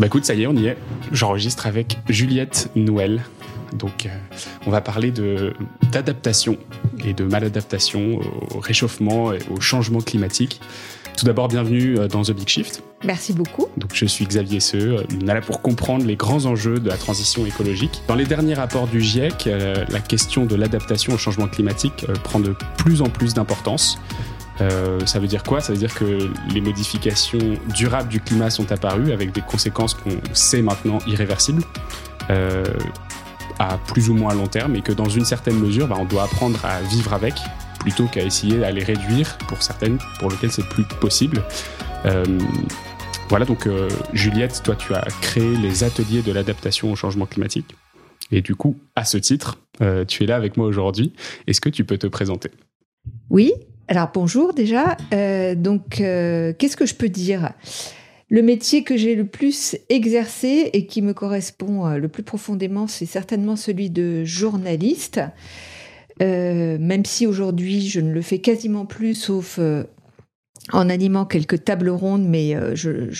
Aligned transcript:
Bah 0.00 0.06
écoute, 0.06 0.24
ça 0.24 0.32
y 0.32 0.44
est, 0.44 0.46
on 0.46 0.56
y 0.56 0.66
est. 0.66 0.78
J'enregistre 1.12 1.66
avec 1.66 1.98
Juliette 2.08 2.70
Noël. 2.74 3.22
Donc, 3.74 4.06
euh, 4.06 4.08
on 4.66 4.70
va 4.70 4.80
parler 4.80 5.10
de 5.10 5.52
d'adaptation 5.92 6.56
et 7.04 7.12
de 7.12 7.24
maladaptation 7.24 8.18
au 8.54 8.60
réchauffement 8.60 9.34
et 9.34 9.40
au 9.50 9.60
changement 9.60 10.00
climatique. 10.00 10.58
Tout 11.18 11.26
d'abord, 11.26 11.48
bienvenue 11.48 11.98
euh, 11.98 12.08
dans 12.08 12.22
The 12.22 12.30
Big 12.30 12.48
Shift. 12.48 12.82
Merci 13.04 13.34
beaucoup. 13.34 13.68
Donc, 13.76 13.90
je 13.92 14.06
suis 14.06 14.24
Xavier 14.24 14.60
Seux. 14.60 15.04
On 15.14 15.28
est 15.28 15.34
là 15.34 15.42
pour 15.42 15.60
comprendre 15.60 16.06
les 16.06 16.16
grands 16.16 16.46
enjeux 16.46 16.78
de 16.78 16.88
la 16.88 16.96
transition 16.96 17.44
écologique. 17.44 18.00
Dans 18.08 18.14
les 18.14 18.24
derniers 18.24 18.54
rapports 18.54 18.86
du 18.86 19.02
GIEC, 19.02 19.48
euh, 19.48 19.84
la 19.90 20.00
question 20.00 20.46
de 20.46 20.56
l'adaptation 20.56 21.12
au 21.12 21.18
changement 21.18 21.46
climatique 21.46 22.06
prend 22.24 22.40
de 22.40 22.54
plus 22.78 23.02
en 23.02 23.10
plus 23.10 23.34
d'importance. 23.34 23.98
Euh, 24.60 25.04
ça 25.06 25.18
veut 25.18 25.26
dire 25.26 25.42
quoi? 25.42 25.60
Ça 25.60 25.72
veut 25.72 25.78
dire 25.78 25.94
que 25.94 26.30
les 26.52 26.60
modifications 26.60 27.56
durables 27.74 28.08
du 28.08 28.20
climat 28.20 28.50
sont 28.50 28.70
apparues 28.72 29.12
avec 29.12 29.32
des 29.32 29.40
conséquences 29.40 29.94
qu'on 29.94 30.18
sait 30.32 30.62
maintenant 30.62 30.98
irréversibles. 31.06 31.62
Euh, 32.30 32.64
à 33.58 33.76
plus 33.76 34.08
ou 34.08 34.14
moins 34.14 34.32
long 34.32 34.46
terme 34.46 34.74
et 34.76 34.80
que 34.80 34.92
dans 34.92 35.08
une 35.08 35.26
certaine 35.26 35.58
mesure, 35.58 35.86
bah, 35.86 35.96
on 35.98 36.06
doit 36.06 36.22
apprendre 36.22 36.64
à 36.64 36.80
vivre 36.80 37.12
avec 37.12 37.34
plutôt 37.78 38.06
qu'à 38.06 38.22
essayer 38.22 38.64
à 38.64 38.70
les 38.70 38.82
réduire 38.82 39.36
pour 39.48 39.62
certaines 39.62 39.98
pour 40.18 40.30
lesquelles 40.30 40.52
c'est 40.52 40.66
plus 40.66 40.84
possible. 40.84 41.42
Euh, 42.06 42.24
voilà, 43.28 43.44
donc 43.44 43.68
Juliette, 44.14 44.62
toi 44.64 44.76
tu 44.76 44.94
as 44.94 45.06
créé 45.20 45.56
les 45.56 45.84
ateliers 45.84 46.22
de 46.22 46.32
l'adaptation 46.32 46.90
au 46.90 46.96
changement 46.96 47.26
climatique. 47.26 47.76
Et 48.32 48.40
du 48.40 48.54
coup, 48.54 48.76
à 48.96 49.04
ce 49.04 49.18
titre, 49.18 49.58
tu 50.08 50.24
es 50.24 50.26
là 50.26 50.36
avec 50.36 50.56
moi 50.56 50.66
aujourd'hui. 50.66 51.12
Est-ce 51.46 51.60
que 51.60 51.68
tu 51.68 51.84
peux 51.84 51.98
te 51.98 52.06
présenter? 52.06 52.50
Oui, 53.28 53.52
alors 53.90 54.10
bonjour 54.14 54.54
déjà. 54.54 54.96
Euh, 55.12 55.56
donc 55.56 56.00
euh, 56.00 56.52
qu'est-ce 56.56 56.76
que 56.76 56.86
je 56.86 56.94
peux 56.94 57.08
dire? 57.08 57.50
Le 58.28 58.40
métier 58.40 58.84
que 58.84 58.96
j'ai 58.96 59.16
le 59.16 59.26
plus 59.26 59.76
exercé 59.88 60.70
et 60.72 60.86
qui 60.86 61.02
me 61.02 61.12
correspond 61.12 61.88
euh, 61.88 61.96
le 61.98 62.06
plus 62.06 62.22
profondément, 62.22 62.86
c'est 62.86 63.04
certainement 63.04 63.56
celui 63.56 63.90
de 63.90 64.24
journaliste. 64.24 65.20
même 66.20 67.04
si 67.04 67.26
aujourd'hui 67.26 67.88
je 67.88 68.00
ne 68.00 68.12
le 68.12 68.22
fais 68.22 68.38
quasiment 68.38 68.86
plus, 68.86 69.16
sauf 69.16 69.58
en 70.72 70.88
animant 70.88 71.24
quelques 71.24 71.64
tables 71.64 71.90
rondes, 71.90 72.24
mais 72.24 72.54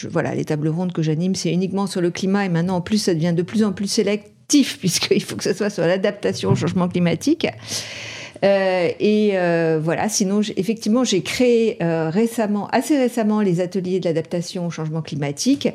voilà, 0.08 0.36
les 0.36 0.44
tables 0.44 0.68
rondes 0.68 0.92
que 0.92 1.02
j'anime, 1.02 1.34
c'est 1.34 1.52
uniquement 1.52 1.88
sur 1.88 2.00
le 2.00 2.12
climat 2.12 2.44
et 2.44 2.48
maintenant 2.48 2.76
en 2.76 2.80
plus 2.80 2.98
ça 2.98 3.14
devient 3.14 3.34
de 3.34 3.42
plus 3.42 3.64
en 3.64 3.72
plus 3.72 3.88
sélectif 3.88 4.78
puisqu'il 4.78 5.24
faut 5.24 5.34
que 5.34 5.44
ce 5.44 5.52
soit 5.52 5.70
sur 5.70 5.84
l'adaptation 5.84 6.50
au 6.50 6.54
changement 6.54 6.88
climatique. 6.88 7.48
Euh, 8.44 8.88
et 8.98 9.32
euh, 9.34 9.80
voilà, 9.82 10.08
sinon, 10.08 10.40
effectivement, 10.56 11.04
j'ai 11.04 11.22
créé 11.22 11.76
euh, 11.82 12.10
récemment, 12.10 12.68
assez 12.68 12.96
récemment, 12.96 13.40
les 13.40 13.60
ateliers 13.60 14.00
de 14.00 14.06
l'adaptation 14.06 14.66
au 14.66 14.70
changement 14.70 15.02
climatique 15.02 15.68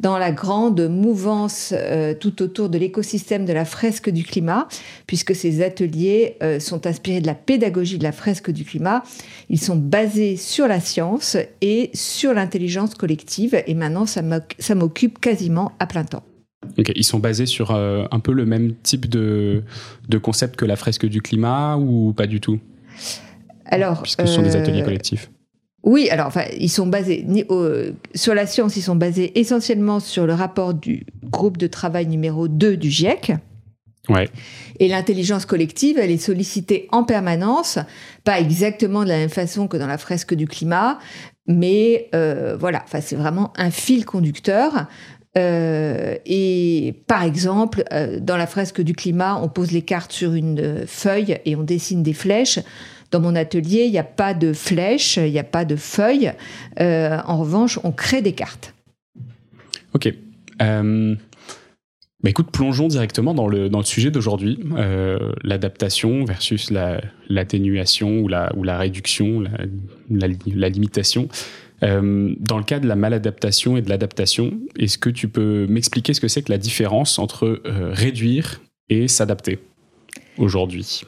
dans 0.00 0.16
la 0.16 0.32
grande 0.32 0.88
mouvance 0.88 1.74
tout 2.20 2.40
autour 2.42 2.70
de 2.70 2.78
l'écosystème 2.78 3.44
de 3.44 3.52
la 3.52 3.66
fresque 3.66 4.08
du 4.08 4.24
climat, 4.24 4.66
puisque 5.06 5.34
ces 5.34 5.62
ateliers 5.62 6.38
sont 6.58 6.86
inspirés 6.86 7.20
de 7.20 7.26
la 7.26 7.34
pédagogie 7.34 7.98
de 7.98 8.04
la 8.04 8.12
fresque 8.12 8.50
du 8.50 8.64
climat. 8.64 9.02
Ils 9.50 9.60
sont 9.60 9.76
basés 9.76 10.38
sur 10.38 10.66
la 10.68 10.80
science 10.80 11.36
et 11.60 11.90
sur 11.92 12.32
l'intelligence 12.32 12.94
collective, 12.94 13.62
et 13.66 13.74
maintenant, 13.74 14.06
ça 14.06 14.74
m'occupe 14.74 15.20
quasiment 15.20 15.72
à 15.78 15.86
plein 15.86 16.04
temps. 16.04 16.22
Ils 16.94 17.04
sont 17.04 17.18
basés 17.18 17.46
sur 17.46 17.70
euh, 17.70 18.04
un 18.10 18.20
peu 18.20 18.32
le 18.32 18.44
même 18.44 18.74
type 18.82 19.08
de, 19.08 19.62
de, 20.08 20.18
concept 20.18 20.56
que 20.56 20.64
la 20.64 20.76
fresque 20.76 21.06
du 21.06 21.22
climat 21.22 21.76
ou 21.76 22.12
pas 22.12 22.26
du 22.26 22.40
tout? 22.40 22.58
Alors, 23.64 24.02
Puisque 24.02 24.26
ce 24.26 24.34
sont 24.34 24.42
des 24.42 24.56
ateliers 24.56 24.82
euh, 24.82 24.84
collectifs. 24.84 25.30
Oui, 25.82 26.10
alors 26.10 26.26
enfin, 26.26 26.44
ils 26.58 26.68
sont 26.68 26.86
basés 26.86 27.26
sur 28.14 28.34
la 28.34 28.46
science, 28.46 28.76
ils 28.76 28.82
sont 28.82 28.96
basés 28.96 29.38
essentiellement 29.38 30.00
sur 30.00 30.26
le 30.26 30.34
rapport 30.34 30.74
du 30.74 31.06
groupe 31.24 31.56
de 31.56 31.66
travail 31.66 32.06
numéro 32.06 32.48
2 32.48 32.76
du 32.76 32.90
GIEC. 32.90 33.32
Ouais. 34.08 34.28
Et 34.78 34.88
l'intelligence 34.88 35.46
collective, 35.46 35.98
elle 35.98 36.10
est 36.10 36.18
sollicitée 36.18 36.88
en 36.90 37.04
permanence, 37.04 37.78
pas 38.24 38.40
exactement 38.40 39.04
de 39.04 39.08
la 39.08 39.18
même 39.18 39.30
façon 39.30 39.68
que 39.68 39.76
dans 39.76 39.86
la 39.86 39.98
fresque 39.98 40.34
du 40.34 40.46
climat, 40.46 40.98
mais 41.46 42.08
euh, 42.14 42.56
voilà, 42.58 42.82
enfin, 42.84 43.00
c'est 43.00 43.16
vraiment 43.16 43.52
un 43.56 43.70
fil 43.70 44.04
conducteur 44.04 44.86
euh, 45.38 46.16
et 46.26 47.02
par 47.06 47.22
exemple, 47.22 47.84
euh, 47.92 48.18
dans 48.20 48.36
la 48.36 48.46
fresque 48.46 48.80
du 48.80 48.94
climat, 48.94 49.40
on 49.40 49.48
pose 49.48 49.70
les 49.70 49.82
cartes 49.82 50.12
sur 50.12 50.34
une 50.34 50.84
feuille 50.86 51.38
et 51.44 51.54
on 51.56 51.62
dessine 51.62 52.02
des 52.02 52.14
flèches. 52.14 52.58
Dans 53.10 53.20
mon 53.20 53.34
atelier, 53.34 53.84
il 53.84 53.90
n'y 53.90 53.98
a 53.98 54.04
pas 54.04 54.34
de 54.34 54.52
flèches, 54.52 55.16
il 55.16 55.32
n'y 55.32 55.38
a 55.38 55.44
pas 55.44 55.64
de 55.64 55.76
feuilles. 55.76 56.32
Euh, 56.80 57.18
en 57.26 57.38
revanche, 57.38 57.78
on 57.84 57.92
crée 57.92 58.22
des 58.22 58.32
cartes. 58.32 58.74
Ok. 59.94 60.12
Bah 62.22 62.28
écoute, 62.28 62.50
plongeons 62.52 62.88
directement 62.88 63.32
dans 63.32 63.48
le, 63.48 63.70
dans 63.70 63.78
le 63.78 63.84
sujet 63.84 64.10
d'aujourd'hui, 64.10 64.58
l'adaptation 65.42 66.26
versus 66.26 66.70
l'atténuation 67.30 68.20
ou, 68.20 68.28
la, 68.28 68.54
ou 68.56 68.62
la 68.62 68.76
réduction, 68.76 69.40
la, 70.10 70.28
la 70.46 70.68
limitation. 70.68 71.28
Euh, 71.82 72.34
dans 72.38 72.58
le 72.58 72.64
cas 72.64 72.78
de 72.78 72.86
la 72.86 72.96
maladaptation 72.96 73.76
et 73.76 73.82
de 73.82 73.88
l'adaptation, 73.88 74.52
est-ce 74.78 74.98
que 74.98 75.10
tu 75.10 75.28
peux 75.28 75.66
m'expliquer 75.68 76.14
ce 76.14 76.20
que 76.20 76.28
c'est 76.28 76.42
que 76.42 76.52
la 76.52 76.58
différence 76.58 77.18
entre 77.18 77.62
euh, 77.64 77.92
réduire 77.92 78.60
et 78.88 79.08
s'adapter 79.08 79.58
aujourd'hui? 80.36 81.02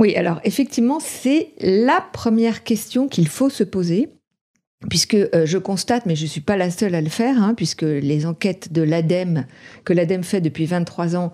Oui, 0.00 0.14
alors 0.16 0.40
effectivement, 0.44 0.98
c'est 1.00 1.50
la 1.60 2.04
première 2.12 2.64
question 2.64 3.08
qu'il 3.08 3.28
faut 3.28 3.50
se 3.50 3.64
poser 3.64 4.08
puisque 4.88 5.14
euh, 5.14 5.46
je 5.46 5.58
constate, 5.58 6.06
mais 6.06 6.16
je 6.16 6.24
ne 6.24 6.28
suis 6.28 6.40
pas 6.40 6.56
la 6.56 6.70
seule 6.70 6.94
à 6.94 7.00
le 7.00 7.08
faire, 7.08 7.42
hein, 7.42 7.54
puisque 7.54 7.82
les 7.82 8.26
enquêtes 8.26 8.72
de 8.72 8.82
l'ADEME, 8.82 9.46
que 9.84 9.92
l'ADEME 9.92 10.24
fait 10.24 10.40
depuis 10.40 10.66
23 10.66 11.16
ans, 11.16 11.32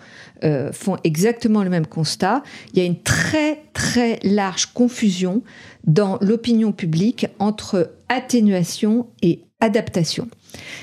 font 0.73 0.97
exactement 1.05 1.63
le 1.63 1.71
même 1.71 1.87
constat. 1.87 2.43
Il 2.73 2.79
y 2.79 2.83
a 2.83 2.87
une 2.87 3.01
très 3.03 3.59
très 3.75 4.19
large 4.23 4.67
confusion 4.67 5.43
dans 5.85 6.19
l'opinion 6.23 6.73
publique 6.73 7.27
entre 7.39 7.95
atténuation 8.09 9.09
et 9.23 9.41
adaptation. 9.61 10.29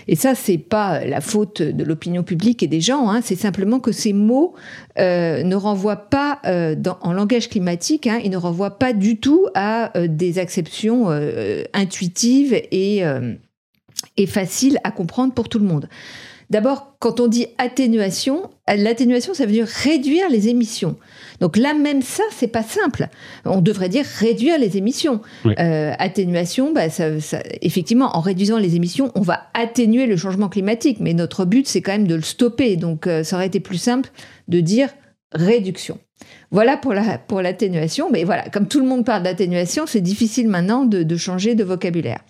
Et 0.08 0.16
ça, 0.16 0.36
c'est 0.36 0.58
pas 0.58 1.06
la 1.06 1.22
faute 1.22 1.62
de 1.62 1.84
l'opinion 1.84 2.24
publique 2.24 2.64
et 2.64 2.68
des 2.68 2.82
gens, 2.82 3.10
hein, 3.10 3.22
c'est 3.24 3.36
simplement 3.36 3.80
que 3.80 3.92
ces 3.92 4.14
mots 4.14 4.56
euh, 5.00 5.44
ne 5.44 5.56
renvoient 5.56 6.10
pas, 6.10 6.40
euh, 6.46 6.76
en 7.02 7.14
langage 7.14 7.50
climatique, 7.50 8.08
hein, 8.08 8.20
ils 8.24 8.32
ne 8.32 8.38
renvoient 8.38 8.80
pas 8.80 8.94
du 8.94 9.18
tout 9.18 9.48
à 9.56 9.98
euh, 9.98 10.08
des 10.08 10.40
acceptions 10.40 11.08
intuitives 11.74 12.54
et, 12.54 13.02
et 14.18 14.26
faciles 14.26 14.80
à 14.84 14.92
comprendre 14.92 15.34
pour 15.34 15.50
tout 15.50 15.60
le 15.60 15.66
monde. 15.66 15.90
D'abord, 16.50 16.96
quand 17.00 17.20
on 17.20 17.28
dit 17.28 17.48
atténuation, 17.58 18.50
l'atténuation, 18.68 19.34
ça 19.34 19.46
veut 19.46 19.52
dire 19.52 19.68
réduire 19.68 20.30
les 20.30 20.48
émissions. 20.48 20.96
Donc 21.42 21.58
là, 21.58 21.74
même 21.74 22.02
ça, 22.02 22.24
c'est 22.32 22.48
pas 22.48 22.64
simple. 22.64 23.10
On 23.44 23.60
devrait 23.60 23.90
dire 23.90 24.06
réduire 24.06 24.58
les 24.58 24.78
émissions. 24.78 25.22
Euh, 25.46 25.94
atténuation, 26.00 26.72
bah, 26.72 26.86
effectivement, 27.62 28.16
en 28.16 28.22
réduisant 28.22 28.58
les 28.58 28.76
émissions, 28.76 29.12
on 29.16 29.22
va 29.22 29.42
atténuer 29.54 30.06
le 30.06 30.16
changement 30.16 30.48
climatique. 30.48 30.98
Mais 31.02 31.14
notre 31.14 31.44
but, 31.44 31.68
c'est 31.68 31.82
quand 31.82 31.92
même 31.92 32.08
de 32.08 32.16
le 32.16 32.22
stopper. 32.22 32.78
Donc 32.78 33.08
euh, 33.08 33.24
ça 33.24 33.36
aurait 33.36 33.48
été 33.48 33.60
plus 33.60 33.78
simple 33.78 34.10
de 34.48 34.62
dire 34.62 34.90
réduction. 35.34 36.00
Voilà 36.50 36.78
pour 36.78 36.94
la 36.94 37.18
pour 37.18 37.42
l'atténuation. 37.42 38.10
Mais 38.10 38.24
voilà, 38.24 38.50
comme 38.50 38.70
tout 38.70 38.80
le 38.80 38.88
monde 38.88 39.06
parle 39.06 39.24
d'atténuation, 39.24 39.86
c'est 39.86 40.02
difficile 40.02 40.48
maintenant 40.48 40.86
de 40.86 41.18
changer 41.18 41.56
de 41.56 41.66
vocabulaire. 41.66 42.22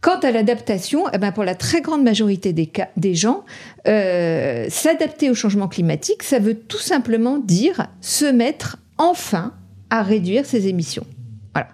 Quant 0.00 0.18
à 0.20 0.30
l'adaptation, 0.30 1.04
eh 1.12 1.18
ben 1.18 1.30
pour 1.30 1.44
la 1.44 1.54
très 1.54 1.82
grande 1.82 2.02
majorité 2.02 2.54
des, 2.54 3.14
gens, 3.14 3.44
euh, 3.86 4.66
s'adapter 4.70 5.28
au 5.28 5.34
changement 5.34 5.68
climatique, 5.68 6.22
ça 6.22 6.38
veut 6.38 6.54
tout 6.54 6.78
simplement 6.78 7.38
dire 7.38 7.86
se 8.00 8.24
mettre 8.24 8.78
enfin 8.96 9.52
à 9.90 10.02
réduire 10.02 10.46
ses 10.46 10.68
émissions. 10.68 11.06
Voilà. 11.54 11.68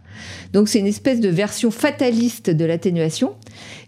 Donc 0.53 0.69
c'est 0.69 0.81
une 0.81 0.88
espèce 0.88 1.20
de 1.20 1.28
version 1.28 1.70
fataliste 1.70 2.50
de 2.50 2.64
l'atténuation 2.64 3.37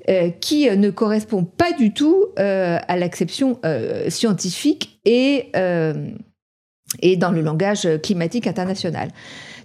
euh, 0.09 0.31
qui 0.31 0.69
euh, 0.69 0.77
ne 0.77 0.91
correspond 0.91 1.43
pas 1.43 1.73
du 1.73 1.93
tout 1.93 2.27
à 2.37 2.97
l'acception 2.97 3.59
scientifique 4.09 5.01
et 5.05 5.51
dans 5.53 7.33
le 7.33 7.41
langage 7.41 7.89
climatique 8.05 8.47
international. 8.47 9.09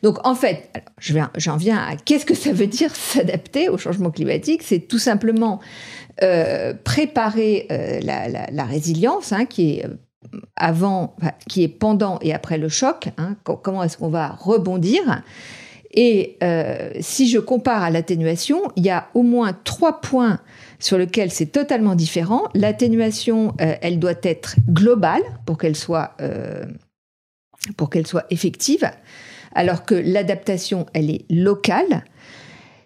Donc 0.03 0.17
en 0.27 0.35
fait, 0.35 0.69
j'en 0.99 1.55
viens 1.55 1.77
à 1.77 1.95
qu'est-ce 1.95 2.25
que 2.25 2.35
ça 2.35 2.51
veut 2.51 2.67
dire 2.67 2.93
s'adapter 2.95 3.69
au 3.69 3.77
changement 3.77 4.11
climatique? 4.11 4.61
C'est 4.61 4.81
tout 4.81 4.99
simplement 4.99 5.61
euh, 6.21 6.73
préparer 6.83 7.67
euh, 7.71 7.99
la, 8.01 8.65
résilience, 8.65 9.31
hein, 9.31 9.45
qui 9.45 9.79
est 9.79 9.85
euh, 9.85 9.95
avant, 10.57 11.15
qui 11.49 11.63
est 11.63 11.69
pendant 11.69 12.19
et 12.21 12.33
après 12.33 12.57
le 12.57 12.67
choc. 12.67 13.09
Hein, 13.17 13.35
comment 13.43 13.81
est-ce 13.81 13.97
qu'on 13.97 14.09
va 14.09 14.27
rebondir? 14.29 15.23
Et 15.95 16.39
si 17.01 17.29
je 17.29 17.37
compare 17.37 17.83
à 17.83 17.91
l'atténuation, 17.91 18.59
il 18.75 18.83
y 18.83 18.89
a 18.89 19.09
au 19.13 19.21
moins 19.21 19.53
trois 19.53 20.01
points 20.01 20.39
sur 20.79 20.97
lesquels 20.97 21.29
c'est 21.29 21.51
totalement 21.51 21.93
différent. 21.93 22.45
L'atténuation, 22.55 23.53
elle 23.59 23.99
doit 23.99 24.15
être 24.23 24.55
globale 24.67 25.21
pour 25.45 25.59
qu'elle 25.59 25.75
soit 25.75 26.17
pour 27.77 27.91
qu'elle 27.91 28.07
soit 28.07 28.25
effective 28.31 28.89
alors 29.55 29.85
que 29.85 29.95
l'adaptation, 29.95 30.85
elle 30.93 31.09
est 31.09 31.25
locale. 31.29 32.03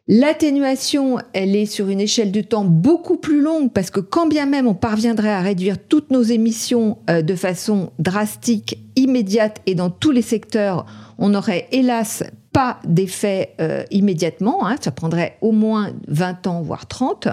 L'atténuation, 0.09 1.17
elle 1.33 1.53
est 1.53 1.65
sur 1.65 1.89
une 1.89 1.99
échelle 1.99 2.31
de 2.31 2.39
temps 2.39 2.63
beaucoup 2.63 3.17
plus 3.17 3.41
longue 3.41 3.73
parce 3.73 3.89
que 3.89 3.99
quand 3.99 4.25
bien 4.25 4.45
même 4.45 4.65
on 4.65 4.73
parviendrait 4.73 5.33
à 5.33 5.41
réduire 5.41 5.77
toutes 5.77 6.11
nos 6.11 6.21
émissions 6.21 6.97
euh, 7.09 7.21
de 7.21 7.35
façon 7.35 7.91
drastique, 7.99 8.79
immédiate 8.95 9.61
et 9.65 9.75
dans 9.75 9.89
tous 9.89 10.11
les 10.11 10.21
secteurs, 10.21 10.85
on 11.17 11.29
n'aurait 11.29 11.67
hélas 11.73 12.23
pas 12.53 12.79
d'effet 12.85 13.53
euh, 13.59 13.83
immédiatement. 13.91 14.65
Hein. 14.65 14.77
ça 14.79 14.91
prendrait 14.91 15.37
au 15.41 15.51
moins 15.51 15.91
20 16.07 16.47
ans, 16.47 16.61
voire 16.61 16.87
30. 16.87 17.27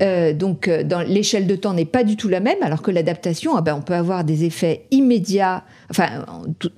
Euh, 0.00 0.32
donc, 0.32 0.68
dans 0.68 1.00
l'échelle 1.00 1.46
de 1.46 1.56
temps 1.56 1.72
n'est 1.72 1.84
pas 1.84 2.04
du 2.04 2.16
tout 2.16 2.28
la 2.28 2.40
même, 2.40 2.62
alors 2.62 2.82
que 2.82 2.90
l'adaptation, 2.90 3.56
ah 3.56 3.60
ben, 3.60 3.76
on 3.76 3.82
peut 3.82 3.94
avoir 3.94 4.24
des 4.24 4.44
effets 4.44 4.86
immédiats, 4.90 5.64
enfin, 5.90 6.24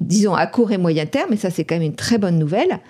disons 0.00 0.34
à 0.34 0.46
court 0.46 0.72
et 0.72 0.78
moyen 0.78 1.06
terme, 1.06 1.32
et 1.32 1.36
ça, 1.36 1.50
c'est 1.50 1.64
quand 1.64 1.76
même 1.76 1.82
une 1.82 1.96
très 1.96 2.18
bonne 2.18 2.38
nouvelle. 2.38 2.80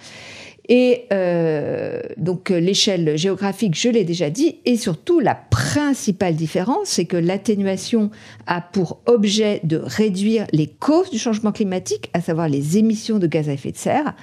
Et 0.69 1.05
euh, 1.13 2.01
donc 2.17 2.51
l'échelle 2.51 3.17
géographique, 3.17 3.79
je 3.79 3.89
l'ai 3.89 4.05
déjà 4.05 4.31
dit, 4.31 4.57
et 4.65 4.77
surtout 4.77 5.21
la 5.21 5.35
principale 5.35 6.35
différence, 6.35 6.89
c'est 6.89 7.05
que 7.05 7.17
l'atténuation 7.17 8.11
a 8.47 8.61
pour 8.61 9.01
objet 9.07 9.61
de 9.63 9.77
réduire 9.77 10.47
les 10.53 10.67
causes 10.67 11.11
du 11.11 11.19
changement 11.19 11.53
climatique, 11.53 12.11
à 12.15 12.21
savoir 12.21 12.49
les 12.49 12.79
émissions 12.79 13.19
de 13.19 13.29
gaz 13.29 13.49
à 13.49 13.53
effet 13.53 13.71
de 13.71 13.77
serre, 13.77 14.15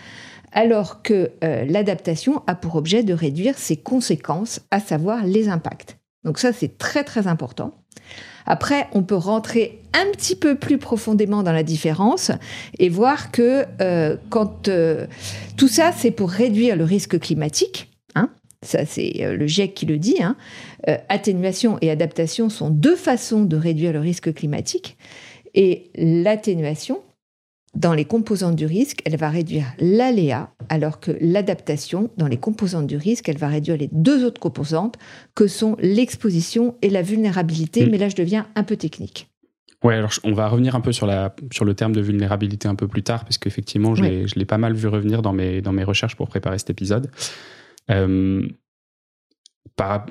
alors 0.53 1.01
que 1.01 1.31
euh, 1.43 1.65
l'adaptation 1.65 2.43
a 2.47 2.55
pour 2.55 2.75
objet 2.75 3.03
de 3.03 3.13
réduire 3.13 3.57
ses 3.57 3.75
conséquences, 3.75 4.61
à 4.71 4.79
savoir 4.79 5.25
les 5.25 5.49
impacts. 5.49 5.97
Donc 6.23 6.39
ça, 6.39 6.53
c'est 6.53 6.77
très 6.77 7.03
très 7.03 7.27
important. 7.27 7.73
Après, 8.45 8.87
on 8.93 9.03
peut 9.03 9.15
rentrer 9.15 9.81
un 9.93 10.11
petit 10.11 10.35
peu 10.35 10.55
plus 10.55 10.77
profondément 10.77 11.43
dans 11.43 11.51
la 11.51 11.63
différence 11.63 12.31
et 12.77 12.89
voir 12.89 13.31
que 13.31 13.65
euh, 13.81 14.17
quand 14.29 14.67
euh, 14.67 15.07
tout 15.57 15.67
ça, 15.67 15.91
c'est 15.95 16.11
pour 16.11 16.29
réduire 16.29 16.75
le 16.75 16.83
risque 16.83 17.19
climatique. 17.19 17.91
Hein, 18.15 18.29
ça, 18.61 18.85
c'est 18.85 19.35
le 19.35 19.47
GIEC 19.47 19.73
qui 19.73 19.85
le 19.85 19.97
dit. 19.97 20.21
Hein, 20.21 20.35
atténuation 21.09 21.77
et 21.81 21.89
adaptation 21.89 22.49
sont 22.49 22.69
deux 22.69 22.95
façons 22.95 23.43
de 23.43 23.55
réduire 23.55 23.93
le 23.93 23.99
risque 23.99 24.33
climatique. 24.33 24.97
Et 25.55 25.91
l'atténuation, 25.95 27.01
dans 27.75 27.93
les 27.93 28.05
composantes 28.05 28.55
du 28.55 28.65
risque, 28.65 29.01
elle 29.05 29.17
va 29.17 29.29
réduire 29.29 29.65
l'aléa, 29.79 30.51
alors 30.69 30.99
que 30.99 31.11
l'adaptation, 31.19 32.11
dans 32.17 32.27
les 32.27 32.37
composantes 32.37 32.87
du 32.87 32.97
risque, 32.97 33.29
elle 33.29 33.37
va 33.37 33.47
réduire 33.47 33.77
les 33.77 33.89
deux 33.91 34.23
autres 34.25 34.39
composantes, 34.39 34.97
que 35.35 35.47
sont 35.47 35.75
l'exposition 35.79 36.75
et 36.81 36.89
la 36.89 37.01
vulnérabilité. 37.01 37.85
Mm. 37.85 37.89
Mais 37.89 37.97
là, 37.97 38.09
je 38.09 38.15
deviens 38.15 38.47
un 38.55 38.63
peu 38.63 38.77
technique. 38.77 39.27
Ouais, 39.83 39.95
alors 39.95 40.11
on 40.23 40.33
va 40.33 40.47
revenir 40.47 40.75
un 40.75 40.81
peu 40.81 40.93
sur, 40.93 41.05
la, 41.05 41.35
sur 41.51 41.65
le 41.65 41.73
terme 41.73 41.93
de 41.93 41.99
vulnérabilité 41.99 42.67
un 42.67 42.75
peu 42.75 42.87
plus 42.87 43.03
tard, 43.03 43.25
parce 43.25 43.37
qu'effectivement, 43.37 43.95
je 43.95 44.03
l'ai 44.03 44.45
pas 44.45 44.57
mal 44.57 44.73
vu 44.73 44.87
revenir 44.87 45.21
dans 45.21 45.33
mes, 45.33 45.61
dans 45.61 45.73
mes 45.73 45.83
recherches 45.83 46.15
pour 46.15 46.29
préparer 46.29 46.57
cet 46.57 46.69
épisode. 46.69 47.11
Euh, 47.89 48.47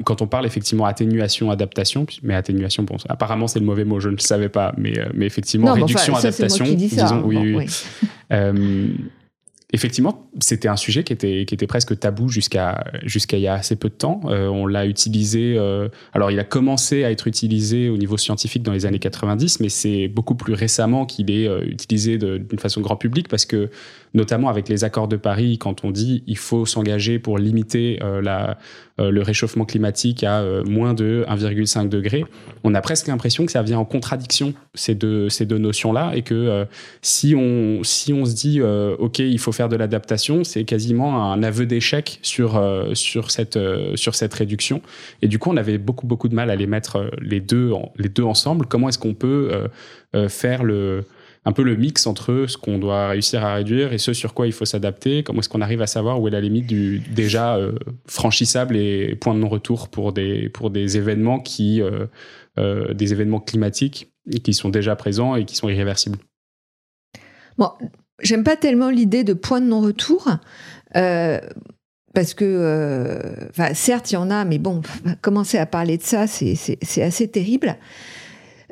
quand 0.04 0.22
on 0.22 0.26
parle 0.26 0.46
effectivement 0.46 0.86
atténuation, 0.86 1.50
adaptation, 1.50 2.06
mais 2.22 2.34
atténuation, 2.34 2.82
bon, 2.82 2.96
apparemment 3.08 3.46
c'est 3.46 3.60
le 3.60 3.64
mauvais 3.64 3.84
mot, 3.84 4.00
je 4.00 4.08
ne 4.08 4.14
le 4.14 4.20
savais 4.20 4.48
pas, 4.48 4.74
mais, 4.76 4.98
euh, 4.98 5.06
mais 5.14 5.26
effectivement, 5.26 5.72
réduction, 5.72 6.16
adaptation, 6.16 6.64
disons, 6.64 7.22
oui, 7.24 7.54
oui. 7.54 7.66
Euh, 8.32 8.88
effectivement, 9.74 10.26
c'était 10.40 10.68
un 10.68 10.76
sujet 10.76 11.04
qui 11.04 11.12
était, 11.12 11.44
qui 11.46 11.52
était 11.54 11.66
presque 11.66 11.98
tabou 11.98 12.30
jusqu'à 12.30 12.82
jusqu'à 13.02 13.36
il 13.36 13.42
y 13.42 13.46
a 13.46 13.52
assez 13.52 13.76
peu 13.76 13.90
de 13.90 13.94
temps. 13.94 14.22
Euh, 14.24 14.46
on 14.46 14.64
l'a 14.64 14.86
utilisé. 14.86 15.58
alors, 16.14 16.30
il 16.30 16.40
a 16.40 16.44
commencé 16.44 17.04
à 17.04 17.10
être 17.10 17.26
utilisé 17.26 17.90
au 17.90 17.98
niveau 17.98 18.16
scientifique 18.16 18.62
dans 18.62 18.72
les 18.72 18.86
années 18.86 18.98
90, 18.98 19.60
mais 19.60 19.68
c'est 19.68 20.08
beaucoup 20.08 20.34
plus 20.34 20.54
récemment 20.54 21.04
qu'il 21.04 21.30
est 21.30 21.46
utilisé 21.66 22.16
d'une 22.16 22.58
façon 22.58 22.80
grand 22.80 22.96
public 22.96 23.28
parce 23.28 23.44
que 23.44 23.68
notamment 24.14 24.48
avec 24.48 24.70
les 24.70 24.82
accords 24.82 25.08
de 25.08 25.16
Paris, 25.16 25.58
quand 25.58 25.84
on 25.84 25.90
dit 25.90 26.24
il 26.26 26.38
faut 26.38 26.64
s'engager 26.64 27.18
pour 27.18 27.36
limiter 27.36 27.98
la, 28.22 28.56
le 29.10 29.22
réchauffement 29.22 29.64
climatique 29.64 30.24
à 30.24 30.40
euh, 30.40 30.64
moins 30.64 30.94
de 30.94 31.24
1,5 31.28 31.88
degré, 31.88 32.24
on 32.64 32.74
a 32.74 32.80
presque 32.80 33.08
l'impression 33.08 33.46
que 33.46 33.52
ça 33.52 33.62
vient 33.62 33.78
en 33.78 33.84
contradiction 33.84 34.54
ces 34.74 34.94
deux, 34.94 35.28
ces 35.28 35.46
deux 35.46 35.58
notions-là 35.58 36.12
et 36.14 36.22
que 36.22 36.66
si, 37.00 37.34
on, 37.36 37.82
si 37.82 38.12
on 38.12 38.24
se 38.24 38.34
dit 38.34 38.60
OK, 38.62 39.18
il 39.18 39.38
faut 39.38 39.52
faire 39.52 39.68
de 39.68 39.76
l'adaptation, 39.76 40.44
c'est 40.44 40.64
quasiment 40.64 41.32
un 41.32 41.42
aveu 41.42 41.66
d'échec 41.66 42.18
sur, 42.22 42.62
sur, 42.94 43.30
cette, 43.30 43.58
sur 43.96 44.14
cette 44.14 44.34
réduction. 44.34 44.80
Et 45.22 45.28
du 45.28 45.38
coup, 45.38 45.50
on 45.50 45.56
avait 45.56 45.78
beaucoup, 45.78 46.06
beaucoup 46.06 46.28
de 46.28 46.34
mal 46.34 46.50
à 46.50 46.56
les 46.56 46.66
mettre 46.66 47.10
les 47.20 47.40
deux, 47.40 47.72
les 47.96 48.08
deux 48.08 48.22
ensemble. 48.22 48.66
Comment 48.66 48.88
est-ce 48.88 48.98
qu'on 48.98 49.14
peut 49.14 49.50
faire 50.28 50.62
le 50.62 51.04
un 51.44 51.52
peu 51.52 51.62
le 51.62 51.76
mix 51.76 52.06
entre 52.06 52.46
ce 52.46 52.56
qu'on 52.56 52.78
doit 52.78 53.08
réussir 53.08 53.44
à 53.44 53.54
réduire 53.54 53.92
et 53.92 53.98
ce 53.98 54.12
sur 54.12 54.32
quoi 54.32 54.46
il 54.46 54.52
faut 54.52 54.64
s'adapter. 54.64 55.22
Comment 55.22 55.40
est-ce 55.40 55.48
qu'on 55.48 55.60
arrive 55.60 55.82
à 55.82 55.88
savoir 55.88 56.20
où 56.20 56.28
est 56.28 56.30
la 56.30 56.40
limite 56.40 56.66
du 56.66 57.00
déjà 57.00 57.56
euh, 57.56 57.72
franchissable 58.06 58.76
et 58.76 59.16
point 59.16 59.34
de 59.34 59.40
non-retour 59.40 59.88
pour 59.88 60.12
des, 60.12 60.48
pour 60.50 60.70
des 60.70 60.96
événements 60.96 61.40
qui, 61.40 61.82
euh, 61.82 62.06
euh, 62.58 62.94
des 62.94 63.12
événements 63.12 63.40
climatiques 63.40 64.12
qui 64.44 64.54
sont 64.54 64.68
déjà 64.68 64.94
présents 64.94 65.34
et 65.34 65.44
qui 65.44 65.56
sont 65.56 65.68
irréversibles. 65.68 66.18
Bon, 67.58 67.70
j'aime 68.20 68.44
pas 68.44 68.56
tellement 68.56 68.90
l'idée 68.90 69.24
de 69.24 69.32
point 69.32 69.60
de 69.60 69.66
non-retour. 69.66 70.28
parce 70.92 72.34
que, 72.34 73.20
certes, 73.74 74.12
il 74.12 74.14
y 74.14 74.16
en 74.16 74.30
a, 74.30 74.44
mais 74.44 74.58
bon, 74.58 74.80
commencer 75.22 75.58
à 75.58 75.66
parler 75.66 75.96
de 75.96 76.02
ça, 76.04 76.28
c'est 76.28 77.02
assez 77.02 77.26
terrible. 77.26 77.76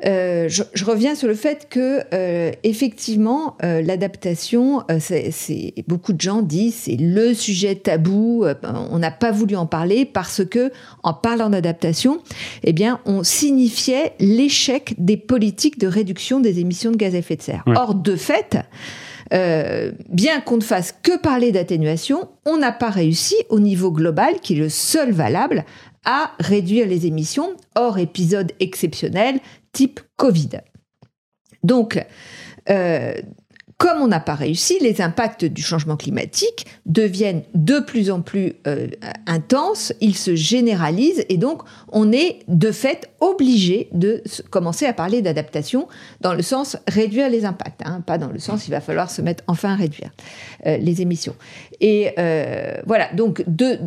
Euh, 0.05 0.49
je, 0.49 0.85
reviens 0.85 1.15
sur 1.15 1.27
le 1.27 1.35
fait 1.35 1.67
que 1.69 2.01
euh, 2.13 2.51
effectivement 2.63 3.55
euh, 3.63 3.81
l'adaptation, 3.81 4.83
c'est 4.99 5.73
beaucoup 5.87 6.13
de 6.13 6.21
gens 6.21 6.41
disent 6.41 6.75
c'est 6.85 6.97
le 6.97 7.33
sujet 7.33 7.75
tabou. 7.75 8.45
on 8.63 8.97
n'a 8.97 9.11
pas 9.11 9.31
voulu 9.31 9.55
en 9.55 9.65
parler 9.65 10.05
parce 10.05 10.43
que 10.43 10.71
en 11.03 11.13
parlant 11.13 11.49
d'adaptation, 11.49 12.19
eh 12.63 12.73
bien 12.73 12.99
on 13.05 13.23
signifiait 13.23 14.13
l'échec 14.19 14.95
des 14.97 15.17
politiques 15.17 15.79
de 15.79 15.87
réduction 15.87 16.39
des 16.39 16.59
émissions 16.59 16.91
de 16.91 16.97
gaz 16.97 17.13
à 17.15 17.19
effet 17.19 17.35
de 17.35 17.41
serre. 17.41 17.63
Or 17.67 17.95
de 17.95 18.15
fait. 18.15 18.57
bien 20.09 20.41
qu'on 20.41 20.57
ne 20.57 20.61
fasse 20.61 20.95
que 21.03 21.17
parler 21.17 21.51
d'atténuation, 21.51 22.29
on 22.45 22.57
n'a 22.57 22.71
pas 22.71 22.89
réussi 22.89 23.35
au 23.49 23.59
niveau 23.59 23.91
global, 23.91 24.39
qui 24.41 24.53
est 24.53 24.59
le 24.59 24.69
seul 24.69 25.11
valable, 25.11 25.63
à 26.05 26.31
réduire 26.39 26.87
les 26.87 27.05
émissions, 27.05 27.55
hors 27.75 27.99
épisode 27.99 28.51
exceptionnel 28.59 29.39
type 29.71 29.99
Covid. 30.17 30.49
Donc, 31.63 32.03
euh, 32.69 33.13
comme 33.77 34.01
on 34.01 34.07
n'a 34.07 34.19
pas 34.19 34.35
réussi, 34.35 34.77
les 34.79 35.01
impacts 35.01 35.43
du 35.43 35.63
changement 35.63 35.97
climatique 35.97 36.67
deviennent 36.85 37.41
de 37.55 37.79
plus 37.79 38.11
en 38.11 38.21
plus 38.21 38.53
euh, 38.67 38.87
intenses, 39.25 39.91
ils 40.01 40.15
se 40.15 40.35
généralisent 40.35 41.25
et 41.29 41.37
donc 41.37 41.63
on 41.91 42.11
est 42.11 42.39
de 42.47 42.71
fait 42.71 43.09
obligé 43.21 43.89
de 43.91 44.21
commencer 44.51 44.85
à 44.85 44.93
parler 44.93 45.23
d'adaptation 45.23 45.87
dans 46.19 46.35
le 46.35 46.43
sens 46.43 46.77
réduire 46.87 47.27
les 47.27 47.43
impacts, 47.43 47.81
hein, 47.83 48.01
pas 48.01 48.19
dans 48.19 48.29
le 48.31 48.37
sens 48.37 48.67
il 48.67 48.71
va 48.71 48.81
falloir 48.81 49.09
se 49.09 49.23
mettre 49.23 49.43
enfin 49.47 49.73
à 49.73 49.75
réduire 49.75 50.11
euh, 50.67 50.77
les 50.77 51.01
émissions. 51.01 51.35
Et 51.79 52.13
voilà, 52.85 53.11
donc 53.13 53.43
de 53.47 53.79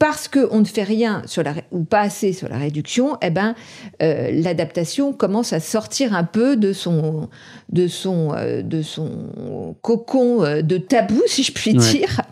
parce 0.00 0.28
qu'on 0.28 0.60
ne 0.60 0.64
fait 0.64 0.82
rien 0.82 1.22
sur 1.26 1.42
la, 1.42 1.52
ou 1.72 1.84
pas 1.84 2.00
assez 2.00 2.32
sur 2.32 2.48
la 2.48 2.56
réduction, 2.56 3.18
eh 3.20 3.28
ben, 3.28 3.54
euh, 4.02 4.30
l'adaptation 4.32 5.12
commence 5.12 5.52
à 5.52 5.60
sortir 5.60 6.14
un 6.14 6.24
peu 6.24 6.56
de 6.56 6.72
son, 6.72 7.28
de 7.68 7.86
son, 7.86 8.32
euh, 8.32 8.62
de 8.62 8.80
son 8.80 9.76
cocon 9.82 10.42
euh, 10.42 10.62
de 10.62 10.78
tabou, 10.78 11.20
si 11.26 11.42
je 11.42 11.52
puis 11.52 11.74
dire. 11.74 12.22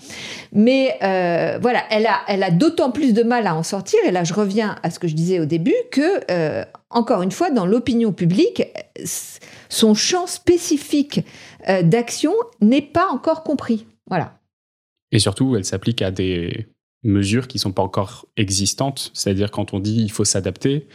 Mais 0.50 0.96
voilà, 1.60 1.82
elle 1.90 2.06
a, 2.06 2.20
elle 2.26 2.42
a 2.42 2.50
d'autant 2.50 2.90
plus 2.90 3.12
de 3.12 3.22
mal 3.22 3.46
à 3.46 3.54
en 3.54 3.62
sortir. 3.62 3.98
Et 4.06 4.12
là, 4.12 4.24
je 4.24 4.32
reviens 4.32 4.76
à 4.82 4.88
ce 4.88 4.98
que 4.98 5.06
je 5.06 5.14
disais 5.14 5.38
au 5.38 5.44
début, 5.44 5.76
que, 5.90 6.64
encore 6.88 7.20
une 7.20 7.30
fois, 7.30 7.50
dans 7.50 7.66
l'opinion 7.66 8.12
publique, 8.12 8.62
son 9.68 9.92
champ 9.92 10.26
spécifique 10.26 11.20
d'action 11.82 12.32
n'est 12.62 12.80
pas 12.80 13.08
encore 13.12 13.42
compris. 13.42 13.84
Voilà. 14.06 14.38
Et 15.12 15.18
surtout, 15.18 15.54
elle 15.54 15.66
s'applique 15.66 16.00
à 16.00 16.10
des 16.10 16.66
mesures 17.04 17.48
qui 17.48 17.58
sont 17.58 17.72
pas 17.72 17.82
encore 17.82 18.26
existantes. 18.36 19.10
C'est-à-dire 19.14 19.50
quand 19.50 19.74
on 19.74 19.80
dit 19.80 20.02
il 20.02 20.10
faut 20.10 20.24
s'adapter, 20.24 20.86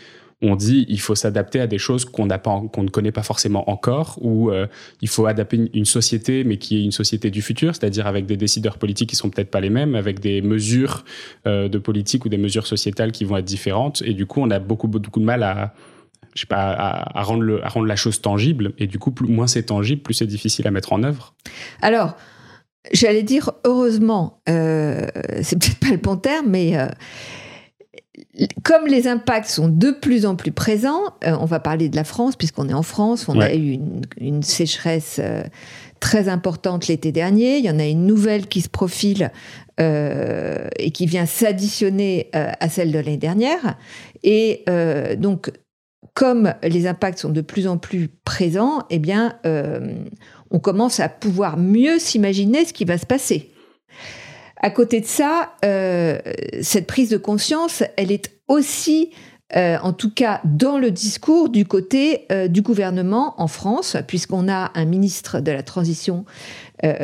on 0.43 0.55
dit 0.55 0.85
il 0.89 0.99
faut 0.99 1.15
s'adapter 1.15 1.61
à 1.61 1.67
des 1.67 1.77
choses 1.77 2.05
qu'on 2.05 2.27
qu'on 2.27 2.83
ne 2.83 2.89
connaît 2.89 3.11
pas 3.11 3.23
forcément 3.23 3.69
encore 3.69 4.17
ou 4.21 4.51
euh, 4.51 4.67
il 5.01 5.07
faut 5.07 5.25
adapter 5.25 5.69
une, 5.73 5.85
société 5.85 6.43
mais 6.43 6.57
qui 6.57 6.77
est 6.77 6.83
une 6.83 6.91
société 6.91 7.31
du 7.31 7.41
futur 7.41 7.73
c'est-à-dire 7.75 8.07
avec 8.07 8.25
des 8.25 8.35
décideurs 8.35 8.77
politiques 8.77 9.09
qui 9.09 9.15
sont 9.15 9.29
peut-être 9.29 9.51
pas 9.51 9.61
les 9.61 9.69
mêmes 9.69 9.95
avec 9.95 10.19
des 10.19 10.41
mesures 10.41 11.05
euh, 11.47 11.69
de 11.69 11.77
politique 11.77 12.25
ou 12.25 12.29
des 12.29 12.37
mesures 12.37 12.67
sociétales 12.67 13.11
qui 13.11 13.23
vont 13.23 13.37
être 13.37 13.45
différentes. 13.45 14.01
Et 14.05 14.13
du 14.13 14.25
coup 14.25 14.41
on 14.41 14.51
a 14.51 14.59
beaucoup 14.59 14.87
beaucoup 14.87 15.19
de 15.19 15.25
mal 15.25 15.43
à 15.43 15.73
je 16.35 16.41
sais 16.41 16.47
pas 16.47 16.73
à, 16.73 17.23
rendre 17.23 17.85
la 17.85 17.95
chose 17.95 18.19
tangible. 18.19 18.73
Et 18.79 18.87
du 18.87 18.99
coup 18.99 19.13
moins 19.21 19.47
c'est 19.47 19.63
tangible 19.63 20.01
plus 20.01 20.15
c'est 20.15 20.27
difficile 20.27 20.67
à 20.67 20.71
mettre 20.71 20.91
en 20.91 21.03
œuvre. 21.03 21.33
Alors 21.81 22.17
J'allais 22.91 23.23
dire 23.23 23.51
heureusement, 23.63 24.41
euh, 24.49 25.07
c'est 25.41 25.57
peut-être 25.57 25.79
pas 25.79 25.91
le 25.91 25.97
bon 25.97 26.17
terme, 26.17 26.47
mais 26.49 26.77
euh, 26.77 26.87
comme 28.63 28.87
les 28.87 29.07
impacts 29.07 29.49
sont 29.49 29.67
de 29.67 29.91
plus 29.91 30.25
en 30.25 30.35
plus 30.35 30.51
présents, 30.51 31.03
euh, 31.25 31.35
on 31.39 31.45
va 31.45 31.59
parler 31.59 31.89
de 31.89 31.95
la 31.95 32.03
France, 32.03 32.35
puisqu'on 32.35 32.69
est 32.69 32.73
en 32.73 32.83
France, 32.83 33.27
on 33.27 33.39
a 33.39 33.53
eu 33.53 33.79
une, 34.17 34.43
sécheresse 34.43 35.19
euh, 35.21 35.43
très 35.99 36.29
importante 36.29 36.87
l'été 36.87 37.11
dernier, 37.11 37.57
il 37.57 37.65
y 37.65 37.69
en 37.69 37.79
a 37.79 37.85
une 37.85 38.05
nouvelle 38.05 38.47
qui 38.47 38.61
se 38.61 38.69
profile 38.69 39.31
euh, 39.79 40.67
et 40.77 40.91
qui 40.91 41.05
vient 41.05 41.25
s'additionner 41.25 42.29
à 42.33 42.69
celle 42.69 42.91
de 42.91 42.99
l'année 42.99 43.17
dernière. 43.17 43.77
Et 44.23 44.65
donc, 45.17 45.51
comme 46.13 46.53
les 46.61 46.87
impacts 46.87 47.19
sont 47.19 47.29
de 47.29 47.41
plus 47.41 47.67
en 47.67 47.77
plus 47.77 48.09
présents, 48.25 48.83
eh 48.89 48.99
bien, 48.99 49.37
on 50.53 50.59
commence 50.59 50.99
à 50.99 51.09
pouvoir 51.09 51.57
mieux 51.57 51.99
s'imaginer 51.99 52.63
ce 52.63 52.71
qui 52.71 52.85
va 52.85 52.97
se 52.97 53.05
passer. 53.05 53.49
À 54.63 54.69
côté 54.69 55.01
de 55.01 55.05
ça, 55.05 55.55
euh, 55.65 56.19
cette 56.61 56.87
prise 56.87 57.09
de 57.09 57.17
conscience, 57.17 57.83
elle 57.97 58.13
est 58.13 58.31
aussi, 58.47 59.09
euh, 59.57 59.77
en 59.83 59.91
tout 59.91 60.09
cas 60.09 60.39
dans 60.45 60.77
le 60.77 60.89
discours 60.89 61.49
du 61.49 61.65
côté 61.65 62.25
euh, 62.31 62.47
du 62.47 62.61
gouvernement 62.61 63.33
en 63.39 63.47
France, 63.47 63.97
puisqu'on 64.07 64.47
a 64.47 64.71
un 64.75 64.85
ministre 64.85 65.41
de 65.41 65.51
la 65.51 65.63
Transition, 65.63 66.23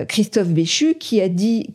Christophe 0.10 0.50
Béchu, 0.50 0.96
qui 0.96 1.22
a 1.22 1.30
dit, 1.30 1.70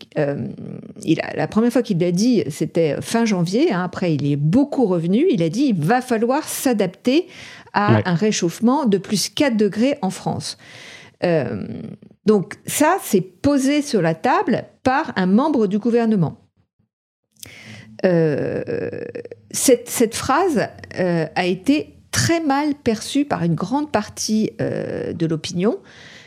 il 1.04 1.21
a, 1.23 1.37
la 1.37 1.49
première 1.49 1.73
fois 1.73 1.81
qu'il 1.81 1.99
l'a 2.00 2.12
dit, 2.12 2.45
c'était 2.50 3.00
fin 3.00 3.25
janvier, 3.25 3.73
hein, 3.73 3.83
après 3.83 4.14
il 4.14 4.31
est 4.31 4.37
beaucoup 4.37 4.85
revenu, 4.85 5.25
il 5.31 5.43
a 5.43 5.49
dit 5.49 5.69
il 5.71 5.75
va 5.75 6.02
falloir 6.02 6.47
s'adapter 6.47 7.28
à 7.73 8.07
un 8.07 8.14
réchauffement 8.14 8.85
de 8.85 8.99
plus 8.99 9.31
4 9.31 9.57
degrés 9.57 9.97
en 10.02 10.11
France. 10.11 10.59
Donc 12.26 12.54
ça, 12.66 12.99
c'est 13.02 13.21
posé 13.21 13.83
sur 13.83 14.02
la 14.02 14.14
table 14.14 14.64
par 14.83 15.12
un 15.16 15.26
membre 15.26 15.66
du 15.66 15.78
gouvernement. 15.78 16.44
Euh, 18.04 18.62
cette, 19.50 20.14
phrase 20.14 20.68
euh, 20.99 21.26
a 21.35 21.47
été 21.47 21.94
très 22.11 22.40
mal 22.40 22.75
perçue 22.75 23.25
par 23.25 23.42
une 23.44 23.54
grande 23.54 23.90
partie 23.90 24.50
euh, 24.61 25.12
de 25.12 25.26
l'opinion, 25.26 25.78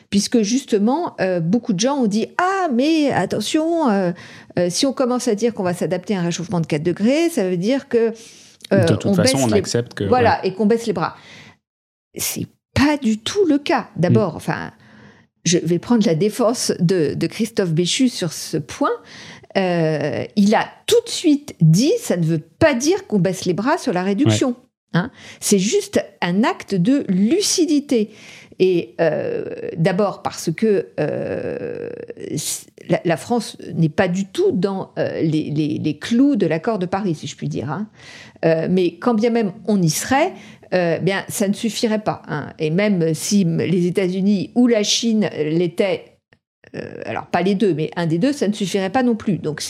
puisque 0.09 0.41
justement, 0.41 1.15
beaucoup 1.41 1.73
de 1.73 1.79
gens 1.79 1.97
ont 1.97 2.07
dit 2.07 2.27
Ah, 2.37 2.67
mais 2.73 3.11
attention, 3.11 4.13
si 4.69 4.85
on 4.85 4.93
commence 4.93 5.27
à 5.27 5.35
dire 5.35 5.53
qu'on 5.53 5.63
va 5.63 5.73
s'adapter 5.73 6.15
à 6.15 6.21
un 6.21 6.23
réchauffement 6.23 6.61
de 6.61 6.65
4 6.65 6.81
degrés, 6.81 7.29
ça 7.29 7.49
veut 7.49 7.57
dire 7.57 7.89
que. 7.89 8.11
de 8.71 8.95
toute 8.95 9.15
façon, 9.15 9.39
on 9.41 9.51
accepte 9.51 9.93
que. 9.93 10.05
Voilà, 10.05 10.43
et 10.45 10.53
qu'on 10.53 10.65
baisse 10.65 10.87
les 10.87 10.93
bras. 10.93 11.17
C'est 12.15 12.47
pas 12.77 12.97
du 12.97 13.17
tout 13.17 13.45
le 13.45 13.57
cas. 13.57 13.89
D'abord, 13.95 14.33
mm. 14.33 14.37
enfin 14.37 14.71
je 15.47 15.57
vais 15.57 15.79
prendre 15.79 16.05
la 16.05 16.15
défense 16.15 16.73
de, 16.79 17.15
Christophe 17.27 17.71
Béchu 17.71 18.09
sur 18.09 18.33
ce 18.33 18.57
point. 18.57 18.91
Euh, 19.57 20.25
il 20.35 20.53
a 20.53 20.67
tout 20.85 21.01
de 21.05 21.09
suite 21.09 21.55
dit, 21.61 21.93
ça 21.99 22.17
ne 22.17 22.25
veut 22.25 22.41
pas 22.59 22.73
dire 22.73 23.07
qu'on 23.07 23.19
baisse 23.19 23.45
les 23.45 23.53
bras 23.53 23.77
sur 23.77 23.93
la 23.93 24.03
réduction. 24.03 24.55
Hein. 24.93 25.09
C'est 25.39 25.59
juste 25.59 26.03
un 26.21 26.43
acte 26.43 26.75
de 26.75 27.05
lucidité. 27.07 28.11
Et 28.59 28.95
euh, 28.99 29.45
d'abord 29.77 30.23
parce 30.23 30.51
que 30.51 30.87
euh, 30.99 31.89
la, 33.05 33.17
France 33.17 33.57
n'est 33.73 33.89
pas 33.89 34.07
du 34.07 34.25
tout 34.25 34.51
dans 34.51 34.93
les, 34.97 35.99
clous 36.01 36.35
de 36.35 36.47
l'accord 36.47 36.79
de 36.79 36.87
Paris, 36.87 37.15
si 37.15 37.27
je 37.27 37.35
puis 37.35 37.47
dire. 37.47 37.71
Hein. 37.71 37.87
mais 38.69 38.97
quand 38.97 39.13
bien 39.13 39.29
même 39.29 39.53
on 39.67 39.81
y 39.81 39.89
serait, 39.89 40.33
euh, 40.73 40.99
bien, 40.99 41.23
ça 41.29 41.47
ne 41.47 41.53
suffirait 41.53 41.99
pas. 41.99 42.21
Hein. 42.27 42.53
Et 42.59 42.69
même 42.69 43.13
si 43.13 43.45
les 43.45 43.87
États-Unis 43.87 44.51
ou 44.55 44.67
la 44.67 44.83
Chine 44.83 45.29
l'étaient, 45.37 46.19
euh, 46.75 47.01
alors 47.05 47.27
pas 47.27 47.41
les 47.41 47.55
deux, 47.55 47.73
mais 47.73 47.91
un 47.95 48.05
des 48.05 48.17
deux, 48.17 48.33
ça 48.33 48.47
ne 48.47 48.53
suffirait 48.53 48.89
pas 48.89 49.03
non 49.03 49.15
plus. 49.15 49.37
Donc 49.37 49.63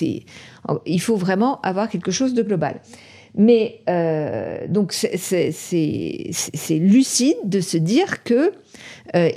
il 0.86 1.02
faut 1.02 1.16
vraiment 1.16 1.62
avoir 1.62 1.90
quelque 1.90 2.12
chose 2.12 2.34
de 2.34 2.42
global. 2.42 2.82
Mais 3.36 3.82
euh, 3.88 4.66
donc 4.68 4.94
c'est 4.94 5.54
lucide 6.72 7.38
de 7.46 7.62
se 7.62 7.78
dire 7.78 8.24
que 8.24 8.54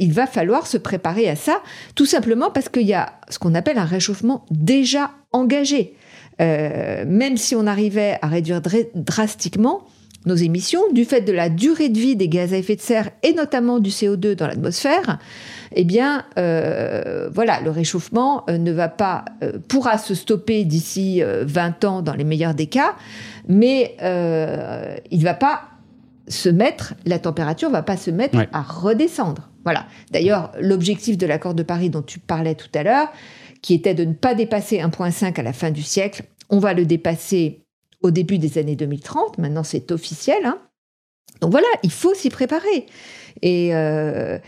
il 0.00 0.12
va 0.12 0.26
falloir 0.26 0.66
se 0.66 0.78
préparer 0.78 1.28
à 1.28 1.36
ça, 1.36 1.62
tout 1.94 2.06
simplement 2.06 2.50
parce 2.50 2.68
qu'il 2.68 2.86
y 2.86 2.94
a 2.94 3.20
ce 3.28 3.38
qu'on 3.38 3.54
appelle 3.54 3.78
un 3.78 3.84
réchauffement 3.84 4.44
déjà 4.50 5.12
engagé. 5.32 5.94
même 6.38 7.36
si 7.36 7.54
on 7.54 7.66
arrivait 7.66 8.18
à 8.22 8.26
réduire 8.26 8.62
drastiquement, 8.94 9.86
nos 10.26 10.34
émissions, 10.34 10.82
du 10.92 11.04
fait 11.04 11.22
de 11.22 11.32
la 11.32 11.48
durée 11.48 11.88
de 11.88 11.98
vie 11.98 12.16
des 12.16 12.28
gaz 12.28 12.52
à 12.52 12.58
effet 12.58 12.76
de 12.76 12.80
serre 12.80 13.10
et 13.22 13.32
notamment 13.32 13.78
du 13.78 13.90
CO2 13.90 14.34
dans 14.34 14.46
l'atmosphère, 14.46 15.18
eh 15.74 15.84
bien, 15.84 16.24
euh, 16.38 17.30
voilà, 17.32 17.60
le 17.60 17.70
réchauffement 17.70 18.44
euh, 18.50 18.58
ne 18.58 18.72
va 18.72 18.88
pas, 18.88 19.24
euh, 19.42 19.58
pourra 19.68 19.98
se 19.98 20.14
stopper 20.14 20.64
d'ici 20.64 21.22
20 21.24 21.84
ans 21.84 22.02
dans 22.02 22.14
les 22.14 22.24
meilleurs 22.24 22.54
des 22.54 22.66
cas, 22.66 22.96
mais 23.48 23.96
il 24.00 25.18
ne 25.18 25.24
va 25.24 25.34
pas 25.34 25.62
se 26.28 26.48
mettre, 26.48 26.94
la 27.06 27.18
température 27.18 27.70
va 27.70 27.82
pas 27.82 27.96
se 27.96 28.10
mettre 28.10 28.38
à 28.52 28.62
redescendre. 28.62 29.50
Voilà. 29.64 29.86
D'ailleurs, 30.10 30.52
l'objectif 30.60 31.18
de 31.18 31.26
l'accord 31.26 31.54
de 31.54 31.62
Paris 31.62 31.90
dont 31.90 32.02
tu 32.02 32.18
parlais 32.18 32.54
tout 32.54 32.70
à 32.74 32.82
l'heure, 32.82 33.08
qui 33.62 33.74
était 33.74 33.94
de 33.94 34.04
ne 34.04 34.14
pas 34.14 34.34
dépasser 34.34 34.78
1,5 34.78 35.38
à 35.38 35.42
la 35.42 35.52
fin 35.52 35.70
du 35.70 35.82
siècle, 35.82 36.24
on 36.48 36.58
va 36.58 36.72
le 36.72 36.84
dépasser 36.84 37.59
au 38.02 38.10
début 38.10 38.38
des 38.38 38.58
années 38.58 38.76
2030. 38.76 39.38
Maintenant, 39.38 39.64
c'est 39.64 39.90
officiel. 39.92 40.44
Hein. 40.44 40.58
Donc 41.40 41.50
voilà, 41.50 41.68
il 41.82 41.92
faut 41.92 42.14
s'y 42.14 42.30
préparer. 42.30 42.86
Et, 43.42 43.74
euh, 43.74 44.38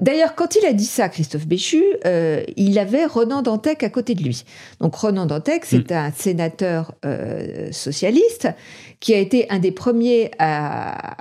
D'ailleurs, 0.00 0.34
quand 0.34 0.56
il 0.56 0.64
a 0.64 0.72
dit 0.72 0.86
ça, 0.86 1.10
Christophe 1.10 1.46
Béchu, 1.46 1.84
euh, 2.06 2.42
il 2.56 2.78
avait 2.78 3.04
Renan 3.04 3.42
Dantec 3.42 3.82
à 3.82 3.90
côté 3.90 4.14
de 4.14 4.22
lui. 4.22 4.44
Donc 4.80 4.94
Renan 4.96 5.26
Dantec, 5.26 5.66
c'est 5.66 5.90
mm. 5.90 5.94
un 5.94 6.10
sénateur 6.10 6.94
euh, 7.04 7.70
socialiste 7.70 8.48
qui 8.98 9.12
a 9.14 9.18
été 9.18 9.48
un 9.50 9.58
des 9.58 9.72
premiers 9.72 10.30
à, 10.38 11.16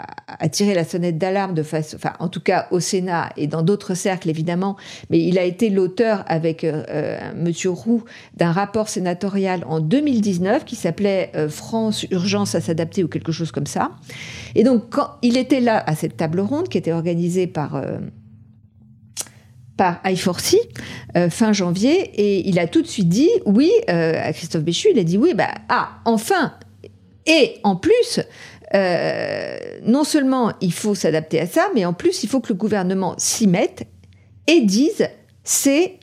tirer 0.51 0.74
la 0.74 0.86
sonnette 0.86 1.17
d'alarme 1.17 1.53
de 1.53 1.63
face, 1.63 1.93
enfin 1.95 2.13
en 2.19 2.27
tout 2.27 2.39
cas 2.39 2.67
au 2.71 2.79
Sénat 2.79 3.29
et 3.38 3.48
dans 3.48 3.62
d'autres 3.62 3.93
cercles 3.93 4.29
évidemment, 4.29 4.77
mais 5.09 5.19
il 5.19 5.38
a 5.38 5.43
été 5.43 5.69
l'auteur 5.69 6.24
avec 6.27 6.63
euh, 6.63 7.17
Monsieur 7.36 7.69
Roux 7.69 8.03
d'un 8.36 8.51
rapport 8.51 8.89
sénatorial 8.89 9.63
en 9.67 9.79
2019 9.79 10.65
qui 10.65 10.75
s'appelait 10.75 11.31
France 11.50 12.05
urgence 12.12 12.55
à 12.55 12.62
s'adapter 12.62 13.03
ou 13.03 13.07
quelque 13.07 13.31
chose 13.31 13.51
comme 13.51 13.67
ça. 13.67 13.91
Et 14.55 14.63
donc 14.63 14.89
quand 14.89 15.12
il 15.21 15.38
était 15.38 15.62
là 15.62 15.81
à 15.86 15.95
cette 15.95 16.17
table 16.17 16.39
ronde 16.39 16.69
qui 16.69 16.77
était 16.77 16.93
organisée 16.93 17.48
par 17.48 17.81
par 19.79 20.01
I4C 20.03 20.57
euh, 21.15 21.29
fin 21.29 21.53
janvier 21.53 21.93
et 21.93 22.50
il 22.50 22.59
a 22.59 22.67
tout 22.67 22.81
de 22.81 22.88
suite 22.88 23.07
dit 23.07 23.29
oui 23.45 23.71
euh, 23.89 24.13
à 24.21 24.33
Christophe 24.33 24.63
Béchu, 24.63 24.89
il 24.91 25.00
a 25.00 25.05
dit 25.05 25.17
oui, 25.17 25.33
bah 25.33 25.53
ah 25.69 26.01
enfin 26.03 26.53
et 27.25 27.59
en 27.63 27.77
plus 27.77 28.19
euh, 28.75 29.57
non 29.83 30.03
seulement 30.03 30.51
il 30.59 30.74
faut 30.74 30.95
s'adapter 30.95 31.39
à 31.39 31.48
ça, 31.48 31.69
mais 31.75 31.86
en 31.86 31.93
plus 31.93 32.24
il 32.24 32.29
faut 32.29 32.41
que 32.41 32.50
le 32.50 32.59
gouvernement 32.59 33.15
s'y 33.17 33.48
mette 33.48 33.88
et 34.48 34.59
dise 34.59 35.07
c'est 35.45 35.98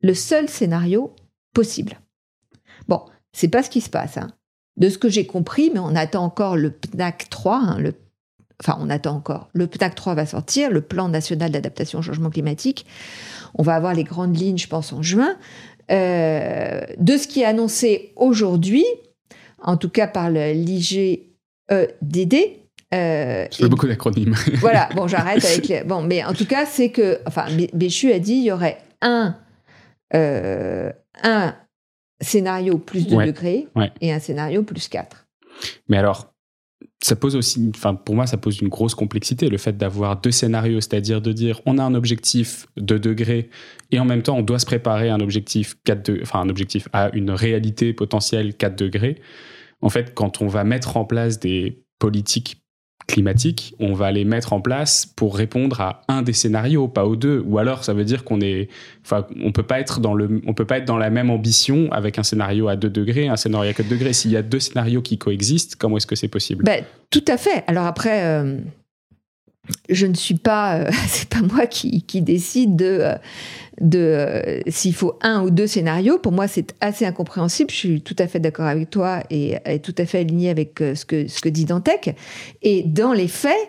le 0.00 0.14
seul 0.14 0.48
scénario 0.48 1.14
possible. 1.54 2.00
Bon, 2.88 3.02
c'est 3.32 3.46
pas 3.46 3.62
ce 3.62 3.70
qui 3.70 3.82
se 3.82 3.90
passe. 3.90 4.16
Hein. 4.16 4.32
De 4.78 4.88
ce 4.88 4.98
que 4.98 5.08
j'ai 5.08 5.26
compris, 5.26 5.70
mais 5.72 5.78
on 5.78 5.94
attend 5.94 6.24
encore 6.24 6.56
le 6.56 6.72
PNAC 6.72 7.28
3, 7.30 7.56
hein, 7.56 7.78
le 7.78 7.92
enfin 8.62 8.78
on 8.80 8.88
attend 8.90 9.16
encore. 9.16 9.48
Le 9.52 9.66
PNAC 9.66 9.94
3 9.94 10.14
va 10.14 10.26
sortir, 10.26 10.70
le 10.70 10.80
plan 10.80 11.08
national 11.08 11.50
d'adaptation 11.50 11.98
au 11.98 12.02
changement 12.02 12.30
climatique. 12.30 12.86
On 13.54 13.62
va 13.62 13.74
avoir 13.74 13.94
les 13.94 14.04
grandes 14.04 14.36
lignes, 14.36 14.58
je 14.58 14.68
pense, 14.68 14.92
en 14.92 15.02
juin. 15.02 15.36
Euh, 15.90 16.80
de 16.98 17.16
ce 17.16 17.26
qui 17.26 17.42
est 17.42 17.44
annoncé 17.44 18.12
aujourd'hui, 18.16 18.84
en 19.60 19.76
tout 19.76 19.90
cas 19.90 20.06
par 20.06 20.30
l'IGEDD. 20.30 21.26
Euh, 22.94 23.46
fais 23.50 23.68
beaucoup 23.68 23.88
d'acronymes. 23.88 24.34
voilà, 24.54 24.88
bon, 24.94 25.08
j'arrête 25.08 25.44
avec 25.44 25.68
les. 25.68 25.82
Bon, 25.82 26.02
mais 26.02 26.24
en 26.24 26.34
tout 26.34 26.46
cas, 26.46 26.66
c'est 26.66 26.90
que. 26.90 27.20
Enfin, 27.26 27.46
Béchu 27.72 28.12
a 28.12 28.18
dit 28.18 28.34
il 28.34 28.44
y 28.44 28.52
aurait 28.52 28.78
un, 29.00 29.36
euh, 30.14 30.90
un 31.22 31.54
scénario 32.20 32.78
plus 32.78 33.06
2 33.06 33.24
degrés 33.26 33.68
et 34.00 34.12
un 34.12 34.20
scénario 34.20 34.62
plus 34.62 34.88
4. 34.88 35.26
Mais 35.88 35.98
alors, 35.98 36.31
ça 37.02 37.16
pose 37.16 37.34
aussi, 37.34 37.70
enfin 37.74 37.94
pour 37.94 38.14
moi, 38.14 38.26
ça 38.26 38.36
pose 38.36 38.60
une 38.60 38.68
grosse 38.68 38.94
complexité, 38.94 39.48
le 39.48 39.58
fait 39.58 39.76
d'avoir 39.76 40.20
deux 40.20 40.30
scénarios, 40.30 40.80
c'est-à-dire 40.80 41.20
de 41.20 41.32
dire 41.32 41.60
on 41.66 41.78
a 41.78 41.82
un 41.82 41.94
objectif 41.94 42.66
de 42.76 42.96
degrés 42.96 43.50
et 43.90 43.98
en 43.98 44.04
même 44.04 44.22
temps 44.22 44.38
on 44.38 44.42
doit 44.42 44.60
se 44.60 44.66
préparer 44.66 45.08
à 45.08 45.14
un 45.14 45.20
objectif 45.20 45.76
4 45.84 46.06
de, 46.06 46.20
enfin 46.22 46.40
un 46.40 46.48
objectif 46.48 46.88
à 46.92 47.10
une 47.14 47.30
réalité 47.30 47.92
potentielle 47.92 48.54
4 48.54 48.76
degrés. 48.76 49.20
En 49.80 49.88
fait, 49.88 50.14
quand 50.14 50.40
on 50.42 50.46
va 50.46 50.62
mettre 50.62 50.96
en 50.96 51.04
place 51.04 51.40
des 51.40 51.84
politiques 51.98 52.61
climatiques, 53.06 53.74
on 53.78 53.92
va 53.92 54.10
les 54.12 54.24
mettre 54.24 54.52
en 54.52 54.60
place 54.60 55.06
pour 55.06 55.36
répondre 55.36 55.80
à 55.80 56.02
un 56.08 56.22
des 56.22 56.32
scénarios, 56.32 56.88
pas 56.88 57.04
aux 57.04 57.16
deux. 57.16 57.42
Ou 57.46 57.58
alors, 57.58 57.84
ça 57.84 57.94
veut 57.94 58.04
dire 58.04 58.24
qu'on 58.24 58.40
est, 58.40 58.68
enfin, 59.04 59.26
on 59.42 59.52
peut 59.52 59.62
pas 59.62 59.80
être 59.80 60.00
dans 60.00 60.14
le, 60.14 60.40
on 60.46 60.54
peut 60.54 60.64
pas 60.64 60.78
être 60.78 60.84
dans 60.84 60.98
la 60.98 61.10
même 61.10 61.30
ambition 61.30 61.90
avec 61.92 62.18
un 62.18 62.22
scénario 62.22 62.68
à 62.68 62.76
2 62.76 62.90
degrés, 62.90 63.28
un 63.28 63.36
scénario 63.36 63.70
à 63.70 63.74
4 63.74 63.88
degrés. 63.88 64.12
S'il 64.12 64.30
y 64.30 64.36
a 64.36 64.42
deux 64.42 64.60
scénarios 64.60 65.02
qui 65.02 65.18
coexistent, 65.18 65.76
comment 65.76 65.96
est-ce 65.96 66.06
que 66.06 66.16
c'est 66.16 66.28
possible? 66.28 66.64
Ben, 66.64 66.84
Tout 67.10 67.24
à 67.28 67.36
fait. 67.36 67.64
Alors 67.66 67.86
après. 67.86 68.24
Euh, 68.24 68.58
je 69.88 70.06
ne 70.06 70.14
suis 70.14 70.34
pas, 70.34 70.90
c'est 71.06 71.28
pas 71.28 71.42
moi 71.42 71.66
qui, 71.66 72.02
décide 72.20 72.76
de, 72.76 73.14
de 73.80 74.60
s'il 74.66 74.94
faut 74.94 75.18
un 75.22 75.42
ou 75.42 75.50
deux 75.50 75.66
scénarios. 75.66 76.18
Pour 76.18 76.32
moi, 76.32 76.48
c'est 76.48 76.74
assez 76.80 77.06
incompréhensible. 77.06 77.70
Je 77.70 77.76
suis 77.76 78.02
tout 78.02 78.16
à 78.18 78.26
fait 78.26 78.40
d'accord 78.40 78.66
avec 78.66 78.90
toi 78.90 79.22
et, 79.30 79.56
tout 79.82 79.94
à 79.98 80.04
fait 80.04 80.20
aligné 80.20 80.50
avec 80.50 80.78
ce 80.78 81.04
que, 81.04 81.26
ce 81.26 81.40
que 81.40 81.48
dit 81.48 81.64
Dantec. 81.64 82.14
Et 82.62 82.82
dans 82.82 83.12
les 83.12 83.28
faits, 83.28 83.68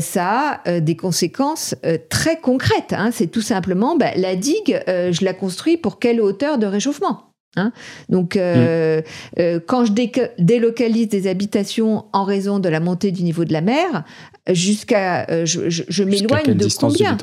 ça 0.00 0.60
a 0.64 0.80
des 0.80 0.96
conséquences 0.96 1.74
très 2.10 2.38
concrètes. 2.38 2.92
Hein. 2.92 3.10
C'est 3.12 3.28
tout 3.28 3.40
simplement, 3.40 3.96
bah, 3.96 4.10
la 4.16 4.36
digue, 4.36 4.80
je 4.86 5.24
la 5.24 5.32
construis 5.32 5.76
pour 5.76 5.98
quelle 5.98 6.20
hauteur 6.20 6.58
de 6.58 6.66
réchauffement 6.66 7.30
Hein. 7.56 7.72
Donc, 8.08 8.36
euh, 8.36 9.00
mm. 9.00 9.40
euh, 9.40 9.60
quand 9.64 9.84
je 9.84 9.92
délocalise 10.38 11.08
des 11.08 11.26
habitations 11.26 12.04
en 12.12 12.24
raison 12.24 12.60
de 12.60 12.68
la 12.68 12.80
montée 12.80 13.10
du 13.10 13.22
niveau 13.22 13.44
de 13.44 13.52
la 13.52 13.60
mer, 13.60 14.04
jusqu'à, 14.48 15.26
euh, 15.30 15.46
je, 15.46 16.04
m'éloigne 16.04 16.54
de 16.54 16.68
combien? 16.78 17.16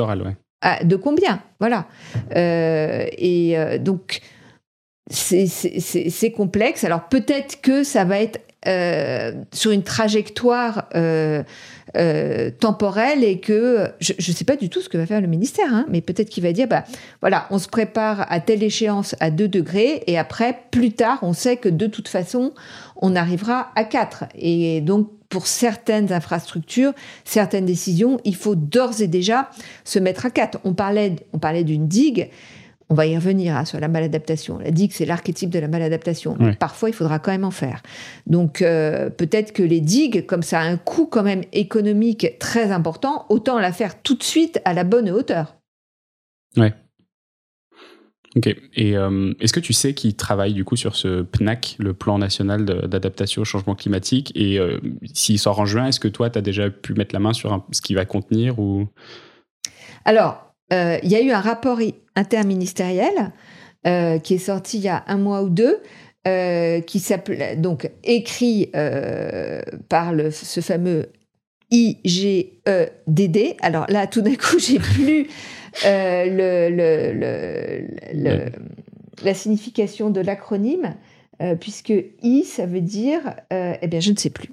Ah, 0.61 0.83
De 0.83 0.95
combien 0.95 1.41
Voilà. 1.59 1.87
et 2.35 3.57
donc, 3.79 4.21
c'est 5.09 6.31
complexe. 6.35 6.83
Alors, 6.83 7.07
peut-être 7.09 7.61
que 7.61 7.83
ça 7.83 8.03
va 8.03 8.19
être 8.19 8.39
sur 9.53 9.71
une 9.71 9.83
trajectoire 9.83 10.89
euh, 11.95 12.51
temporel 12.51 13.23
et 13.23 13.39
que 13.39 13.87
je 14.01 14.13
ne 14.13 14.35
sais 14.35 14.43
pas 14.43 14.57
du 14.57 14.69
tout 14.69 14.81
ce 14.81 14.89
que 14.89 14.97
va 14.97 15.05
faire 15.05 15.21
le 15.21 15.27
ministère, 15.27 15.73
hein, 15.73 15.85
mais 15.89 16.01
peut-être 16.01 16.29
qu'il 16.29 16.43
va 16.43 16.51
dire, 16.51 16.67
bah, 16.67 16.83
voilà, 17.21 17.47
on 17.49 17.59
se 17.59 17.69
prépare 17.69 18.25
à 18.29 18.41
telle 18.41 18.61
échéance 18.61 19.15
à 19.21 19.31
2 19.31 19.47
degrés 19.47 20.03
et 20.05 20.17
après, 20.17 20.59
plus 20.69 20.91
tard, 20.91 21.19
on 21.21 21.31
sait 21.31 21.55
que 21.55 21.69
de 21.69 21.87
toute 21.87 22.09
façon, 22.09 22.53
on 22.97 23.15
arrivera 23.15 23.71
à 23.75 23.85
4. 23.85 24.25
Et 24.35 24.81
donc, 24.81 25.09
pour 25.29 25.47
certaines 25.47 26.11
infrastructures, 26.11 26.93
certaines 27.25 27.65
décisions, 27.65 28.19
il 28.23 28.35
faut 28.35 28.55
d'ores 28.55 29.01
et 29.01 29.07
déjà 29.07 29.49
se 29.83 29.99
mettre 29.99 30.25
à 30.25 30.29
4. 30.29 30.59
On 30.63 30.73
parlait, 30.73 31.15
on 31.33 31.39
parlait 31.39 31.63
d'une 31.63 31.87
digue. 31.87 32.29
On 32.89 32.95
va 32.95 33.05
y 33.05 33.17
revenir 33.17 33.57
hein, 33.57 33.65
sur 33.65 33.81
la 33.81 33.89
maladaptation. 33.89 34.59
La 34.59 34.71
digue, 34.71 34.91
c'est 34.93 35.05
l'archétype 35.05 35.49
de 35.49 35.59
la 35.59 35.67
maladaptation. 35.67 36.37
Parfois, 36.57 36.89
il 36.89 36.93
faudra 36.93 37.19
quand 37.19 37.31
même 37.31 37.43
en 37.43 37.51
faire. 37.51 37.83
Donc, 38.27 38.61
euh, 38.61 39.09
peut-être 39.09 39.51
que 39.51 39.61
les 39.61 39.81
digues, 39.81 40.25
comme 40.25 40.41
ça 40.41 40.61
a 40.61 40.63
un 40.63 40.77
coût 40.77 41.05
quand 41.05 41.23
même 41.23 41.43
économique 41.51 42.39
très 42.39 42.71
important, 42.71 43.25
autant 43.27 43.59
la 43.59 43.73
faire 43.73 44.01
tout 44.01 44.15
de 44.15 44.23
suite 44.23 44.61
à 44.63 44.73
la 44.73 44.85
bonne 44.85 45.09
hauteur. 45.09 45.57
Ouais. 46.55 46.73
Ok. 48.37 48.55
Et 48.75 48.95
euh, 48.95 49.33
est-ce 49.39 49.51
que 49.51 49.59
tu 49.59 49.73
sais 49.73 49.95
qui 49.95 50.13
travaille 50.13 50.53
du 50.53 50.63
coup 50.63 50.75
sur 50.75 50.95
ce 50.95 51.23
PNAC, 51.23 51.75
le 51.79 51.93
plan 51.93 52.19
national 52.19 52.65
d'adaptation 52.65 53.41
au 53.41 53.45
changement 53.45 53.73
climatique? 53.73 54.31
Et 54.35 54.59
euh, 54.59 54.79
s'il 55.13 55.39
sort 55.39 55.59
en 55.59 55.65
juin, 55.65 55.87
est-ce 55.87 55.99
que 55.99 56.07
toi, 56.07 56.29
tu 56.29 56.37
as 56.37 56.43
déjà 56.43 56.69
pu 56.69 56.93
mettre 56.93 57.15
la 57.15 57.19
main 57.19 57.33
sur 57.33 57.65
ce 57.71 57.81
qu'il 57.81 57.95
va 57.95 58.05
contenir 58.05 58.59
ou... 58.59 58.85
Alors, 60.05 60.53
euh, 60.71 60.99
il 61.01 61.09
y 61.09 61.15
a 61.15 61.21
eu 61.21 61.31
un 61.31 61.41
rapport 61.41 61.79
interministériel 62.15 63.33
qui 64.23 64.33
est 64.33 64.37
sorti 64.37 64.79
il 64.79 64.83
y 64.83 64.89
a 64.89 65.05
un 65.07 65.17
mois 65.17 65.43
ou 65.43 65.49
deux, 65.49 65.77
qui 66.85 66.99
s'appelait 66.99 67.55
donc 67.55 67.89
écrit 68.03 68.69
par 69.87 70.11
le, 70.11 70.29
ce 70.29 70.59
fameux 70.59 71.05
IGEDD. 71.71 73.55
Alors 73.61 73.85
là, 73.87 74.07
tout 74.07 74.21
d'un 74.21 74.35
coup, 74.35 74.59
j'ai 74.59 74.79
plus 74.95 75.27
le, 75.83 76.69
le, 78.13 78.51
la 79.23 79.33
signification 79.33 80.09
de 80.09 80.21
l'acronyme, 80.21 80.95
puisque 81.59 81.93
I, 82.21 82.43
ça 82.43 82.65
veut 82.65 82.81
dire, 82.81 83.35
eh 83.51 83.87
bien, 83.87 83.99
je 83.99 84.11
ne 84.11 84.17
sais 84.17 84.29
plus. 84.29 84.49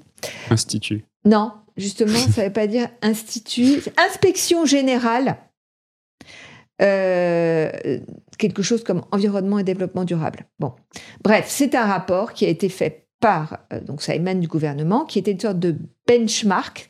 Institut. 0.51 1.05
Non, 1.25 1.53
justement, 1.77 2.19
ça 2.19 2.43
ne 2.43 2.47
veut 2.47 2.53
pas 2.53 2.67
dire 2.67 2.89
institut. 3.03 3.83
Inspection 3.97 4.67
générale 4.67 5.37
euh, 6.83 7.71
quelque 8.37 8.63
chose 8.63 8.83
comme 8.83 9.03
environnement 9.13 9.59
et 9.59 9.65
développement 9.65 10.05
durable. 10.05 10.47
Bon, 10.59 10.73
bref, 11.23 11.47
c'est 11.49 11.75
un 11.75 11.85
rapport 11.85 12.33
qui 12.33 12.45
a 12.45 12.49
été 12.49 12.69
fait 12.69 13.07
par, 13.21 13.61
euh, 13.73 13.81
donc 13.81 14.03
ça 14.03 14.15
émane 14.15 14.41
du 14.41 14.49
gouvernement, 14.49 15.05
qui 15.05 15.19
était 15.19 15.31
une 15.31 15.41
sorte 15.41 15.59
de 15.61 15.77
benchmark, 16.07 16.89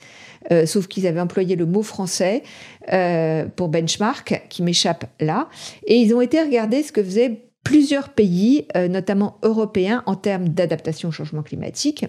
euh, 0.51 0.67
sauf 0.67 0.87
qu'ils 0.87 1.07
avaient 1.07 1.21
employé 1.21 1.57
le 1.57 1.67
mot 1.67 1.83
français 1.83 2.43
pour 3.57 3.69
benchmark, 3.69 4.43
qui 4.51 4.63
m'échappe 4.63 5.07
là, 5.19 5.49
et 5.87 5.97
ils 5.97 6.15
ont 6.15 6.21
été 6.21 6.43
regarder 6.43 6.83
ce 6.83 6.93
que 6.93 7.03
faisaient 7.03 7.41
plusieurs 7.63 8.11
pays, 8.11 8.67
notamment 8.75 9.39
européens, 9.43 10.03
en 10.05 10.17
termes 10.17 10.51
d'adaptation 10.51 11.09
au 11.09 11.13
changement 11.13 11.43
climatique, 11.43 12.05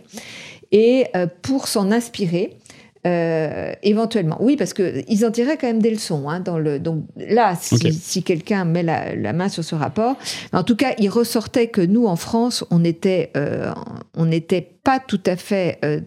et 0.74 1.06
pour 1.44 1.70
s'en 1.70 1.94
inspirer, 1.94 2.58
euh, 3.06 3.72
éventuellement, 3.84 4.38
oui, 4.40 4.56
parce 4.56 4.74
qu'ils 4.74 5.26
en 5.26 5.32
tiraient 5.32 5.58
quand 5.58 5.68
même 5.68 5.82
des 5.82 5.92
leçons. 5.92 6.28
Hein, 6.28 6.40
dans 6.40 6.58
le, 6.58 6.80
donc 6.80 7.06
là, 7.16 7.56
si, 7.56 8.24
quelqu'un 8.24 8.66
met 8.66 8.82
la, 8.82 9.34
main 9.34 9.48
sur 9.48 9.64
ce 9.64 9.76
rapport, 9.76 10.18
en 10.54 10.64
tout 10.64 10.76
cas, 10.76 10.96
il 10.98 11.10
ressortait 11.10 11.68
que 11.68 11.82
nous, 11.82 12.08
en 12.08 12.16
France, 12.16 12.66
on 12.72 12.84
était, 12.84 13.32
euh, 13.38 13.72
on 14.16 14.26
n'était 14.26 14.68
pas 14.84 15.00
tout 15.00 15.22
à 15.28 15.36
fait 15.36 15.78
euh, 15.86 16.02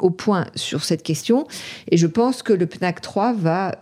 au 0.00 0.10
point 0.10 0.46
sur 0.56 0.82
cette 0.82 1.04
question. 1.04 1.46
Et 1.88 1.96
je 1.96 2.08
pense 2.08 2.42
que 2.42 2.52
le 2.52 2.66
PNAC 2.66 3.00
3 3.00 3.32
va 3.32 3.76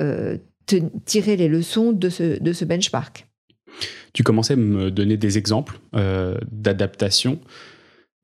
tirer 1.07 1.37
les 1.37 1.49
leçons 1.49 1.93
de 1.93 2.11
ce, 2.11 2.39
de 2.39 2.53
ce 2.53 2.67
benchmark. 2.67 3.27
Tu 4.13 4.23
commençais 4.23 4.55
à 4.55 4.57
me 4.57 4.91
donner 4.91 5.17
des 5.17 5.39
exemples 5.39 5.81
d'adaptation. 6.53 7.41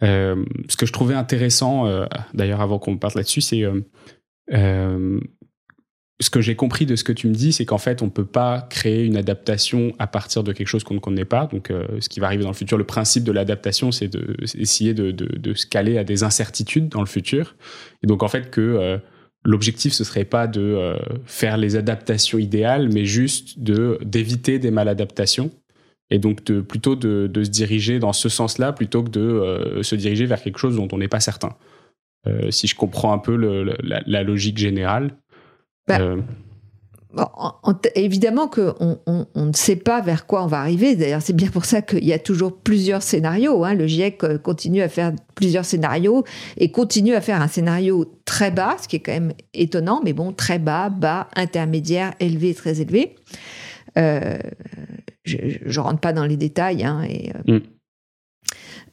ce 0.03 0.77
que 0.77 0.85
je 0.85 0.93
trouvais 0.93 1.15
intéressant, 1.15 2.07
d'ailleurs, 2.35 2.61
avant 2.61 2.79
qu'on 2.79 2.99
parte 2.99 3.15
là-dessus, 3.15 3.41
c'est 3.41 3.65
euh, 4.53 5.21
ce 6.21 6.31
que 6.31 6.41
j'ai 6.41 6.55
compris 6.55 6.87
de 6.87 6.97
ce 6.97 7.05
que 7.05 7.13
tu 7.13 7.27
me 7.27 7.35
dis, 7.35 7.53
c'est 7.53 7.65
qu'en 7.65 7.79
fait, 7.79 8.03
on 8.03 8.07
ne 8.07 8.11
peut 8.11 8.25
pas 8.25 8.67
créer 8.71 9.05
une 9.05 9.17
adaptation 9.17 9.93
à 9.99 10.07
partir 10.07 10.45
de 10.45 10.53
quelque 10.53 10.69
chose 10.69 10.85
qu'on 10.85 10.95
ne 10.95 11.01
connaît 11.01 11.25
pas. 11.25 11.47
Donc, 11.47 11.71
euh, 11.71 11.87
ce 12.01 12.09
qui 12.09 12.21
va 12.21 12.27
arriver 12.27 12.45
dans 12.45 12.51
le 12.51 12.55
futur, 12.55 12.79
le 12.79 12.85
principe 12.85 13.25
de 13.25 13.33
l'adaptation, 13.33 13.91
c'est 13.91 14.09
d'essayer 14.09 14.95
de, 14.95 15.11
de, 15.11 15.55
se 15.55 15.67
caler 15.67 15.99
à 15.99 16.05
des 16.05 16.23
incertitudes 16.23 16.89
dans 16.89 17.01
le 17.01 17.07
futur. 17.07 17.57
Et 18.03 18.07
donc, 18.07 18.23
en 18.23 18.29
fait, 18.29 18.51
que 18.51 18.61
euh, 18.61 18.99
l'objectif, 19.45 19.93
ce 19.93 20.05
serait 20.05 20.25
pas 20.25 20.47
de 20.47 20.97
faire 21.27 21.57
les 21.57 21.77
adaptations 21.77 22.39
idéales, 22.39 22.89
mais 22.93 23.05
juste 23.05 23.59
d'éviter 23.59 24.59
des 24.59 24.71
maladaptations. 24.71 25.51
Et 26.11 26.19
donc, 26.19 26.45
plutôt 26.45 26.97
de, 26.97 27.29
se 27.35 27.51
diriger 27.51 27.99
dans 27.99 28.13
ce 28.13 28.29
sens-là, 28.29 28.73
plutôt 28.73 29.03
que 29.03 29.11
de 29.11 29.83
se 29.83 29.97
diriger 29.97 30.27
vers 30.27 30.41
quelque 30.41 30.59
chose 30.59 30.77
dont 30.77 30.89
on 30.93 30.99
n'est 30.99 31.09
pas 31.09 31.21
certain. 31.21 31.57
Euh, 32.27 32.51
si 32.51 32.67
je 32.67 32.75
comprends 32.75 33.13
un 33.13 33.19
peu 33.19 33.37
la, 33.37 34.23
logique 34.23 34.59
générale. 34.59 35.17
Bah, 35.87 36.01
euh, 36.01 36.23
évidemment 37.95 38.49
qu'on 38.49 38.99
on, 39.07 39.47
ne 39.47 39.53
sait 39.53 39.77
pas 39.77 40.01
vers 40.01 40.27
quoi 40.27 40.43
on 40.43 40.47
va 40.47 40.61
arriver. 40.61 40.97
D'ailleurs, 40.97 41.21
c'est 41.21 41.37
bien 41.37 41.49
pour 41.49 41.67
ça 41.67 41.83
qu'il 41.83 42.05
y 42.05 42.13
a 42.13 42.19
toujours 42.19 42.57
plusieurs 42.59 43.03
scénarios. 43.03 43.65
Hein. 43.65 43.75
Le 43.75 43.87
GIEC 43.87 44.25
euh, 44.25 44.39
continue 44.39 44.81
à 44.81 44.89
faire 44.89 45.13
plusieurs 45.35 45.67
scénarios 45.67 46.25
et 46.57 46.71
continue 46.71 47.15
à 47.15 47.21
faire 47.21 47.43
un 47.43 47.49
scénario 47.49 48.07
très 48.25 48.51
bas, 48.51 48.77
ce 48.83 48.89
qui 48.89 48.97
est 48.97 49.01
quand 49.01 49.13
même 49.13 49.35
étonnant, 49.53 50.01
mais 50.03 50.15
bon, 50.15 50.33
très 50.33 50.59
bas, 50.59 50.89
bas, 50.89 51.29
intermédiaire, 51.37 52.15
élevé, 52.21 52.55
très 52.55 52.81
élevé. 52.81 53.17
je 53.97 54.39
ne 55.29 55.79
rentre 55.79 56.01
pas 56.01 56.15
dans 56.15 56.25
les 56.25 56.39
détails. 56.39 56.85
Hein, 56.85 57.03
et, 57.03 57.33
mm. 57.47 57.61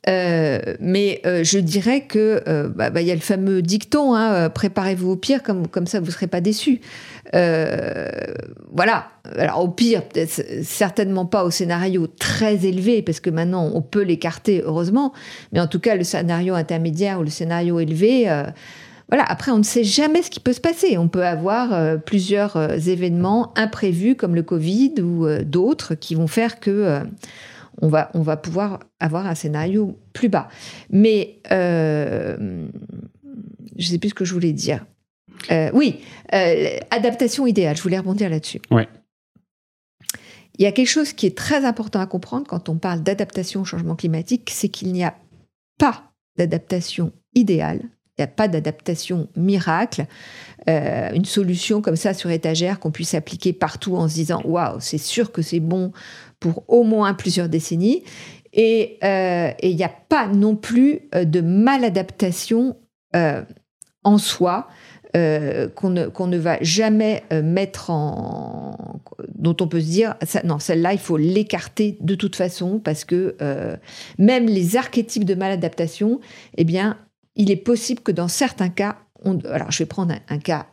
Euh, 0.09 0.59
mais 0.79 1.21
euh, 1.27 1.43
je 1.43 1.59
dirais 1.59 2.01
que 2.01 2.41
euh, 2.47 2.69
bah, 2.69 2.89
bah, 2.89 3.01
il 3.01 3.07
y 3.07 3.11
a 3.11 3.15
le 3.15 3.21
fameux 3.21 3.61
dicton 3.61 4.15
hein, 4.15 4.49
préparez-vous 4.49 5.11
au 5.11 5.15
pire, 5.15 5.43
comme, 5.43 5.67
comme 5.67 5.85
ça 5.85 5.99
vous 5.99 6.07
ne 6.07 6.11
serez 6.11 6.27
pas 6.27 6.41
déçus. 6.41 6.81
voilà. 7.33 9.07
Alors 9.37 9.63
au 9.63 9.67
pire, 9.67 10.01
certainement 10.63 11.25
pas 11.25 11.43
au 11.43 11.51
scénario 11.51 12.07
très 12.07 12.65
élevé, 12.65 13.03
parce 13.03 13.19
que 13.19 13.29
maintenant 13.29 13.69
on 13.73 13.81
peut 13.81 14.01
l'écarter 14.01 14.63
heureusement. 14.65 15.13
Mais 15.51 15.59
en 15.59 15.67
tout 15.67 15.79
cas, 15.79 15.95
le 15.95 16.03
scénario 16.03 16.55
intermédiaire 16.55 17.19
ou 17.19 17.23
le 17.23 17.29
scénario 17.29 17.79
élevé. 17.79 18.25
voilà, 19.07 19.23
après, 19.27 19.51
on 19.51 19.59
ne 19.59 19.63
sait 19.63 19.83
jamais 19.83 20.23
ce 20.23 20.31
qui 20.31 20.39
peut 20.39 20.53
se 20.53 20.61
passer. 20.61 20.97
On 20.97 21.07
peut 21.07 21.25
avoir 21.25 21.99
plusieurs 22.01 22.57
événements 22.89 23.53
imprévus 23.55 24.15
comme 24.15 24.33
le 24.33 24.43
Covid 24.43 24.95
ou 25.01 25.27
d'autres 25.43 25.93
qui 25.93 26.15
vont 26.15 26.27
faire 26.27 26.59
que 26.59 27.03
on 27.81 27.87
va, 27.87 28.11
on 28.13 28.21
va 28.21 28.37
pouvoir 28.37 28.79
avoir 28.99 29.25
un 29.27 29.35
scénario 29.35 29.99
plus 30.13 30.29
bas. 30.29 30.47
Mais 30.89 31.39
euh, 31.51 32.67
je 33.75 33.87
ne 33.87 33.91
sais 33.91 33.97
plus 33.97 34.09
ce 34.09 34.13
que 34.15 34.25
je 34.25 34.33
voulais 34.33 34.53
dire. 34.53 34.85
Euh, 35.51 35.71
oui, 35.73 36.01
euh, 36.33 36.77
adaptation 36.91 37.47
idéale, 37.47 37.75
je 37.75 37.81
voulais 37.81 37.97
rebondir 37.97 38.29
là-dessus. 38.29 38.61
Ouais. 38.69 38.87
Il 40.57 40.63
y 40.63 40.67
a 40.67 40.71
quelque 40.71 40.87
chose 40.87 41.13
qui 41.13 41.25
est 41.25 41.35
très 41.35 41.65
important 41.65 41.99
à 41.99 42.05
comprendre 42.05 42.45
quand 42.47 42.69
on 42.69 42.75
parle 42.75 43.01
d'adaptation 43.01 43.61
au 43.61 43.65
changement 43.65 43.95
climatique, 43.95 44.51
c'est 44.53 44.69
qu'il 44.69 44.91
n'y 44.91 45.03
a 45.03 45.15
pas 45.79 46.11
d'adaptation 46.37 47.11
idéale, 47.33 47.81
il 48.17 48.21
n'y 48.21 48.25
a 48.25 48.27
pas 48.27 48.47
d'adaptation 48.47 49.27
miracle, 49.35 50.05
une 50.67 51.25
solution 51.25 51.81
comme 51.81 51.95
ça 51.95 52.13
sur 52.13 52.29
étagère 52.29 52.79
qu'on 52.79 52.91
puisse 52.91 53.15
appliquer 53.15 53.51
partout 53.53 53.95
en 53.95 54.07
se 54.07 54.13
disant 54.13 54.41
waouh, 54.43 54.79
c'est 54.79 54.99
sûr 54.99 55.31
que 55.31 55.41
c'est 55.41 55.59
bon 55.59 55.91
pour 56.39 56.63
au 56.67 56.83
moins 56.83 57.13
plusieurs 57.13 57.49
décennies. 57.49 58.03
Et 58.53 58.97
euh, 59.03 59.51
il 59.63 59.75
n'y 59.75 59.83
a 59.83 59.91
pas 60.09 60.27
non 60.27 60.55
plus 60.55 61.01
euh, 61.15 61.23
de 61.23 61.41
maladaptation 61.41 62.75
euh, 63.15 63.43
en 64.03 64.17
soi 64.17 64.67
qu'on 65.13 65.89
ne, 65.89 66.07
qu'on 66.07 66.27
ne 66.27 66.37
va 66.37 66.57
jamais 66.61 67.25
mettre 67.43 67.89
en... 67.89 69.01
dont 69.35 69.57
on 69.59 69.67
peut 69.67 69.81
se 69.81 69.85
dire, 69.87 70.15
non, 70.45 70.57
celle-là, 70.57 70.93
il 70.93 70.99
faut 70.99 71.17
l'écarter 71.17 71.97
de 71.99 72.15
toute 72.15 72.37
façon, 72.37 72.79
parce 72.79 73.03
que 73.03 73.35
même 74.17 74.45
les 74.45 74.77
archétypes 74.77 75.25
de 75.25 75.35
maladaptation, 75.35 76.21
eh 76.55 76.63
bien, 76.63 76.97
il 77.35 77.51
est 77.51 77.57
possible 77.57 78.01
que 78.01 78.11
dans 78.11 78.27
certains 78.27 78.69
cas, 78.69 78.99
on, 79.23 79.39
alors 79.45 79.71
je 79.71 79.79
vais 79.79 79.87
prendre 79.87 80.15
un, 80.27 80.39
cas 80.39 80.67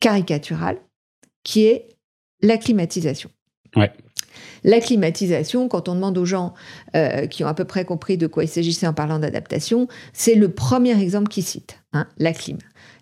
caricatural, 0.00 0.78
qui 1.44 1.64
est 1.64 1.88
la 2.40 2.56
climatisation. 2.56 3.30
Ouais. 3.76 3.92
La 4.64 4.80
climatisation, 4.80 5.68
quand 5.68 5.88
on 5.88 5.94
demande 5.94 6.18
aux 6.18 6.24
gens 6.24 6.54
euh, 6.96 7.26
qui 7.26 7.44
ont 7.44 7.48
à 7.48 7.54
peu 7.54 7.64
près 7.64 7.84
compris 7.84 8.16
de 8.16 8.26
quoi 8.26 8.44
il 8.44 8.48
s'agissait 8.48 8.86
en 8.86 8.94
parlant 8.94 9.18
d'adaptation, 9.18 9.88
c'est 10.12 10.34
le 10.34 10.52
premier 10.52 11.00
exemple 11.00 11.28
qu'ils 11.28 11.44
citent, 11.44 11.78
hein, 11.92 12.08
la 12.18 12.32
clim. 12.32 12.58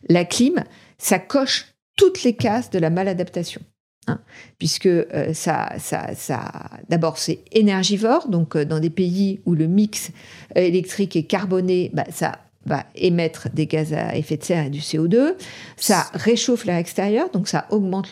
La 0.08 0.24
clim, 0.24 0.64
ça 0.98 1.18
coche 1.18 1.66
toutes 1.96 2.22
les 2.22 2.34
cases 2.34 2.70
de 2.70 2.78
la 2.78 2.90
maladaptation. 2.90 3.60
Hein, 4.06 4.18
puisque 4.58 4.86
euh, 4.86 5.34
ça, 5.34 5.74
ça, 5.78 6.14
ça 6.14 6.50
d'abord 6.88 7.18
c'est 7.18 7.40
énergivore, 7.52 8.28
donc 8.28 8.56
euh, 8.56 8.64
dans 8.64 8.80
des 8.80 8.88
pays 8.88 9.40
où 9.44 9.54
le 9.54 9.66
mix 9.66 10.10
électrique 10.54 11.16
est 11.16 11.24
carboné, 11.24 11.90
bah, 11.92 12.06
ça 12.10 12.38
va 12.66 12.84
émettre 12.94 13.48
des 13.52 13.66
gaz 13.66 13.92
à 13.94 14.16
effet 14.16 14.36
de 14.36 14.44
serre 14.44 14.66
et 14.66 14.70
du 14.70 14.80
CO2. 14.80 15.34
Ça 15.76 16.06
réchauffe 16.12 16.64
l'air 16.66 16.76
extérieur, 16.76 17.30
donc 17.30 17.48
ça 17.48 17.66
augmente 17.70 18.08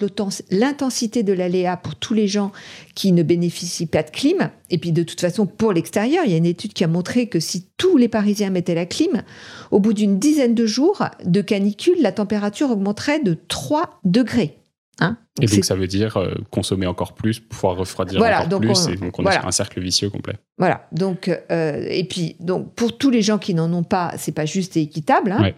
l'intensité 0.50 1.22
de 1.22 1.32
l'aléa 1.32 1.76
pour 1.76 1.96
tous 1.96 2.14
les 2.14 2.28
gens 2.28 2.50
qui 2.94 3.12
ne 3.12 3.22
bénéficient 3.22 3.86
pas 3.86 4.02
de 4.02 4.10
clim. 4.10 4.50
Et 4.70 4.78
puis 4.78 4.92
de 4.92 5.02
toute 5.02 5.20
façon, 5.20 5.46
pour 5.46 5.72
l'extérieur, 5.72 6.24
il 6.24 6.32
y 6.32 6.34
a 6.34 6.38
une 6.38 6.46
étude 6.46 6.72
qui 6.72 6.84
a 6.84 6.88
montré 6.88 7.26
que 7.26 7.40
si 7.40 7.66
tous 7.76 7.96
les 7.98 8.08
Parisiens 8.08 8.50
mettaient 8.50 8.74
la 8.74 8.86
clim, 8.86 9.22
au 9.70 9.80
bout 9.80 9.92
d'une 9.92 10.18
dizaine 10.18 10.54
de 10.54 10.66
jours 10.66 11.04
de 11.24 11.40
canicule, 11.42 12.00
la 12.00 12.12
température 12.12 12.70
augmenterait 12.70 13.20
de 13.20 13.36
3 13.48 14.00
degrés. 14.04 14.57
Hein 15.00 15.16
et 15.40 15.46
donc 15.46 15.64
ça 15.64 15.76
veut 15.76 15.86
dire 15.86 16.16
euh, 16.16 16.34
consommer 16.50 16.86
encore 16.86 17.14
plus, 17.14 17.38
pouvoir 17.38 17.76
refroidir 17.76 18.20
encore 18.20 18.60
plus, 18.60 18.88
et 18.88 18.96
donc 18.96 19.18
on 19.18 19.26
est 19.26 19.32
sur 19.32 19.46
un 19.46 19.52
cercle 19.52 19.80
vicieux 19.80 20.10
complet. 20.10 20.34
Voilà. 20.58 20.88
Donc 20.92 21.28
euh, 21.28 21.86
et 21.88 22.04
puis 22.04 22.36
donc 22.40 22.74
pour 22.74 22.98
tous 22.98 23.10
les 23.10 23.22
gens 23.22 23.38
qui 23.38 23.54
n'en 23.54 23.72
ont 23.72 23.84
pas, 23.84 24.14
c'est 24.16 24.32
pas 24.32 24.46
juste 24.46 24.76
et 24.76 24.82
équitable. 24.82 25.32
Hein. 25.32 25.52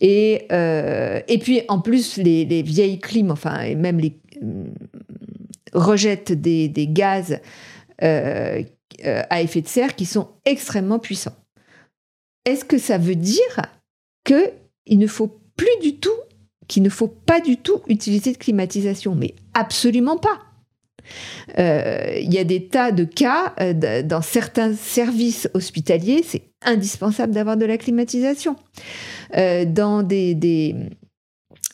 Et 0.00 0.46
euh, 0.52 1.20
et 1.28 1.38
puis 1.38 1.62
en 1.68 1.80
plus 1.80 2.16
les, 2.16 2.62
vieilles 2.62 2.98
clims, 2.98 3.30
enfin 3.30 3.60
et 3.60 3.74
même 3.74 4.00
les 4.00 4.18
rejettent 5.74 6.32
des, 6.32 6.68
des 6.68 6.88
gaz 6.88 7.40
à 8.00 9.42
effet 9.42 9.60
de 9.60 9.68
serre 9.68 9.94
qui 9.94 10.06
sont 10.06 10.28
extrêmement 10.44 10.98
puissants. 10.98 11.36
Est-ce 12.44 12.64
que 12.64 12.78
ça 12.78 12.98
veut 12.98 13.14
dire 13.14 13.66
que 14.24 14.50
il 14.86 14.98
ne 14.98 15.06
faut 15.06 15.40
plus 15.56 15.78
du 15.80 15.96
tout 15.96 16.10
qu'il 16.68 16.82
ne 16.82 16.88
faut 16.88 17.08
pas 17.08 17.40
du 17.40 17.56
tout 17.56 17.80
utiliser 17.88 18.32
de 18.32 18.38
climatisation, 18.38 19.14
mais 19.14 19.34
absolument 19.54 20.16
pas. 20.16 20.38
Euh, 21.58 22.18
il 22.20 22.32
y 22.32 22.38
a 22.38 22.44
des 22.44 22.68
tas 22.68 22.92
de 22.92 23.04
cas 23.04 23.54
euh, 23.60 24.02
dans 24.02 24.22
certains 24.22 24.74
services 24.74 25.48
hospitaliers, 25.54 26.22
c'est 26.26 26.50
indispensable 26.62 27.32
d'avoir 27.32 27.56
de 27.56 27.64
la 27.64 27.76
climatisation. 27.78 28.56
Euh, 29.36 29.64
dans 29.64 30.02
des, 30.02 30.34
des, 30.34 30.76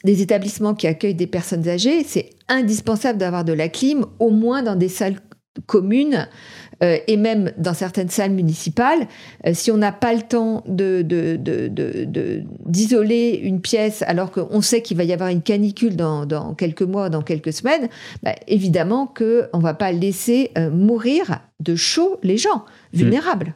établissements 0.04 0.74
qui 0.74 0.86
accueillent 0.86 1.14
des 1.14 1.26
personnes 1.26 1.68
âgées, 1.68 2.02
c'est 2.04 2.30
indispensable 2.48 3.18
d'avoir 3.18 3.44
de 3.44 3.52
la 3.52 3.68
clim, 3.68 4.06
au 4.18 4.30
moins 4.30 4.62
dans 4.62 4.76
des 4.76 4.88
salles 4.88 5.20
communes 5.66 6.28
euh, 6.82 6.98
et 7.06 7.16
même 7.16 7.52
dans 7.56 7.74
certaines 7.74 8.08
salles 8.08 8.32
municipales, 8.32 9.08
euh, 9.46 9.52
si 9.54 9.70
on 9.70 9.76
n'a 9.76 9.92
pas 9.92 10.14
le 10.14 10.22
temps 10.22 10.62
d'isoler 10.66 11.16
de, 13.38 13.46
une 13.46 13.60
pièce 13.60 14.02
alors 14.02 14.30
qu'on 14.30 14.60
sait 14.60 14.82
qu'il 14.82 14.96
va 14.96 15.04
y 15.04 15.12
avoir 15.12 15.28
une 15.30 15.42
canicule 15.42 15.96
dans, 15.96 16.54
quelques 16.54 16.82
mois, 16.82 17.10
dans 17.10 17.22
quelques 17.22 17.52
semaines, 17.52 17.88
bah, 18.22 18.34
évidemment 18.46 19.06
qu'on 19.06 19.58
ne 19.58 19.62
va 19.62 19.74
pas 19.74 19.92
laisser 19.92 20.50
euh, 20.56 20.70
mourir 20.70 21.40
de 21.60 21.74
chaud 21.74 22.18
les 22.22 22.36
gens 22.36 22.64
vulnérables. 22.92 23.54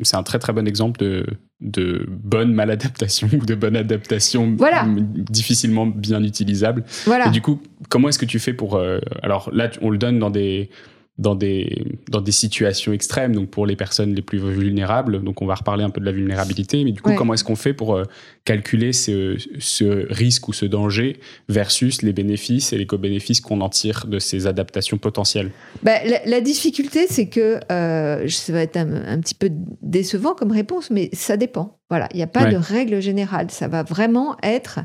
C'est 0.00 0.16
un 0.16 0.22
très 0.22 0.38
très 0.38 0.52
bon 0.52 0.66
exemple 0.66 0.98
de, 1.00 1.26
de 1.60 2.06
bonne 2.08 2.52
maladaptation 2.52 3.28
ou 3.32 3.44
de 3.44 3.54
bonne 3.54 3.76
adaptation 3.76 4.56
difficilement 4.96 5.86
bien 5.86 6.22
utilisable. 6.22 6.84
Voilà. 7.04 7.28
Et 7.28 7.30
du 7.30 7.40
coup, 7.40 7.60
comment 7.88 8.08
est-ce 8.08 8.18
que 8.18 8.26
tu 8.26 8.38
fais 8.38 8.52
pour... 8.52 8.76
Euh, 8.76 8.98
alors 9.22 9.50
là, 9.52 9.70
on 9.80 9.90
le 9.90 9.98
donne 9.98 10.18
dans 10.18 10.30
des, 10.30 10.70
dans 11.18 11.34
des, 11.34 11.84
dans 12.10 12.20
des 12.20 12.32
situations 12.32 12.92
extrêmes, 12.92 13.34
donc 13.34 13.48
pour 13.48 13.66
les 13.66 13.74
personnes 13.74 14.14
les 14.14 14.20
plus 14.20 14.38
vulnérables. 14.38 15.22
Donc 15.24 15.40
on 15.40 15.46
va 15.46 15.54
reparler 15.54 15.82
un 15.82 15.88
peu 15.88 16.00
de 16.00 16.04
la 16.04 16.12
vulnérabilité, 16.12 16.84
mais 16.84 16.92
du 16.92 17.00
coup, 17.00 17.14
comment 17.14 17.32
est-ce 17.32 17.44
qu'on 17.44 17.56
fait 17.56 17.72
pour 17.72 17.94
euh, 17.94 18.04
calculer 18.44 18.92
ce, 18.92 19.36
ce, 19.58 20.12
risque 20.12 20.48
ou 20.48 20.52
ce 20.52 20.66
danger 20.66 21.18
versus 21.48 22.02
les 22.02 22.12
bénéfices 22.12 22.74
et 22.74 22.78
les 22.78 22.86
co-bénéfices 22.86 23.40
qu'on 23.40 23.62
en 23.62 23.70
tire 23.70 24.06
de 24.06 24.18
ces 24.18 24.46
adaptations 24.46 24.98
potentielles? 24.98 25.50
Bah, 25.82 25.98
la, 26.26 26.40
difficulté, 26.42 27.06
c'est 27.08 27.28
que 27.28 27.60
euh, 27.72 28.28
ça 28.28 28.52
va 28.52 28.60
être 28.60 28.76
un, 28.76 29.18
petit 29.20 29.34
peu 29.34 29.48
décevant 29.80 30.34
comme 30.34 30.52
réponse, 30.52 30.90
mais 30.90 31.08
ça 31.14 31.38
dépend. 31.38 31.78
Voilà, 31.88 32.08
il 32.12 32.18
n'y 32.18 32.22
a 32.22 32.28
pas 32.28 32.46
de 32.46 32.56
règle 32.56 33.00
générale. 33.00 33.50
Ça 33.50 33.68
va 33.68 33.82
vraiment 33.84 34.36
être 34.42 34.80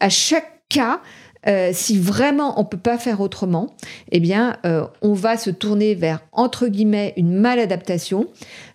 à 0.00 0.08
chaque 0.08 0.62
cas 0.68 1.00
euh, 1.48 1.70
si 1.72 1.98
vraiment 1.98 2.60
on 2.60 2.64
peut 2.64 2.78
pas 2.78 2.98
faire 2.98 3.20
autrement, 3.20 3.74
eh 4.12 4.20
bien, 4.20 4.58
euh, 4.66 4.86
on 5.00 5.14
va 5.14 5.36
se 5.36 5.50
tourner 5.50 5.94
vers 5.94 6.20
entre 6.32 6.68
guillemets 6.68 7.14
une 7.16 7.32
maladaptation 7.32 8.26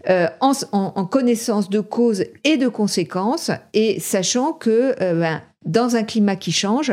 euh, 0.10 0.28
en, 0.40 1.06
connaissance 1.06 1.70
de 1.70 1.80
causes 1.80 2.26
et 2.44 2.58
de 2.58 2.68
conséquences, 2.68 3.52
et 3.74 4.00
sachant 4.00 4.54
que 4.54 4.96
ben, 5.00 5.42
dans 5.66 5.96
un 5.96 6.04
climat 6.04 6.36
qui 6.36 6.52
change, 6.52 6.92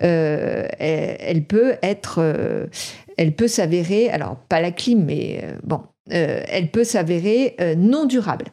elle, 0.00 0.68
elle, 0.78 1.44
peut 1.44 1.74
être, 1.82 2.68
elle 3.16 3.34
peut 3.34 3.48
s'avérer, 3.48 4.10
alors 4.10 4.36
pas 4.48 4.60
la 4.60 4.70
clim, 4.70 5.04
mais 5.04 5.42
bon, 5.62 5.80
elle 6.08 6.70
peut 6.70 6.84
s'avérer 6.84 7.56
non 7.76 8.04
durable. 8.04 8.46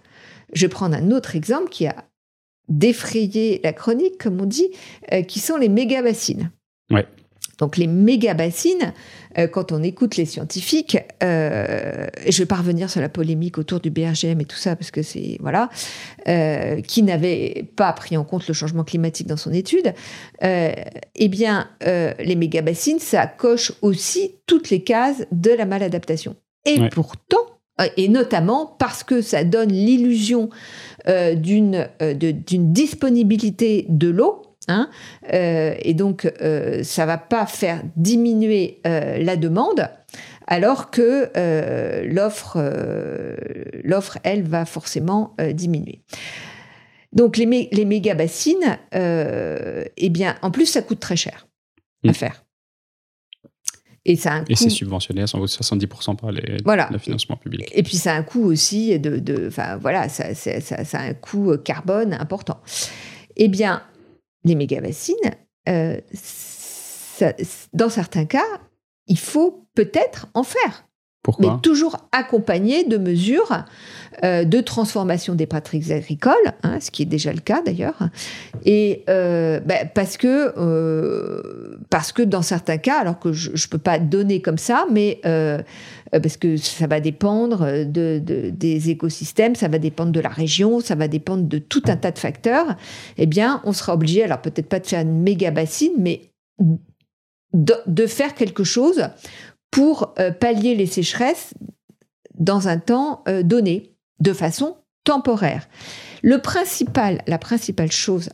Je 0.54 0.65
vais 0.65 0.69
prendre 0.69 0.95
un 0.95 1.12
autre 1.12 1.36
exemple 1.36 1.69
qui 1.69 1.88
a 1.88 1.95
défrayer 2.69 3.62
la 3.63 3.73
chronique, 3.73 4.17
comme 4.17 4.39
on 4.41 4.45
dit, 4.45 4.69
euh, 5.12 5.21
qui 5.21 5.39
sont 5.39 5.58
les 5.58 5.69
méga-bassines. 5.69 6.52
Ouais. 6.91 7.06
Donc 7.60 7.78
les 7.78 7.88
méga-bassines, 7.88 8.93
euh, 9.38 9.47
quand 9.47 9.71
on 9.71 9.84
écoute 9.84 10.17
les 10.17 10.26
scientifiques, 10.26 10.97
euh, 11.21 12.08
je 12.28 12.38
vais 12.39 12.45
pas 12.45 12.56
revenir 12.56 12.89
sur 12.89 12.99
la 12.99 13.10
polémique 13.10 13.58
autour 13.58 13.80
du 13.80 13.91
BRGM 13.91 14.41
et 14.41 14.45
tout 14.45 14.58
ça, 14.58 14.76
parce 14.76 14.91
que 14.91 15.02
c'est... 15.02 15.38
Voilà. 15.39 15.69
qui 16.88 17.04
n'avait 17.04 17.69
pas 17.76 17.93
pris 17.93 18.17
en 18.17 18.23
compte 18.23 18.47
le 18.47 18.54
changement 18.54 18.84
climatique 18.84 19.28
dans 19.28 19.38
son 19.38 19.54
étude. 19.54 19.93
eh 20.41 21.28
bien, 21.30 21.69
les 21.82 22.36
méga-bassines, 22.36 22.99
ça 22.99 23.28
coche 23.28 23.73
aussi 23.82 24.36
toutes 24.47 24.69
les 24.69 24.84
cases 24.84 25.26
de 25.32 25.52
la 25.52 25.65
maladaptation. 25.65 26.36
Et 26.65 26.89
pourtant, 26.89 27.52
et 27.97 28.07
notamment 28.07 28.65
parce 28.79 29.03
que 29.03 29.21
ça 29.21 29.43
donne 29.43 29.71
l'illusion 29.71 30.49
euh, 31.07 31.36
d'une 31.36 31.89
euh, 32.01 32.13
d'une 32.13 32.71
disponibilité 32.71 33.86
de 33.89 34.09
l'eau. 34.09 34.43
Hein, 34.69 34.89
euh, 35.33 35.75
et 35.81 35.93
donc, 35.93 36.31
ça 36.83 37.05
va 37.05 37.17
pas 37.17 37.45
faire 37.45 37.81
diminuer 37.97 38.79
la 38.86 39.36
demande, 39.36 39.89
alors 40.47 40.89
que 40.89 41.29
l'offre, 42.05 42.57
l'offre, 43.83 44.19
elle, 44.23 44.43
va 44.43 44.63
forcément 44.63 45.36
diminuer. 45.51 46.01
Donc, 47.12 47.36
les, 47.36 47.67
les 47.73 47.83
méga 47.83 48.15
bassines, 48.15 48.77
eh 48.93 50.09
bien, 50.09 50.38
en 50.41 50.49
plus, 50.49 50.67
ça 50.67 50.81
coûte 50.81 51.01
très 51.01 51.17
cher 51.17 51.45
à 52.05 52.12
mmh. 52.12 52.13
faire. 52.13 52.45
Et, 54.05 54.17
c'est 54.17 54.69
subventionné 54.69 55.21
à 55.21 55.25
70% 55.25 56.17
par 56.17 56.31
les, 56.31 56.57
le 56.65 56.97
financement 56.97 57.37
public. 57.37 57.71
Et 57.73 57.83
puis 57.83 57.95
ça 57.95 58.13
a 58.13 58.17
un 58.17 58.23
coût 58.23 58.43
aussi 58.43 58.99
de, 58.99 59.47
enfin 59.47 59.77
voilà, 59.77 60.09
ça, 60.09 60.35
ça, 60.35 60.59
ça, 60.59 60.99
a 60.99 61.03
un 61.03 61.13
coût 61.13 61.51
euh, 61.51 61.57
carbone 61.57 62.13
important. 62.13 62.59
Eh 63.37 63.47
bien, 63.47 63.81
les 64.43 64.55
méga-bassines, 64.55 65.15
euh, 65.69 65.99
dans 67.73 67.89
certains 67.89 68.25
cas, 68.25 68.43
il 69.07 69.17
faut 69.17 69.67
peut-être 69.73 70.27
en 70.33 70.43
faire. 70.43 70.85
Mais 71.39 71.47
toujours 71.62 71.97
accompagné 72.12 72.83
de 72.83 72.97
mesures 72.97 73.63
euh, 74.23 74.43
de 74.43 74.59
transformation 74.59 75.36
des 75.36 75.45
pratiques 75.45 75.89
agricoles, 75.89 76.33
hein, 76.63 76.79
ce 76.81 76.91
qui 76.91 77.01
est 77.01 77.07
déjà 77.07 77.31
le 77.31 77.39
cas 77.39 77.62
d'ailleurs, 77.62 77.97
et 78.65 79.03
euh, 79.09 79.59
ben, 79.62 79.89
parce 79.93 80.17
que 80.17 80.53
euh, 80.57 81.77
parce 81.89 82.12
que 82.12 82.21
dans 82.21 82.41
certains 82.41 82.77
cas, 82.77 82.99
alors 82.99 83.19
que 83.19 83.31
je 83.31 83.51
ne 83.51 83.69
peux 83.69 83.77
pas 83.77 83.99
donner 83.99 84.41
comme 84.41 84.57
ça, 84.57 84.86
mais 84.91 85.21
parce 86.12 86.38
que 86.38 86.57
ça 86.57 86.88
va 86.88 86.99
dépendre 86.99 87.86
de, 87.86 88.21
des 88.23 88.89
écosystèmes, 88.89 89.55
ça 89.55 89.67
va 89.67 89.79
dépendre 89.79 90.12
de 90.12 90.19
la 90.19 90.29
région, 90.29 90.79
ça 90.81 90.95
va 90.95 91.07
dépendre 91.07 91.43
de 91.43 91.57
tout 91.57 91.83
un 91.88 91.95
tas 91.95 92.12
de 92.12 92.19
facteurs. 92.19 92.75
Eh 93.17 93.25
bien, 93.25 93.62
on 93.63 93.73
sera 93.73 93.93
obligé, 93.93 94.23
alors 94.23 94.41
peut-être 94.41 94.67
pas 94.67 94.79
de 94.79 94.86
faire 94.86 95.01
une 95.01 95.21
méga 95.21 95.49
bassine, 95.51 95.93
mais 95.97 96.29
de 97.53 98.05
faire 98.07 98.36
quelque 98.36 98.63
chose 98.63 99.07
pour 99.73 100.13
pallier 100.39 100.75
les 100.75 100.86
sécheresses 100.86 101.55
dans 102.36 102.67
un 102.67 102.77
temps 102.77 103.23
donné 103.43 103.95
de 104.19 104.31
façon 104.31 104.77
temporaire. 105.03 105.67
Le 106.21 106.38
principal, 106.38 107.23
la 107.25 107.39
principale 107.39 107.91
chose 107.91 108.29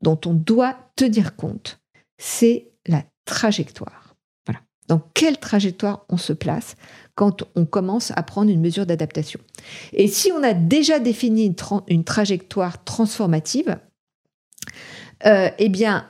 dont 0.00 0.20
on 0.24 0.34
doit 0.34 0.76
tenir 0.94 1.34
compte, 1.34 1.80
c'est 2.16 2.70
la 2.86 3.02
trajectoire. 3.24 4.14
Voilà. 4.46 4.60
Dans 4.86 5.00
quelle 5.14 5.38
trajectoire 5.38 6.06
on 6.08 6.16
se 6.16 6.32
place 6.32 6.76
quand 7.16 7.42
on 7.56 7.66
commence 7.66 8.12
à 8.14 8.22
prendre 8.22 8.52
une 8.52 8.60
mesure 8.60 8.86
d'adaptation? 8.86 9.40
Et 9.92 10.06
si 10.06 10.30
on 10.30 10.44
a 10.44 10.54
déjà 10.54 11.00
défini 11.00 11.52
une, 11.88 12.04
trajectoire 12.04 12.84
transformative, 12.84 13.78
euh, 15.26 15.50
eh 15.58 15.68
bien, 15.68 16.08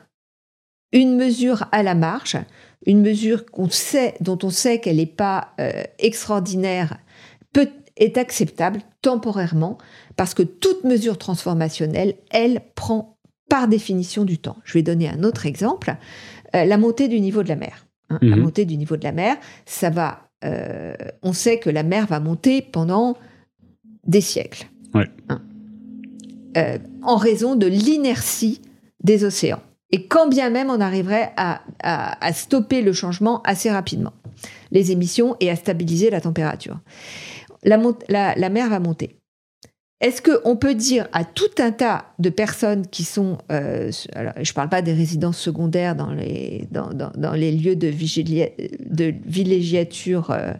une 0.92 1.16
mesure 1.16 1.64
à 1.72 1.83
la 1.83 1.94
marge, 1.94 2.37
une 2.87 3.03
mesure 3.03 3.47
qu'on 3.47 3.69
sait, 3.69 4.14
dont 4.21 4.38
on 4.43 4.51
sait 4.51 4.81
qu'elle 4.81 4.97
n'est 4.97 5.07
pas 5.07 5.53
euh, 5.61 5.83
extraordinaire, 5.99 6.99
peut, 7.53 7.69
est 7.97 8.19
acceptable 8.19 8.81
temporairement, 9.03 9.79
parce 10.17 10.35
que 10.35 10.43
toute 10.43 10.85
mesure 10.85 11.19
transformationnelle, 11.19 12.14
elle 12.31 12.61
prend 12.75 13.19
par 13.49 13.69
définition 13.69 14.25
du 14.25 14.38
temps. 14.38 14.57
Je 14.64 14.75
vais 14.75 14.83
donner 14.83 15.09
un 15.09 15.23
autre 15.25 15.47
exemple, 15.47 15.97
euh, 16.55 16.64
la 16.64 16.77
montée 16.77 17.09
du 17.09 17.21
niveau 17.21 17.43
de 17.43 17.49
la 17.49 17.57
mer. 17.57 17.87
Hein. 18.11 18.19
La 18.23 18.37
mhm. 18.37 18.43
montée 18.43 18.64
du 18.64 18.77
niveau 18.77 18.97
de 18.97 19.05
la 19.05 19.12
mer, 19.12 19.37
ça 19.67 19.91
va 19.91 20.29
euh, 20.45 20.95
on 21.23 21.33
sait 21.33 21.59
que 21.59 21.69
la 21.69 21.83
mer 21.83 22.07
va 22.07 22.21
monter 22.21 22.62
pendant 22.62 23.17
des 24.07 24.21
siècles. 24.21 24.69
Hein. 24.95 25.41
En 27.03 27.17
raison 27.17 27.57
de 27.57 27.67
l'inertie 27.67 28.62
des 29.03 29.25
océans. 29.25 29.62
Et 29.90 30.07
quand 30.07 30.29
bien 30.29 30.51
même 30.51 30.70
on 30.70 30.81
arriverait 30.81 31.33
à, 31.37 31.61
stopper 32.33 32.83
le 32.83 32.92
changement 32.92 33.42
assez 33.42 33.70
rapidement, 33.70 34.12
les 34.70 34.92
émissions 34.92 35.37
et 35.40 35.51
à 35.51 35.57
stabiliser 35.57 36.11
la 36.11 36.20
température. 36.20 36.79
La, 37.62 37.79
mer 37.79 38.68
va 38.68 38.81
monter. 38.81 39.16
Est-ce 40.01 40.22
qu'on 40.22 40.55
peut 40.57 40.74
dire 40.74 41.09
à 41.12 41.24
tout 41.24 41.51
un 41.59 41.72
tas 41.72 42.05
de 42.20 42.31
personnes 42.31 42.87
qui 42.87 43.03
sont, 43.03 43.38
euh, 43.51 43.90
alors, 44.14 44.35
je 44.40 44.51
ne 44.51 44.55
parle 44.55 44.68
pas 44.68 44.81
des 44.81 44.92
résidences 44.92 45.38
secondaires 45.38 45.96
dans 45.96 46.12
les, 46.12 46.68
lieux 46.70 47.74
de, 47.74 47.90
de 47.90 49.14
villégiature 49.27 50.31
euh, 50.31 50.53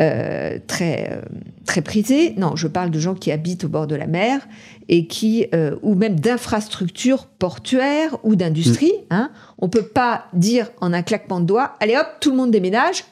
euh, 0.00 0.58
très, 0.66 1.20
très 1.66 1.82
prisés, 1.82 2.34
non, 2.36 2.54
je 2.56 2.66
parle 2.66 2.90
de 2.90 2.98
gens 3.00 3.14
qui 3.14 3.30
habitent 3.30 3.64
au 3.64 3.68
bord 3.68 3.86
de 3.86 3.96
la 3.96 4.06
mer 4.06 4.46
et 4.88 5.06
qui, 5.06 5.46
ou 5.82 5.94
même 5.94 6.18
d'infrastructures 6.18 7.26
portuaires 7.26 8.16
ou 8.24 8.36
d'industrie. 8.36 8.92
Mm. 8.92 9.06
Hein, 9.14 9.30
on 9.58 9.66
ne 9.66 9.70
peut 9.70 9.86
pas 9.86 10.26
dire 10.32 10.70
en 10.80 10.92
un 10.92 11.02
claquement 11.02 11.40
de 11.40 11.46
doigts, 11.46 11.76
allez 11.80 11.96
hop, 11.96 12.06
tout 12.20 12.30
le 12.30 12.36
monde 12.36 12.50
déménage. 12.50 13.04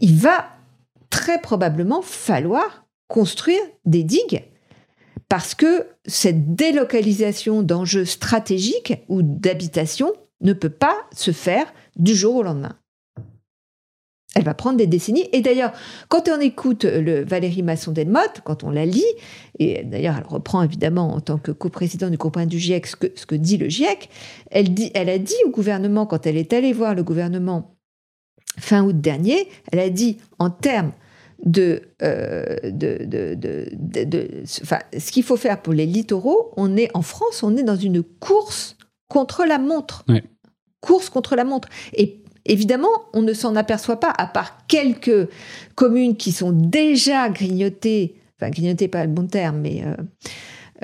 Il 0.00 0.16
va 0.16 0.46
très 1.10 1.40
probablement 1.40 2.02
falloir 2.02 2.86
construire 3.08 3.60
des 3.84 4.04
digues 4.04 4.44
parce 5.28 5.54
que 5.54 5.86
cette 6.06 6.54
délocalisation 6.54 7.62
d'enjeux 7.62 8.04
stratégiques 8.04 8.94
ou 9.08 9.22
d'habitation 9.22 10.12
ne 10.40 10.52
peut 10.52 10.70
pas 10.70 10.96
se 11.14 11.30
faire 11.30 11.72
du 11.96 12.14
jour 12.14 12.36
au 12.36 12.42
lendemain. 12.42 12.76
Elle 14.36 14.44
va 14.44 14.54
prendre 14.54 14.78
des 14.78 14.86
décennies. 14.86 15.28
Et 15.32 15.40
d'ailleurs, 15.40 15.72
quand 16.08 16.28
on 16.28 16.40
écoute 16.40 16.84
le 16.84 17.24
Valérie 17.24 17.62
Masson-Delmotte, 17.62 18.42
quand 18.44 18.62
on 18.62 18.70
la 18.70 18.86
lit, 18.86 19.04
et 19.58 19.82
d'ailleurs 19.82 20.14
elle 20.18 20.26
reprend 20.26 20.62
évidemment 20.62 21.14
en 21.14 21.20
tant 21.20 21.38
que 21.38 21.50
coprésidente 21.50 22.12
du 22.12 22.16
groupe 22.16 22.40
du 22.42 22.58
GIEC 22.58 22.86
ce 22.86 22.96
que, 22.96 23.34
dit 23.34 23.56
le 23.56 23.68
GIEC, 23.68 24.08
elle, 24.50 24.72
dit, 24.72 24.92
elle 24.94 25.08
a 25.08 25.18
dit 25.18 25.34
au 25.46 25.50
gouvernement, 25.50 26.06
quand 26.06 26.26
elle 26.26 26.36
est 26.36 26.52
allée 26.52 26.72
voir 26.72 26.94
le 26.94 27.02
gouvernement 27.02 27.74
fin 28.58 28.84
août 28.84 29.00
dernier, 29.00 29.48
elle 29.72 29.80
a 29.80 29.90
dit 29.90 30.18
en 30.38 30.50
termes 30.50 30.92
de, 31.44 31.82
euh, 32.02 32.56
de, 32.64 33.04
de, 33.04 33.34
de, 33.34 34.42
ce 34.44 35.10
qu'il 35.10 35.22
faut 35.22 35.36
faire 35.36 35.60
pour 35.60 35.72
les 35.72 35.86
littoraux, 35.86 36.52
on 36.56 36.76
est 36.76 36.90
en 36.94 37.02
France, 37.02 37.42
on 37.42 37.56
est 37.56 37.62
dans 37.62 37.76
une 37.76 38.02
course 38.02 38.76
contre 39.08 39.44
la 39.44 39.58
montre. 39.58 40.04
Course 40.80 41.10
contre 41.10 41.36
la 41.36 41.44
montre. 41.44 41.68
Et 41.94 42.22
évidemment, 42.44 42.88
on 43.12 43.22
ne 43.22 43.32
s'en 43.32 43.56
aperçoit 43.56 44.00
pas, 44.00 44.12
à 44.16 44.26
part 44.26 44.66
quelques 44.66 45.28
communes 45.74 46.16
qui 46.16 46.32
sont 46.32 46.52
déjà 46.52 47.28
grignotées, 47.28 48.14
enfin 48.36 48.50
grignotées 48.50 48.88
pas 48.88 49.04
le 49.04 49.10
bon 49.10 49.26
terme, 49.26 49.58
mais 49.60 49.82
euh, 49.84 49.94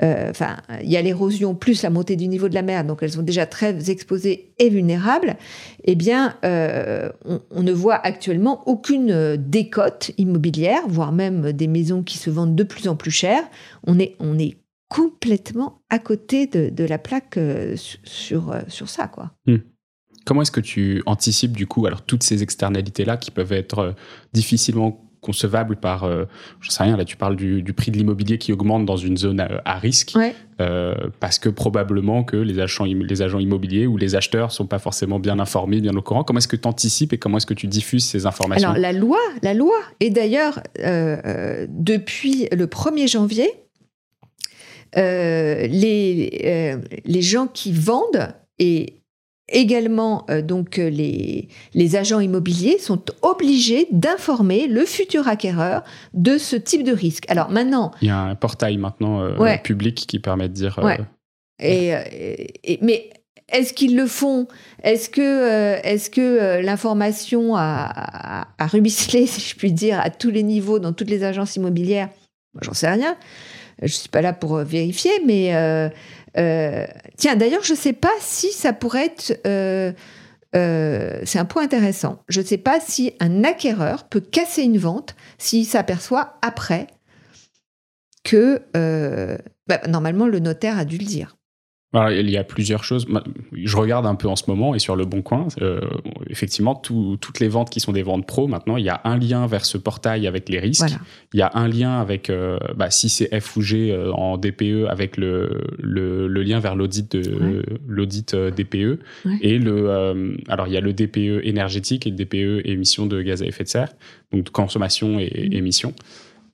euh, 0.03 0.29
enfin, 0.29 0.57
il 0.83 0.89
y 0.89 0.97
a 0.97 1.01
l'érosion 1.01 1.55
plus 1.55 1.81
la 1.81 1.89
montée 1.89 2.15
du 2.15 2.27
niveau 2.27 2.49
de 2.49 2.53
la 2.53 2.61
mer, 2.61 2.83
donc 2.83 2.99
elles 3.01 3.13
sont 3.13 3.23
déjà 3.23 3.45
très 3.45 3.89
exposées 3.89 4.53
et 4.59 4.69
vulnérables, 4.69 5.35
eh 5.83 5.95
bien, 5.95 6.35
euh, 6.45 7.09
on, 7.51 7.63
ne 7.63 7.71
voit 7.71 7.95
actuellement 7.95 8.67
aucune 8.67 9.35
décote 9.37 10.11
immobilière, 10.17 10.81
voire 10.87 11.11
même 11.11 11.51
des 11.51 11.67
maisons 11.67 12.03
qui 12.03 12.17
se 12.17 12.29
vendent 12.29 12.55
de 12.55 12.63
plus 12.63 12.87
en 12.87 12.95
plus 12.95 13.11
cher. 13.11 13.41
On 13.85 13.97
est, 13.97 14.15
on 14.19 14.37
est 14.37 14.57
complètement 14.87 15.81
à 15.89 15.99
côté 15.99 16.47
de, 16.47 16.83
la 16.85 16.97
plaque 16.97 17.39
sur, 18.03 18.55
sur 18.67 18.87
ça, 18.87 19.07
quoi. 19.07 19.31
Hmm. 19.47 19.57
Comment 20.27 20.41
est-ce 20.41 20.51
que 20.51 20.59
tu 20.59 21.01
anticipes 21.05 21.55
du 21.55 21.67
coup 21.67 21.85
alors 21.85 22.01
toutes 22.01 22.21
ces 22.21 22.43
externalités 22.43 23.05
là 23.05 23.15
qui 23.15 23.31
peuvent 23.31 23.53
être 23.53 23.95
difficilement 24.33 25.01
concevable 25.21 25.77
par, 25.77 26.03
euh, 26.03 26.25
je 26.59 26.69
sais 26.69 26.83
rien, 26.83 26.97
là 26.97 27.05
tu 27.05 27.15
parles 27.15 27.37
du, 27.37 27.63
prix 27.73 27.91
de 27.91 27.97
l'immobilier 27.97 28.37
qui 28.37 28.51
augmente 28.51 28.85
dans 28.85 28.97
une 28.97 29.15
zone 29.15 29.39
à, 29.63 29.79
risque, 29.79 30.17
euh, 30.59 30.95
parce 31.21 31.39
que 31.39 31.47
probablement 31.47 32.25
que 32.25 32.35
les 32.35 32.59
agents, 32.59 32.83
les 32.83 33.21
agents 33.21 33.39
immobiliers 33.39 33.87
ou 33.87 33.95
les 33.95 34.15
acheteurs 34.15 34.51
sont 34.51 34.67
pas 34.67 34.79
forcément 34.79 35.17
bien 35.17 35.39
informés, 35.39 35.79
bien 35.79 35.95
au 35.95 36.01
courant. 36.01 36.25
Comment 36.25 36.39
est-ce 36.39 36.49
que 36.49 36.57
tu 36.57 36.67
anticipes 36.67 37.13
et 37.13 37.17
comment 37.17 37.37
est-ce 37.37 37.45
que 37.45 37.53
tu 37.53 37.67
diffuses 37.67 38.05
ces 38.05 38.25
informations? 38.25 38.67
Alors 38.69 38.81
la 38.81 38.91
loi, 38.91 39.19
la 39.43 39.53
loi, 39.53 39.77
et 40.01 40.09
d'ailleurs 40.09 40.61
euh, 40.79 41.65
depuis 41.69 42.49
le 42.51 42.65
1er 42.65 43.09
janvier, 43.09 43.49
les, 44.93 46.77
les 47.05 47.21
gens 47.21 47.47
qui 47.47 47.71
vendent 47.71 48.33
et 48.59 48.97
Également, 49.49 50.25
euh, 50.29 50.41
donc 50.41 50.77
euh, 50.77 50.89
les, 50.89 51.47
les, 51.73 51.95
agents 51.95 52.19
immobiliers 52.19 52.79
sont 52.79 53.01
obligés 53.21 53.87
d'informer 53.91 54.67
le 54.67 54.83
futur 54.85 55.29
acquéreur 55.29 55.85
de 56.13 56.37
ce 56.37 56.57
type 56.57 56.83
de 56.83 56.91
risque. 56.91 57.23
Alors 57.29 57.49
maintenant, 57.49 57.91
il 58.01 58.09
y 58.09 58.11
a 58.11 58.19
un 58.19 58.35
portail 58.35 58.75
maintenant 58.75 59.21
euh, 59.21 59.57
public 59.63 59.95
qui 60.05 60.19
permet 60.19 60.49
de 60.49 60.53
dire. 60.53 60.77
Et, 61.59 61.93
mais 62.81 63.09
est-ce 63.47 63.71
qu'ils 63.71 63.95
le 63.95 64.05
font? 64.05 64.49
Est-ce 64.83 65.09
que, 65.09 65.79
est-ce 65.81 66.09
que 66.09 66.61
l'information 66.61 67.55
a, 67.55 68.47
a, 68.57 68.67
ruisselé, 68.67 69.27
si 69.27 69.39
je 69.39 69.55
puis 69.55 69.71
dire, 69.71 69.97
à 70.01 70.09
tous 70.09 70.29
les 70.29 70.43
niveaux 70.43 70.79
dans 70.79 70.91
toutes 70.91 71.09
les 71.09 71.23
agences 71.23 71.55
immobilières? 71.55 72.09
J'en 72.59 72.73
sais 72.73 72.89
rien. 72.89 73.15
Je 73.81 73.93
suis 73.93 74.09
pas 74.09 74.21
là 74.21 74.33
pour 74.33 74.57
vérifier, 74.57 75.11
mais 75.25 75.53
euh, 76.37 76.85
tiens, 77.17 77.35
d'ailleurs, 77.35 77.63
je 77.63 77.73
ne 77.73 77.77
sais 77.77 77.93
pas 77.93 78.13
si 78.19 78.51
ça 78.51 78.73
pourrait 78.73 79.07
être... 79.07 79.41
Euh, 79.45 79.91
euh, 80.55 81.19
c'est 81.25 81.39
un 81.39 81.45
point 81.45 81.63
intéressant. 81.63 82.23
Je 82.29 82.39
ne 82.39 82.45
sais 82.45 82.57
pas 82.57 82.79
si 82.79 83.13
un 83.19 83.43
acquéreur 83.43 84.05
peut 84.05 84.21
casser 84.21 84.63
une 84.63 84.77
vente 84.77 85.15
s'il 85.37 85.65
s'aperçoit 85.65 86.37
après 86.41 86.87
que 88.23 88.61
bah, 89.67 89.81
normalement 89.89 90.25
le 90.25 90.39
notaire 90.39 90.77
a 90.77 90.85
dû 90.85 90.97
le 90.97 91.05
dire 91.05 91.37
il 91.93 92.29
y 92.29 92.37
a 92.37 92.43
plusieurs 92.43 92.83
choses. 92.83 93.07
Je 93.53 93.77
regarde 93.77 94.05
un 94.05 94.15
peu 94.15 94.27
en 94.27 94.35
ce 94.35 94.43
moment 94.47 94.75
et 94.75 94.79
sur 94.79 94.95
le 94.95 95.05
bon 95.05 95.21
coin, 95.21 95.47
euh, 95.61 95.79
effectivement, 96.29 96.75
toutes 96.75 97.39
les 97.39 97.47
ventes 97.47 97.69
qui 97.69 97.79
sont 97.79 97.93
des 97.93 98.03
ventes 98.03 98.27
pro, 98.27 98.47
maintenant, 98.47 98.77
il 98.77 98.85
y 98.85 98.89
a 98.89 99.01
un 99.05 99.17
lien 99.17 99.47
vers 99.47 99.65
ce 99.65 99.77
portail 99.77 100.27
avec 100.27 100.49
les 100.49 100.59
risques. 100.59 100.97
Il 101.33 101.39
y 101.39 101.41
a 101.41 101.51
un 101.53 101.67
lien 101.67 101.99
avec, 101.99 102.29
euh, 102.29 102.57
bah, 102.75 102.91
si 102.91 103.09
c'est 103.09 103.39
F 103.39 103.55
ou 103.55 103.61
G 103.61 103.91
euh, 103.91 104.11
en 104.11 104.37
DPE, 104.37 104.87
avec 104.89 105.17
le, 105.17 105.61
le, 105.79 106.27
lien 106.27 106.59
vers 106.59 106.75
l'audit 106.75 107.11
de 107.11 107.63
l'audit 107.87 108.35
DPE. 108.35 108.99
Et 109.41 109.57
le, 109.57 110.37
alors, 110.49 110.67
il 110.67 110.73
y 110.73 110.77
a 110.77 110.81
le 110.81 110.93
DPE 110.93 111.45
énergétique 111.45 112.05
et 112.05 112.11
le 112.11 112.15
DPE 112.15 112.67
émissions 112.67 113.05
de 113.05 113.21
gaz 113.21 113.41
à 113.41 113.45
effet 113.45 113.63
de 113.63 113.69
serre, 113.69 113.93
donc 114.31 114.49
consommation 114.49 115.19
et 115.19 115.61
mmh. 115.61 115.91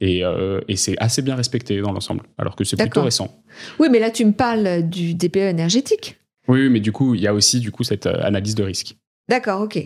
Euh, 0.01 0.62
et, 0.67 0.75
c'est 0.75 0.95
assez 0.97 1.21
bien 1.21 1.36
respecté 1.36 1.79
dans 1.82 1.91
l'ensemble, 1.91 2.23
alors 2.38 2.56
que 2.56 2.63
c'est 2.63 2.75
plutôt 2.75 3.03
récent. 3.03 3.43
Oui, 3.79 3.88
mais 3.91 3.99
là, 3.99 4.12
tu 4.12 4.25
me 4.25 4.34
parles 4.34 4.84
du 4.84 5.13
DPE 5.13 5.38
énergétique. 5.38 6.17
Oui, 6.47 6.69
mais 6.69 6.79
du 6.79 6.91
coup, 6.91 7.15
il 7.15 7.21
y 7.21 7.27
a 7.27 7.34
aussi 7.34 7.60
du 7.60 7.71
coup 7.71 7.84
cette 7.84 8.06
euh, 8.06 8.21
analyse 8.21 8.56
de 8.56 8.63
risque. 8.63 8.95
D'accord, 9.29 9.62
ok. 9.62 9.79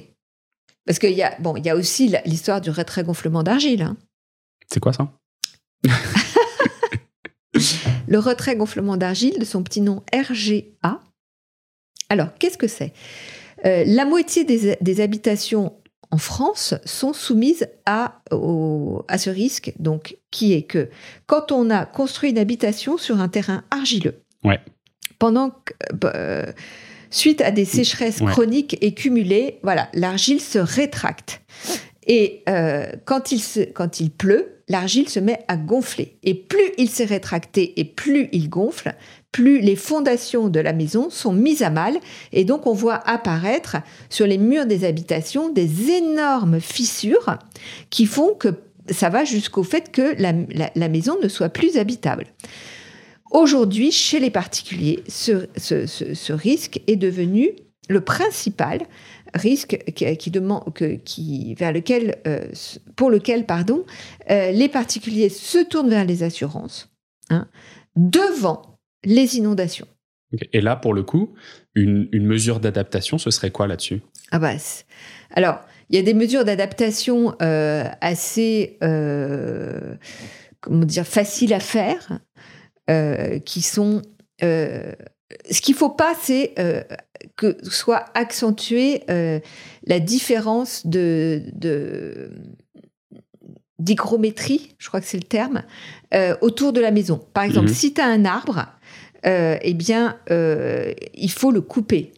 Parce 0.86 1.00
qu'il 1.00 1.12
y 1.12 1.22
a 1.22 1.36
bon, 1.40 1.56
y 1.58 1.70
a 1.70 1.76
aussi 1.76 2.14
l'histoire 2.26 2.62
du 2.62 2.70
retrait 2.70 3.04
gonflement 3.04 3.44
d'argile. 3.44 3.82
Hein. 3.84 3.98
C'est 4.72 4.80
quoi 4.80 4.94
ça? 4.94 5.12
Le 8.08 8.20
retrait 8.20 8.56
gonflement 8.56 8.98
d'argile, 8.98 9.38
de 9.38 9.46
son 9.46 9.64
petit 9.64 9.82
nom 9.82 10.04
RGA. 10.14 11.02
Alors, 12.10 12.30
qu'est-ce 12.40 12.58
que 12.58 12.68
c'est? 12.68 12.94
Euh, 13.66 13.84
La 13.86 14.06
moitié 14.06 14.46
des, 14.46 15.02
habitations 15.02 15.74
en 16.12 16.18
France 16.18 16.74
sont 16.86 17.14
soumises 17.14 17.68
à, 17.86 18.22
à 19.08 19.18
ce 19.18 19.30
risque, 19.30 19.74
donc 19.80 20.18
qui 20.32 20.54
est 20.54 20.64
que 20.64 20.90
quand 21.26 21.52
on 21.52 21.70
a 21.70 21.86
construit 21.86 22.30
une 22.30 22.38
habitation 22.38 22.98
sur 22.98 23.20
un 23.20 23.28
terrain 23.28 23.64
argileux, 23.72 24.24
pendant 25.20 25.50
que, 25.50 25.74
euh, 26.06 26.46
suite 27.10 27.42
à 27.42 27.52
des 27.52 27.66
sécheresses 27.66 28.22
chroniques 28.22 28.78
et 28.82 28.94
cumulées, 28.94 29.60
voilà, 29.64 29.90
l'argile 29.94 30.42
se 30.42 30.60
rétracte. 30.60 31.42
Et 32.06 32.44
euh, 32.48 32.88
quand, 33.06 33.32
il 33.32 33.40
se, 33.40 33.60
quand 33.60 34.00
il 34.00 34.12
pleut, 34.12 34.62
l'argile 34.70 35.10
se 35.10 35.20
met 35.20 35.40
à 35.48 35.58
gonfler. 35.58 36.18
Et 36.24 36.36
plus 36.36 36.72
il 36.78 36.90
s'est 36.90 37.06
rétracté 37.06 37.80
et 37.80 37.86
plus 37.86 38.30
il 38.32 38.50
gonfle, 38.50 38.96
plus 39.38 39.62
les 39.62 39.76
fondations 39.76 40.50
de 40.50 40.60
la 40.60 40.74
maison 40.74 41.12
sont 41.12 41.32
mises 41.32 41.62
à 41.62 41.70
mal. 41.70 42.00
Et 42.34 42.44
donc 42.44 42.66
on 42.66 42.74
voit 42.74 43.08
apparaître 43.08 43.78
sur 44.10 44.26
les 44.26 44.40
murs 44.40 44.66
des 44.66 44.84
habitations 44.84 45.50
des 45.50 45.92
énormes 45.92 46.60
fissures 46.60 47.38
qui 47.92 48.08
font 48.08 48.34
que 48.34 48.48
ça 48.90 49.10
va 49.10 49.26
jusqu'au 49.26 49.62
fait 49.62 49.92
que 49.92 50.16
la, 50.18 50.90
maison 50.90 51.18
ne 51.22 51.28
soit 51.28 51.50
plus 51.50 51.78
habitable. 51.78 52.26
Aujourd'hui, 53.30 53.92
chez 53.92 54.20
les 54.20 54.32
particuliers, 54.32 55.04
ce, 55.08 56.34
risque 56.34 56.82
est 56.88 56.96
devenu 56.96 57.52
le 57.90 58.02
principal 58.02 58.80
risque 59.36 59.78
qui, 59.94 60.32
demande, 60.32 60.64
qui, 61.06 61.54
vers 61.54 61.74
lequel, 61.74 62.16
euh, 62.26 62.48
pour 62.96 63.12
lequel 63.12 63.46
pardon, 63.46 63.86
euh, 64.32 64.50
les 64.50 64.70
particuliers 64.70 65.30
se 65.30 65.64
tournent 65.64 65.90
vers 65.90 66.06
les 66.06 66.24
assurances 66.24 66.90
hein, 67.30 67.48
devant 67.96 68.77
les 69.08 69.38
inondations. 69.38 69.88
Et 70.52 70.62
là, 70.62 70.76
pour 70.76 70.94
le 70.94 71.04
coup, 71.04 71.34
une, 71.74 72.10
mesure 72.14 72.60
d'adaptation, 72.60 73.18
ce 73.18 73.32
serait 73.32 73.52
quoi 73.52 73.66
là-dessus? 73.66 74.02
Ah 74.32 74.40
bah, 74.40 74.52
alors, 75.32 75.62
il 75.90 75.96
y 75.96 76.00
a 76.00 76.02
des 76.02 76.14
mesures 76.14 76.44
d'adaptation 76.44 77.34
euh, 77.42 77.86
assez, 78.02 78.78
comment 80.60 80.86
dire, 80.86 81.08
faciles 81.08 81.54
à 81.54 81.62
faire, 81.62 82.20
qui 83.46 83.62
sont 83.62 84.02
ce 85.50 85.62
qu'il 85.62 85.76
faut 85.76 85.90
pas, 85.90 86.14
c'est 86.20 86.54
euh, 86.60 86.84
que 87.36 87.58
soit 87.64 88.06
accentuée 88.14 89.04
euh, 89.10 89.40
la 89.86 90.00
différence 90.00 90.86
de, 90.86 91.42
d'hygrométrie, 93.80 94.76
je 94.78 94.88
crois 94.88 95.02
que 95.02 95.08
c'est 95.08 95.18
le 95.18 95.24
terme, 95.24 95.64
euh, 96.14 96.36
autour 96.42 96.74
de 96.74 96.80
la 96.80 96.92
maison. 96.92 97.20
Par 97.34 97.44
exemple, 97.44 97.68
mhm. 97.68 97.74
si 97.74 97.94
tu 97.94 98.02
as 98.02 98.06
un 98.06 98.26
arbre, 98.26 98.68
eh 99.24 99.74
bien, 99.74 100.18
il 100.30 101.32
faut 101.32 101.52
le 101.52 101.62
couper. 101.62 102.14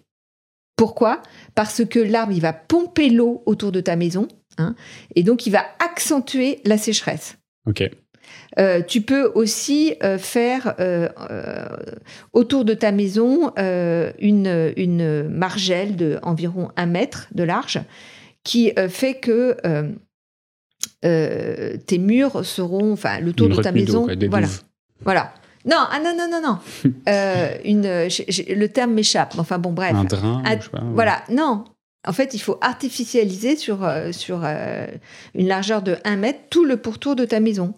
Pourquoi? 0.76 1.22
Parce 1.56 1.84
que 1.84 2.00
l'arbre, 2.00 2.32
il 2.32 2.42
va 2.42 2.54
pomper 2.54 3.10
l'eau 3.10 3.44
autour 3.46 3.72
de 3.72 3.82
ta 3.82 3.98
maison, 3.98 4.28
hein, 4.58 4.76
et 5.16 5.24
donc 5.24 5.46
il 5.46 5.52
va 5.52 5.66
accentuer 5.80 6.62
la 6.64 6.78
sécheresse. 6.78 7.38
Ok. 7.68 7.84
Euh, 8.58 8.82
tu 8.82 9.02
peux 9.02 9.32
aussi 9.36 9.96
euh, 10.04 10.18
faire 10.18 10.76
euh, 10.80 11.08
autour 12.34 12.66
de 12.66 12.74
ta 12.74 12.92
maison 12.92 13.52
une, 13.58 14.74
une 14.76 15.28
margelle 15.30 15.96
de 15.96 16.20
environ 16.24 16.70
un 16.76 16.86
mètre 16.86 17.28
de 17.34 17.44
large 17.44 17.80
qui 18.44 18.72
fait 18.90 19.16
que 19.16 19.58
tes 21.02 21.98
murs 21.98 22.46
seront, 22.46 22.94
enfin, 22.94 23.20
le 23.20 23.34
tour 23.34 23.50
de 23.50 23.62
ta 23.62 23.72
maison, 23.72 24.08
voilà, 24.30 24.48
voilà. 25.04 25.34
Non, 25.66 25.78
ah 25.78 26.00
non, 26.04 26.16
non, 26.18 26.30
non, 26.30 26.42
non. 26.42 26.60
une, 27.66 27.84
le 27.84 28.68
terme 28.68 28.94
m'échappe. 28.94 29.36
Enfin 29.38 29.58
bon, 29.58 29.72
bref. 29.72 29.94
Un 29.96 30.04
drain. 30.04 30.44
voilà, 30.94 31.24
non. 31.30 31.66
En 32.08 32.14
fait, 32.14 32.34
il 32.34 32.40
faut 32.40 32.58
artificialiser 32.62 33.58
sur, 33.58 33.86
sur 34.12 34.46
une 34.46 35.48
largeur 35.48 35.82
de 35.82 35.98
1 36.06 36.16
mètre 36.16 36.40
tout 36.50 36.64
le 36.64 36.78
pourtour 36.78 37.16
de 37.16 37.26
ta 37.26 37.42
maison 37.42 37.74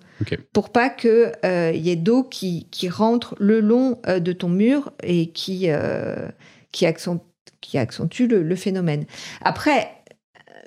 pour 0.53 0.69
pas 0.69 0.89
qu'il 0.89 1.31
euh, 1.45 1.71
y 1.73 1.89
ait 1.89 1.95
d'eau 1.95 2.23
qui, 2.23 2.67
qui, 2.71 2.89
rentre 2.89 3.35
le 3.39 3.59
long 3.59 3.99
euh, 4.07 4.19
de 4.19 4.31
ton 4.31 4.49
mur 4.49 4.91
et 5.03 5.31
qui, 5.31 5.65
euh, 5.69 6.27
qui, 6.71 6.85
accentue, 6.85 7.23
qui 7.61 7.77
accentue 7.77 8.27
le, 8.27 8.55
phénomène. 8.55 9.05
Après, 9.41 9.89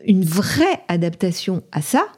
une 0.05 0.25
vraie 0.25 0.83
adaptation 0.89 1.63
à 1.73 1.83
ça, 1.83 2.09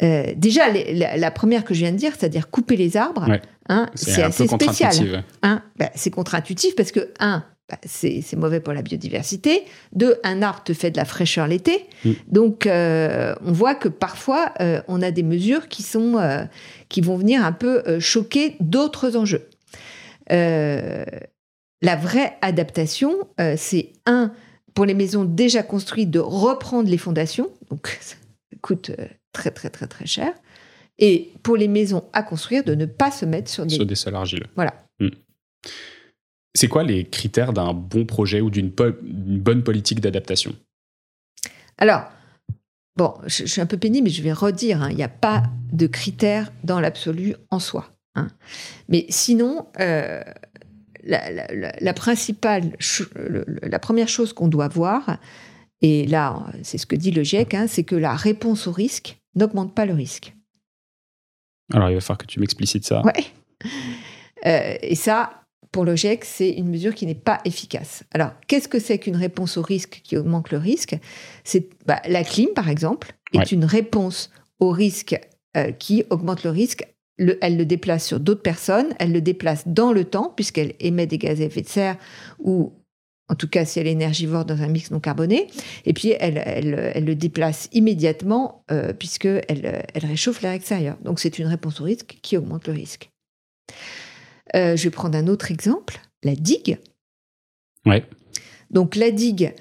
déjà, 0.00 0.64
la, 0.72 1.30
première 1.30 1.64
que 1.64 1.74
je 1.74 1.80
viens 1.80 1.92
de 1.92 1.96
dire, 1.96 2.12
c'est-à-dire 2.18 2.50
couper 2.50 2.76
les 2.76 2.96
arbres, 2.96 3.24
hein, 3.68 3.88
c'est 3.94 4.22
assez 4.22 4.46
spécial. 4.46 5.24
Hein. 5.42 5.62
Bah, 5.76 5.90
c'est 5.94 6.10
contre-intuitif 6.10 6.74
parce 6.76 6.92
que, 6.92 7.12
un, 7.20 7.44
bah, 7.68 7.78
c'est 7.86 8.36
mauvais 8.36 8.60
pour 8.60 8.74
la 8.74 8.82
biodiversité. 8.82 9.64
Deux, 9.92 10.16
un 10.24 10.42
arbre 10.42 10.62
te 10.62 10.74
fait 10.74 10.90
de 10.90 10.96
la 10.98 11.04
fraîcheur 11.04 11.46
l'été. 11.46 11.86
Mm. 12.04 12.10
Donc, 12.28 12.66
euh, 12.66 13.34
on 13.44 13.52
voit 13.52 13.74
que 13.74 13.88
parfois, 13.88 14.52
euh, 14.60 14.82
on 14.88 15.00
a 15.00 15.10
des 15.10 15.22
mesures 15.22 15.68
qui, 15.68 15.82
sont, 15.82 16.18
euh, 16.18 16.44
qui 16.88 17.00
vont 17.00 17.16
venir 17.16 17.44
un 17.44 17.52
peu 17.52 17.98
choquer 17.98 18.56
d'autres 18.60 19.16
enjeux. 19.16 19.48
la 20.28 21.96
vraie 21.96 22.36
adaptation, 22.42 23.14
c'est 23.56 23.92
un, 24.06 24.32
pour 24.74 24.84
les 24.84 24.94
maisons 24.94 25.24
déjà 25.24 25.62
construites, 25.62 26.10
de 26.10 26.20
reprendre 26.20 26.90
les 26.90 26.98
fondations. 26.98 27.50
Donc, 27.70 27.98
ça 28.00 28.16
coûte 28.60 28.92
très, 29.32 29.50
très, 29.50 29.70
très, 29.70 29.86
très 29.86 30.06
cher. 30.06 30.32
Et 30.98 31.32
pour 31.42 31.56
les 31.56 31.68
maisons 31.68 32.04
à 32.12 32.22
construire, 32.22 32.64
de 32.64 32.74
ne 32.74 32.86
pas 32.86 33.10
se 33.10 33.24
mettre 33.24 33.50
sur 33.50 33.66
des, 33.66 33.74
sur 33.74 33.86
des 33.86 33.94
sols 33.94 34.14
argileux. 34.14 34.46
Voilà. 34.54 34.84
Mm. 35.00 35.08
C'est 36.54 36.68
quoi 36.68 36.82
les 36.82 37.04
critères 37.04 37.52
d'un 37.52 37.72
bon 37.72 38.04
projet 38.04 38.40
ou 38.40 38.50
d'une 38.50 38.70
bonne 38.70 39.62
politique 39.62 40.00
d'adaptation? 40.00 40.54
Alors, 41.78 42.04
bon, 42.96 43.14
je, 43.26 43.46
suis 43.46 43.60
un 43.60 43.66
peu 43.66 43.78
pénible, 43.78 44.04
mais 44.04 44.10
je 44.10 44.22
vais 44.22 44.32
redire, 44.32 44.82
hein, 44.82 44.90
il 44.90 44.96
n'y 44.96 45.02
a 45.02 45.08
pas 45.08 45.44
de 45.72 45.86
critères 45.86 46.52
dans 46.62 46.78
l'absolu 46.78 47.34
en 47.50 47.58
soi. 47.58 47.90
Hein. 48.14 48.28
Mais 48.88 49.06
sinon, 49.08 49.66
euh, 49.80 50.22
la, 51.04 51.94
principale, 51.94 52.76
la 53.62 53.78
première 53.78 54.08
chose 54.08 54.34
qu'on 54.34 54.48
doit 54.48 54.68
voir, 54.68 55.18
et 55.80 56.06
là, 56.06 56.46
c'est 56.62 56.78
ce 56.78 56.86
que 56.86 56.94
dit 56.94 57.10
le 57.10 57.22
GIEC, 57.22 57.54
hein, 57.54 57.66
c'est 57.66 57.84
que 57.84 57.96
la 57.96 58.14
réponse 58.14 58.66
au 58.66 58.72
risque 58.72 59.18
n'augmente 59.34 59.74
pas 59.74 59.86
le 59.86 59.94
risque. 59.94 60.34
Alors, 61.72 61.90
il 61.90 61.94
va 61.94 62.00
falloir 62.00 62.18
que 62.18 62.26
tu 62.26 62.40
m'explicites 62.40 62.84
ça. 62.84 63.02
Ouais. 63.02 63.24
Euh, 64.46 64.76
et 64.82 64.94
ça, 64.94 65.42
pour 65.70 65.84
le 65.84 65.96
GIEC, 65.96 66.24
c'est 66.24 66.50
une 66.50 66.68
mesure 66.68 66.94
qui 66.94 67.06
n'est 67.06 67.14
pas 67.14 67.40
efficace. 67.44 68.04
Alors, 68.12 68.32
qu'est-ce 68.46 68.68
que 68.68 68.78
c'est 68.78 68.98
qu'une 68.98 69.16
réponse 69.16 69.56
au 69.56 69.62
risque 69.62 70.00
qui 70.04 70.16
augmente 70.16 70.50
le 70.50 70.58
risque? 70.58 70.96
C'est 71.44 71.68
bah, 71.86 72.02
la 72.06 72.24
clim, 72.24 72.48
par 72.54 72.68
exemple, 72.68 73.14
est 73.32 73.52
une 73.52 73.64
réponse 73.64 74.30
au 74.60 74.70
risque 74.70 75.18
euh, 75.56 75.72
qui 75.72 76.04
augmente 76.10 76.44
le 76.44 76.50
risque. 76.50 76.86
elle 77.18 77.56
le 77.56 77.64
déplace 77.64 78.06
sur 78.06 78.20
d'autres 78.20 78.42
personnes, 78.42 78.94
elle 78.98 79.12
le 79.12 79.20
déplace 79.20 79.66
dans 79.66 79.92
le 79.92 80.04
temps, 80.04 80.32
puisqu'elle 80.34 80.74
émet 80.80 81.06
des 81.06 81.18
gaz 81.18 81.40
à 81.40 81.44
effet 81.44 81.62
de 81.62 81.68
serre, 81.68 81.96
ou 82.38 82.72
en 83.32 83.34
tout 83.34 83.48
cas 83.48 83.64
si 83.64 83.80
elle 83.80 83.86
est 83.86 83.92
énergivore 83.92 84.44
dans 84.44 84.60
un 84.60 84.68
mix 84.68 84.90
non 84.90 85.00
carboné, 85.00 85.46
et 85.86 85.94
puis 85.94 86.10
elle, 86.20 86.42
elle, 86.44 87.04
le 87.04 87.14
déplace 87.14 87.70
immédiatement, 87.72 88.62
euh, 88.70 88.92
puisqu'elle 88.92 89.86
elle 89.94 90.06
réchauffe 90.06 90.42
l'air 90.42 90.52
extérieur. 90.52 90.98
Donc 91.02 91.18
c'est 91.18 91.38
une 91.38 91.46
réponse 91.46 91.80
au 91.80 91.84
risque 91.84 92.18
qui 92.20 92.36
augmente 92.36 92.66
le 92.66 92.74
risque. 92.74 93.10
Euh, 94.54 94.76
je 94.76 94.84
vais 94.84 94.90
prendre 94.90 95.16
un 95.16 95.28
autre 95.28 95.50
exemple, 95.50 95.98
la 96.22 96.34
digue. 96.34 96.78
Ouais. 97.86 98.04
Donc 98.70 98.96
la 98.96 99.10
digue, 99.10 99.54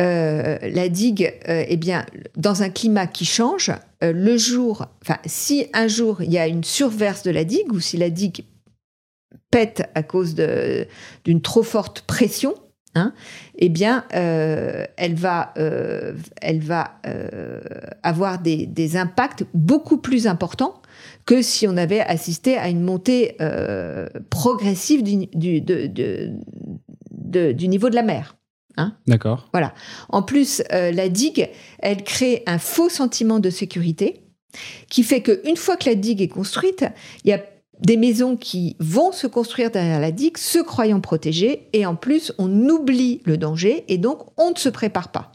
euh, 0.00 0.58
la 0.60 0.88
digue, 0.88 1.32
euh, 1.48 1.64
eh 1.68 1.76
bien, 1.76 2.04
dans 2.36 2.64
un 2.64 2.70
climat 2.70 3.06
qui 3.06 3.24
change, 3.24 3.70
le 4.00 4.36
jour, 4.36 4.86
enfin, 5.00 5.18
si 5.26 5.66
un 5.74 5.86
jour 5.86 6.22
il 6.22 6.32
y 6.32 6.38
a 6.38 6.48
une 6.48 6.64
surverse 6.64 7.22
de 7.22 7.30
la 7.30 7.44
digue 7.44 7.72
ou 7.72 7.78
si 7.78 7.96
la 7.96 8.10
digue 8.10 8.44
pète 9.52 9.88
à 9.94 10.02
cause 10.02 10.34
d'une 11.24 11.40
trop 11.40 11.62
forte 11.62 12.00
pression, 12.00 12.56
hein, 12.94 13.12
eh 13.58 13.68
bien, 13.68 14.04
elle 14.10 15.14
va, 15.14 15.54
elle 16.40 16.60
va 16.60 17.00
avoir 18.02 18.40
des, 18.40 18.66
des, 18.66 18.96
impacts 18.96 19.44
beaucoup 19.54 19.98
plus 19.98 20.26
importants 20.26 20.82
que 21.24 21.42
si 21.42 21.66
on 21.68 21.76
avait 21.76 22.00
assisté 22.00 22.56
à 22.56 22.68
une 22.68 22.82
montée 22.82 23.36
euh, 23.40 24.08
progressive 24.30 25.02
du, 25.02 25.26
du, 25.34 25.60
du, 25.60 27.68
niveau 27.68 27.90
de 27.90 27.94
la 27.94 28.02
mer. 28.02 28.36
Hein 28.76 28.96
D'accord. 29.06 29.48
Voilà. 29.52 29.74
En 30.08 30.22
plus, 30.22 30.62
euh, 30.72 30.90
la 30.92 31.08
digue, 31.08 31.48
elle 31.78 32.02
crée 32.02 32.42
un 32.46 32.58
faux 32.58 32.88
sentiment 32.88 33.38
de 33.38 33.50
sécurité 33.50 34.22
qui 34.88 35.02
fait 35.02 35.22
qu'une 35.22 35.56
fois 35.56 35.76
que 35.76 35.88
la 35.88 35.94
digue 35.94 36.20
est 36.20 36.28
construite, 36.28 36.84
il 37.24 37.30
y 37.30 37.32
a 37.32 37.42
des 37.82 37.96
maisons 37.96 38.36
qui 38.36 38.76
vont 38.78 39.12
se 39.12 39.26
construire 39.26 39.70
derrière 39.70 40.00
la 40.00 40.12
digue, 40.12 40.36
se 40.36 40.58
croyant 40.58 41.00
protégées, 41.00 41.68
et 41.72 41.84
en 41.84 41.96
plus, 41.96 42.32
on 42.38 42.68
oublie 42.68 43.20
le 43.24 43.36
danger, 43.36 43.84
et 43.88 43.98
donc 43.98 44.20
on 44.38 44.50
ne 44.50 44.56
se 44.56 44.68
prépare 44.68 45.10
pas. 45.10 45.32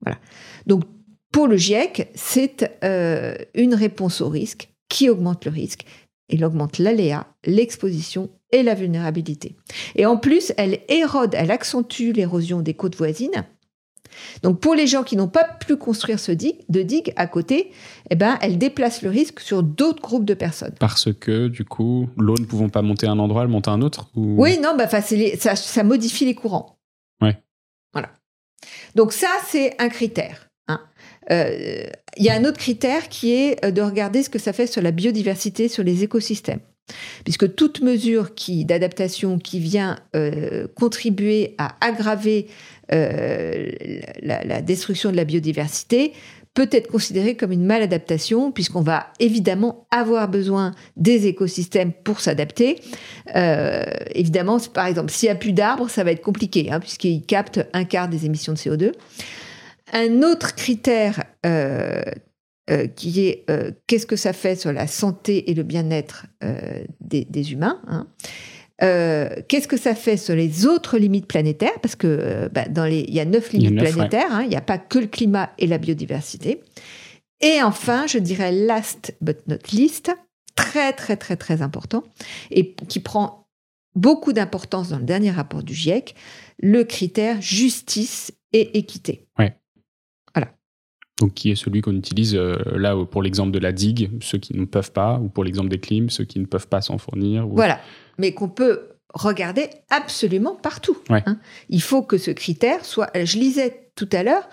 Voilà. 0.00 0.18
Donc, 0.66 0.84
pour 1.32 1.46
le 1.46 1.56
GIEC, 1.56 2.10
c'est 2.14 2.78
euh, 2.82 3.36
une 3.54 3.74
réponse 3.74 4.20
au 4.20 4.28
risque 4.28 4.70
qui 4.88 5.08
augmente 5.08 5.44
le 5.44 5.52
risque. 5.52 5.84
Elle 6.28 6.44
augmente 6.44 6.78
l'aléa, 6.78 7.26
l'exposition 7.44 8.30
et 8.52 8.62
la 8.62 8.74
vulnérabilité. 8.74 9.56
Et 9.94 10.06
en 10.06 10.16
plus, 10.16 10.52
elle 10.56 10.80
érode, 10.88 11.34
elle 11.34 11.50
accentue 11.50 12.12
l'érosion 12.12 12.60
des 12.60 12.74
côtes 12.74 12.96
voisines. 12.96 13.44
Donc 14.42 14.60
pour 14.60 14.74
les 14.74 14.86
gens 14.86 15.02
qui 15.02 15.16
n'ont 15.16 15.28
pas 15.28 15.44
pu 15.44 15.76
construire 15.76 16.18
ce 16.18 16.32
digue, 16.32 16.56
de 16.68 16.82
digue 16.82 17.12
à 17.16 17.26
côté, 17.26 17.72
eh 18.10 18.14
ben, 18.14 18.38
elle 18.40 18.58
déplace 18.58 19.02
le 19.02 19.10
risque 19.10 19.40
sur 19.40 19.62
d'autres 19.62 20.02
groupes 20.02 20.24
de 20.24 20.34
personnes. 20.34 20.74
Parce 20.78 21.12
que 21.12 21.48
du 21.48 21.64
coup, 21.64 22.08
l'eau 22.16 22.36
ne 22.38 22.44
pouvant 22.44 22.68
pas 22.68 22.82
monter 22.82 23.06
à 23.06 23.10
un 23.10 23.18
endroit, 23.18 23.42
elle 23.42 23.48
monte 23.48 23.68
à 23.68 23.72
un 23.72 23.82
autre 23.82 24.10
Oui, 24.14 24.58
non, 24.58 24.74
bah, 24.76 24.88
ça, 24.88 25.56
ça 25.56 25.84
modifie 25.84 26.24
les 26.24 26.34
courants. 26.34 26.78
Ouais. 27.20 27.38
Voilà. 27.92 28.10
Donc 28.94 29.12
ça, 29.12 29.28
c'est 29.46 29.80
un 29.80 29.88
critère. 29.88 30.48
Hein. 30.68 30.80
il 31.28 32.24
y 32.24 32.28
a 32.28 32.34
un 32.34 32.44
autre 32.44 32.58
critère 32.58 33.08
qui 33.08 33.32
est 33.32 33.72
de 33.72 33.82
regarder 33.82 34.22
ce 34.22 34.30
que 34.30 34.38
ça 34.38 34.52
fait 34.52 34.68
sur 34.68 34.82
la 34.82 34.92
biodiversité, 34.92 35.68
sur 35.68 35.82
les 35.82 36.04
écosystèmes 36.04 36.60
puisque 37.24 37.54
toute 37.54 37.80
mesure 37.82 38.30
d'adaptation 38.64 39.38
qui 39.38 39.60
vient 39.60 39.98
contribuer 40.74 41.54
à 41.58 41.76
aggraver 41.80 42.48
la, 42.90 44.44
la, 44.44 44.62
destruction 44.62 45.10
de 45.10 45.16
la 45.16 45.24
biodiversité 45.24 46.12
peut 46.54 46.68
être 46.72 46.88
considérée 46.88 47.36
comme 47.36 47.52
une 47.52 47.64
maladaptation, 47.64 48.50
puisqu'on 48.50 48.82
va 48.82 49.12
évidemment 49.20 49.86
avoir 49.90 50.28
besoin 50.28 50.74
des 50.96 51.26
écosystèmes 51.26 51.92
pour 51.92 52.20
s'adapter. 52.20 52.80
Euh, 53.36 53.84
évidemment, 54.14 54.58
par 54.72 54.86
exemple, 54.86 55.12
s'il 55.12 55.28
n'y 55.28 55.32
a 55.32 55.36
plus 55.36 55.52
d'arbres, 55.52 55.88
ça 55.88 56.02
va 56.02 56.10
être 56.10 56.22
compliqué, 56.22 56.70
hein, 56.70 56.80
puisqu'ils 56.80 57.22
captent 57.24 57.66
un 57.72 57.84
quart 57.84 58.08
des 58.08 58.26
émissions 58.26 58.52
de 58.52 58.58
CO2. 58.58 58.92
Un 59.92 60.22
autre 60.22 60.54
critère 60.54 61.22
euh, 61.46 62.02
euh, 62.70 62.86
qui 62.88 63.26
est 63.26 63.46
qu'est-ce 63.86 64.06
que 64.06 64.16
ça 64.16 64.32
fait 64.32 64.56
sur 64.56 64.72
la 64.72 64.86
santé 64.86 65.50
et 65.50 65.54
le 65.54 65.62
bien-être 65.62 66.26
des, 67.00 67.52
humains. 67.52 67.80
Hein. 67.86 68.08
Euh, 68.82 69.28
qu'est-ce 69.48 69.68
que 69.68 69.76
ça 69.76 69.94
fait 69.94 70.16
sur 70.16 70.34
les 70.34 70.66
autres 70.66 70.98
limites 70.98 71.26
planétaires? 71.26 71.78
Parce 71.82 71.96
que 71.96 72.06
euh, 72.06 72.48
bah, 72.48 72.66
dans 72.68 72.86
les, 72.86 73.00
il 73.00 73.14
y 73.14 73.20
a 73.20 73.24
neuf 73.24 73.52
limites 73.52 73.78
planétaires. 73.78 74.32
Hein, 74.32 74.42
il 74.44 74.48
n'y 74.48 74.56
a 74.56 74.62
pas 74.62 74.78
que 74.78 74.98
le 74.98 75.06
climat 75.06 75.50
et 75.58 75.66
la 75.66 75.78
biodiversité. 75.78 76.60
Et 77.40 77.62
enfin, 77.62 78.06
je 78.06 78.18
dirais 78.18 78.52
last 78.52 79.14
but 79.20 79.38
not 79.48 79.56
least, 79.72 80.10
très 80.54 80.92
très 80.92 81.16
très 81.16 81.36
très 81.36 81.62
important 81.62 82.04
et 82.50 82.74
qui 82.88 83.00
prend 83.00 83.46
beaucoup 83.94 84.32
d'importance 84.32 84.90
dans 84.90 84.98
le 84.98 85.04
dernier 85.04 85.30
rapport 85.30 85.62
du 85.62 85.74
GIEC, 85.74 86.14
le 86.58 86.84
critère 86.84 87.40
justice 87.40 88.32
et 88.52 88.78
équité. 88.78 89.26
Ouais. 89.38 89.56
Voilà. 90.34 90.52
Donc, 91.18 91.34
qui 91.34 91.50
est 91.50 91.54
celui 91.54 91.80
qu'on 91.80 91.96
utilise 91.96 92.34
euh, 92.34 92.56
là 92.76 92.96
pour 93.10 93.22
l'exemple 93.22 93.50
de 93.50 93.58
la 93.58 93.72
digue, 93.72 94.10
ceux 94.22 94.38
qui 94.38 94.56
ne 94.56 94.64
peuvent 94.64 94.92
pas, 94.92 95.18
ou 95.18 95.28
pour 95.28 95.44
l'exemple 95.44 95.68
des 95.68 95.80
clims, 95.80 96.08
ceux 96.08 96.24
qui 96.24 96.38
ne 96.38 96.46
peuvent 96.46 96.68
pas 96.68 96.82
s'en 96.82 96.98
fournir. 96.98 97.46
Voilà 97.46 97.80
mais 98.20 98.32
qu'on 98.32 98.48
peut 98.48 98.90
regarder 99.14 99.70
absolument 99.88 100.54
partout. 100.54 100.96
Hein. 101.08 101.38
Il 101.68 101.82
faut 101.82 102.02
que 102.02 102.18
ce 102.18 102.30
critère 102.30 102.84
soit... 102.84 103.10
Je 103.14 103.38
lisais 103.38 103.88
tout 103.96 104.08
à 104.12 104.22
l'heure 104.22 104.48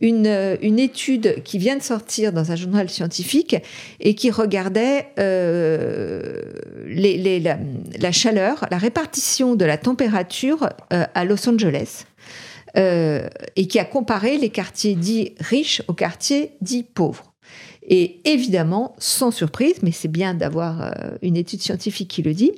une, 0.00 0.58
une, 0.60 0.78
étude 0.78 1.42
qui 1.42 1.58
vient 1.58 1.76
de 1.76 1.82
sortir 1.82 2.32
dans 2.32 2.52
un 2.52 2.56
journal 2.56 2.88
scientifique 2.88 3.56
et 3.98 4.14
qui 4.14 4.30
regardait 4.30 5.08
euh, 5.18 6.42
les, 6.86 7.40
la, 7.40 8.12
chaleur, 8.12 8.66
la 8.70 8.78
répartition 8.78 9.56
de 9.56 9.64
la 9.64 9.78
température 9.78 10.68
euh, 10.92 11.04
à 11.14 11.24
Los 11.24 11.48
Angeles. 11.48 12.04
Euh, 12.76 13.26
et 13.54 13.68
qui 13.68 13.78
a 13.78 13.86
comparé 13.86 14.36
les 14.36 14.50
quartiers 14.50 14.94
dits 14.94 15.34
riches 15.40 15.80
aux 15.88 15.94
quartiers 15.94 16.52
dits 16.60 16.82
pauvres. 16.82 17.32
Et 17.88 18.20
évidemment, 18.24 18.96
sans 18.98 19.30
surprise, 19.30 19.76
mais 19.82 19.92
c'est 19.92 20.08
bien 20.08 20.34
d'avoir 20.34 20.82
euh, 20.82 20.90
une 21.22 21.36
étude 21.36 21.62
scientifique 21.62 22.08
qui 22.08 22.22
le 22.22 22.34
dit, 22.34 22.52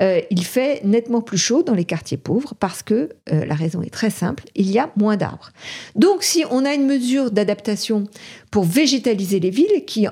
euh, 0.00 0.20
il 0.30 0.44
fait 0.44 0.82
nettement 0.84 1.20
plus 1.20 1.36
chaud 1.36 1.62
dans 1.62 1.74
les 1.74 1.84
quartiers 1.84 2.16
pauvres 2.16 2.54
parce 2.58 2.82
que 2.82 3.10
euh, 3.30 3.44
la 3.44 3.54
raison 3.54 3.82
est 3.82 3.92
très 3.92 4.08
simple, 4.08 4.44
il 4.54 4.70
y 4.70 4.78
a 4.78 4.90
moins 4.96 5.18
d'arbres. 5.18 5.50
Donc 5.96 6.22
si 6.22 6.44
on 6.50 6.64
a 6.64 6.72
une 6.72 6.86
mesure 6.86 7.30
d'adaptation 7.30 8.04
pour 8.50 8.64
végétaliser 8.64 9.38
les 9.38 9.50
villes, 9.50 9.84
qui 9.86 10.06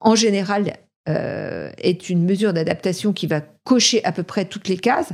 en 0.00 0.14
général 0.14 0.74
est 1.06 2.10
une 2.10 2.22
mesure 2.26 2.52
d'adaptation 2.52 3.14
qui 3.14 3.26
va 3.26 3.40
cocher 3.64 4.04
à 4.04 4.12
peu 4.12 4.22
près 4.22 4.44
toutes 4.44 4.68
les 4.68 4.76
cases, 4.76 5.08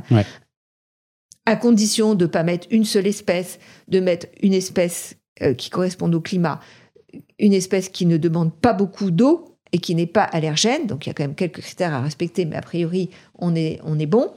à 1.45 1.55
condition 1.55 2.15
de 2.15 2.25
ne 2.25 2.29
pas 2.29 2.43
mettre 2.43 2.67
une 2.69 2.83
seule 2.83 3.07
espèce, 3.07 3.59
de 3.87 4.01
mettre 4.01 4.27
une 4.41 4.53
espèce 4.53 5.15
qui 5.57 5.69
corresponde 5.69 6.13
au 6.13 6.19
climat, 6.19 6.59
une 7.39 7.53
espèce 7.53 7.89
qui 7.89 8.05
ne 8.05 8.17
demande 8.17 8.53
pas 8.53 8.73
beaucoup 8.73 9.11
d'eau 9.11 9.45
et 9.71 9.77
qui 9.79 9.95
n'est 9.95 10.05
pas 10.05 10.23
allergène, 10.23 10.87
donc 10.87 11.05
il 11.05 11.09
y 11.09 11.11
a 11.11 11.13
quand 11.13 11.23
même 11.23 11.35
quelques 11.35 11.61
critères 11.61 11.93
à 11.93 12.01
respecter, 12.01 12.45
mais 12.45 12.55
a 12.55 12.61
priori 12.61 13.09
on 13.39 13.55
est, 13.55 13.79
on 13.83 13.99
est 13.99 14.05
bon, 14.05 14.31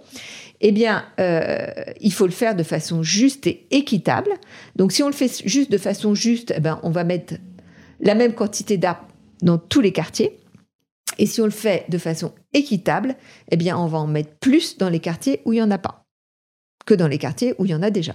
eh 0.61 0.73
bien 0.73 1.05
euh, 1.21 1.67
il 2.01 2.13
faut 2.13 2.27
le 2.27 2.33
faire 2.33 2.57
de 2.57 2.63
façon 2.63 3.03
juste 3.03 3.47
et 3.47 3.67
équitable. 3.71 4.31
Donc 4.77 4.91
si 4.91 5.03
on 5.03 5.07
le 5.07 5.13
fait 5.13 5.43
juste 5.47 5.71
de 5.71 5.79
façon 5.79 6.15
juste, 6.15 6.53
eh 6.57 6.61
ben, 6.61 6.81
on 6.83 6.91
va 6.91 7.05
mettre 7.05 7.35
la 8.01 8.15
même 8.15 8.33
quantité 8.33 8.79
d'arbres 8.79 9.07
dans 9.43 9.59
tous 9.59 9.81
les 9.81 9.93
quartiers. 9.93 10.39
Et 11.19 11.27
si 11.27 11.41
on 11.41 11.45
le 11.45 11.51
fait 11.51 11.85
de 11.89 11.99
façon 11.99 12.33
équitable, 12.53 13.17
eh 13.51 13.57
bien 13.57 13.79
on 13.79 13.87
va 13.87 13.99
en 13.99 14.07
mettre 14.07 14.35
plus 14.41 14.79
dans 14.79 14.89
les 14.89 15.01
quartiers 15.01 15.41
où 15.45 15.53
il 15.53 15.57
n'y 15.57 15.63
en 15.63 15.71
a 15.71 15.79
pas 15.79 16.05
que 16.89 16.95
dans 16.95 17.09
les 17.09 17.19
quartiers 17.19 17.55
où 17.59 17.65
il 17.67 17.71
y 17.71 17.75
en 17.75 17.83
a 17.83 17.91
déjà. 17.91 18.15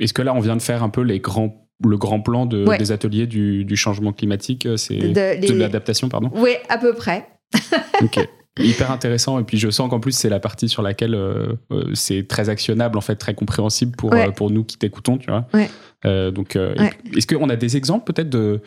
Est-ce 0.00 0.12
que 0.12 0.22
là, 0.22 0.34
on 0.34 0.40
vient 0.40 0.56
de 0.56 0.62
faire 0.62 0.82
un 0.82 0.90
peu 0.90 1.02
les 1.02 1.20
grands 1.20 1.61
le 1.88 1.96
grand 1.96 2.20
plan 2.20 2.46
de, 2.46 2.76
des 2.78 2.92
ateliers 2.92 3.26
du, 3.26 3.76
changement 3.76 4.12
climatique, 4.12 4.66
euh, 4.66 4.76
c'est 4.76 4.96
de, 4.96 5.52
l'adaptation, 5.54 6.08
pardon. 6.08 6.30
Oui, 6.34 6.52
à 6.68 6.78
peu 6.78 6.92
près. 6.94 7.26
ok. 8.02 8.26
Hyper 8.58 8.90
intéressant. 8.90 9.38
Et 9.38 9.44
puis 9.44 9.56
je 9.56 9.70
sens 9.70 9.88
qu'en 9.88 9.98
plus 9.98 10.12
c'est 10.12 10.28
la 10.28 10.38
partie 10.38 10.68
sur 10.68 10.82
laquelle 10.82 11.14
euh, 11.14 11.54
euh, 11.70 11.84
c'est 11.94 12.28
très 12.28 12.50
actionnable 12.50 12.98
en 12.98 13.00
fait 13.00 13.16
très 13.16 13.32
compréhensible 13.32 13.96
pour 13.96 14.14
pour 14.36 14.50
nous 14.50 14.62
qui 14.62 14.76
t'écoutons 14.76 15.16
tu 15.16 15.30
vois. 15.30 15.46
Donc 16.30 16.56
est-ce 16.56 17.26
qu'on 17.26 17.48
a 17.48 17.56
des 17.56 17.78
exemples 17.78 18.12
peut-être 18.12 18.28
de 18.28 18.60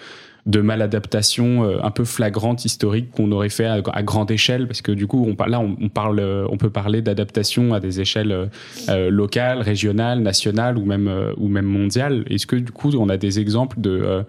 de 0.45 0.61
maladaptation 0.61 1.63
euh, 1.63 1.79
un 1.81 1.89
peu 1.89 2.05
flagrante 2.05 2.65
historique 2.65 3.09
qu'on 3.11 3.31
aurait 3.31 3.49
fait 3.49 3.65
à, 3.65 3.81
grande 4.03 4.29
échelle 4.29 4.67
parce 4.67 4.81
que 4.81 4.91
du 4.91 5.07
coup 5.07 5.25
on, 5.27 5.35
là 5.45 5.59
on, 5.59 5.89
parle 5.89 6.19
euh, 6.19 6.45
on 6.49 6.57
peut 6.57 6.69
parler 6.69 7.01
d'adaptation 7.01 7.73
à 7.73 7.79
des 7.79 7.99
échelles 7.99 8.49
euh, 8.89 9.09
locales 9.09 9.61
régionales 9.61 10.19
nationales 10.21 10.77
ou 10.77 10.85
même 10.85 11.11
ou 11.37 11.47
même 11.47 11.65
mondiales. 11.65 12.25
Est-ce 12.29 12.45
que 12.45 12.55
du 12.55 12.71
coup 12.71 12.91
on 12.95 13.09
a 13.09 13.17
des 13.17 13.39
exemples 13.39 13.81
de 13.81 14.23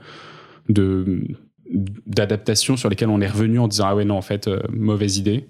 sur 2.76 2.88
lesquelles 2.88 3.10
on 3.10 3.20
est 3.20 3.28
revenu 3.28 3.58
en 3.58 3.68
disant 3.68 3.84
ah 3.88 3.94
ouais 3.94 4.06
non 4.06 4.16
en 4.16 4.22
fait 4.22 4.48
mauvaise 4.70 5.18
idée 5.18 5.48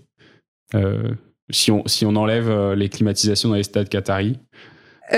si 1.50 1.70
on 1.70 1.86
si 1.86 2.04
on 2.04 2.16
enlève 2.16 2.72
les 2.72 2.88
climatisations 2.88 3.50
dans 3.50 3.54
les 3.54 3.62
stades 3.62 3.88
qataris? 3.88 4.38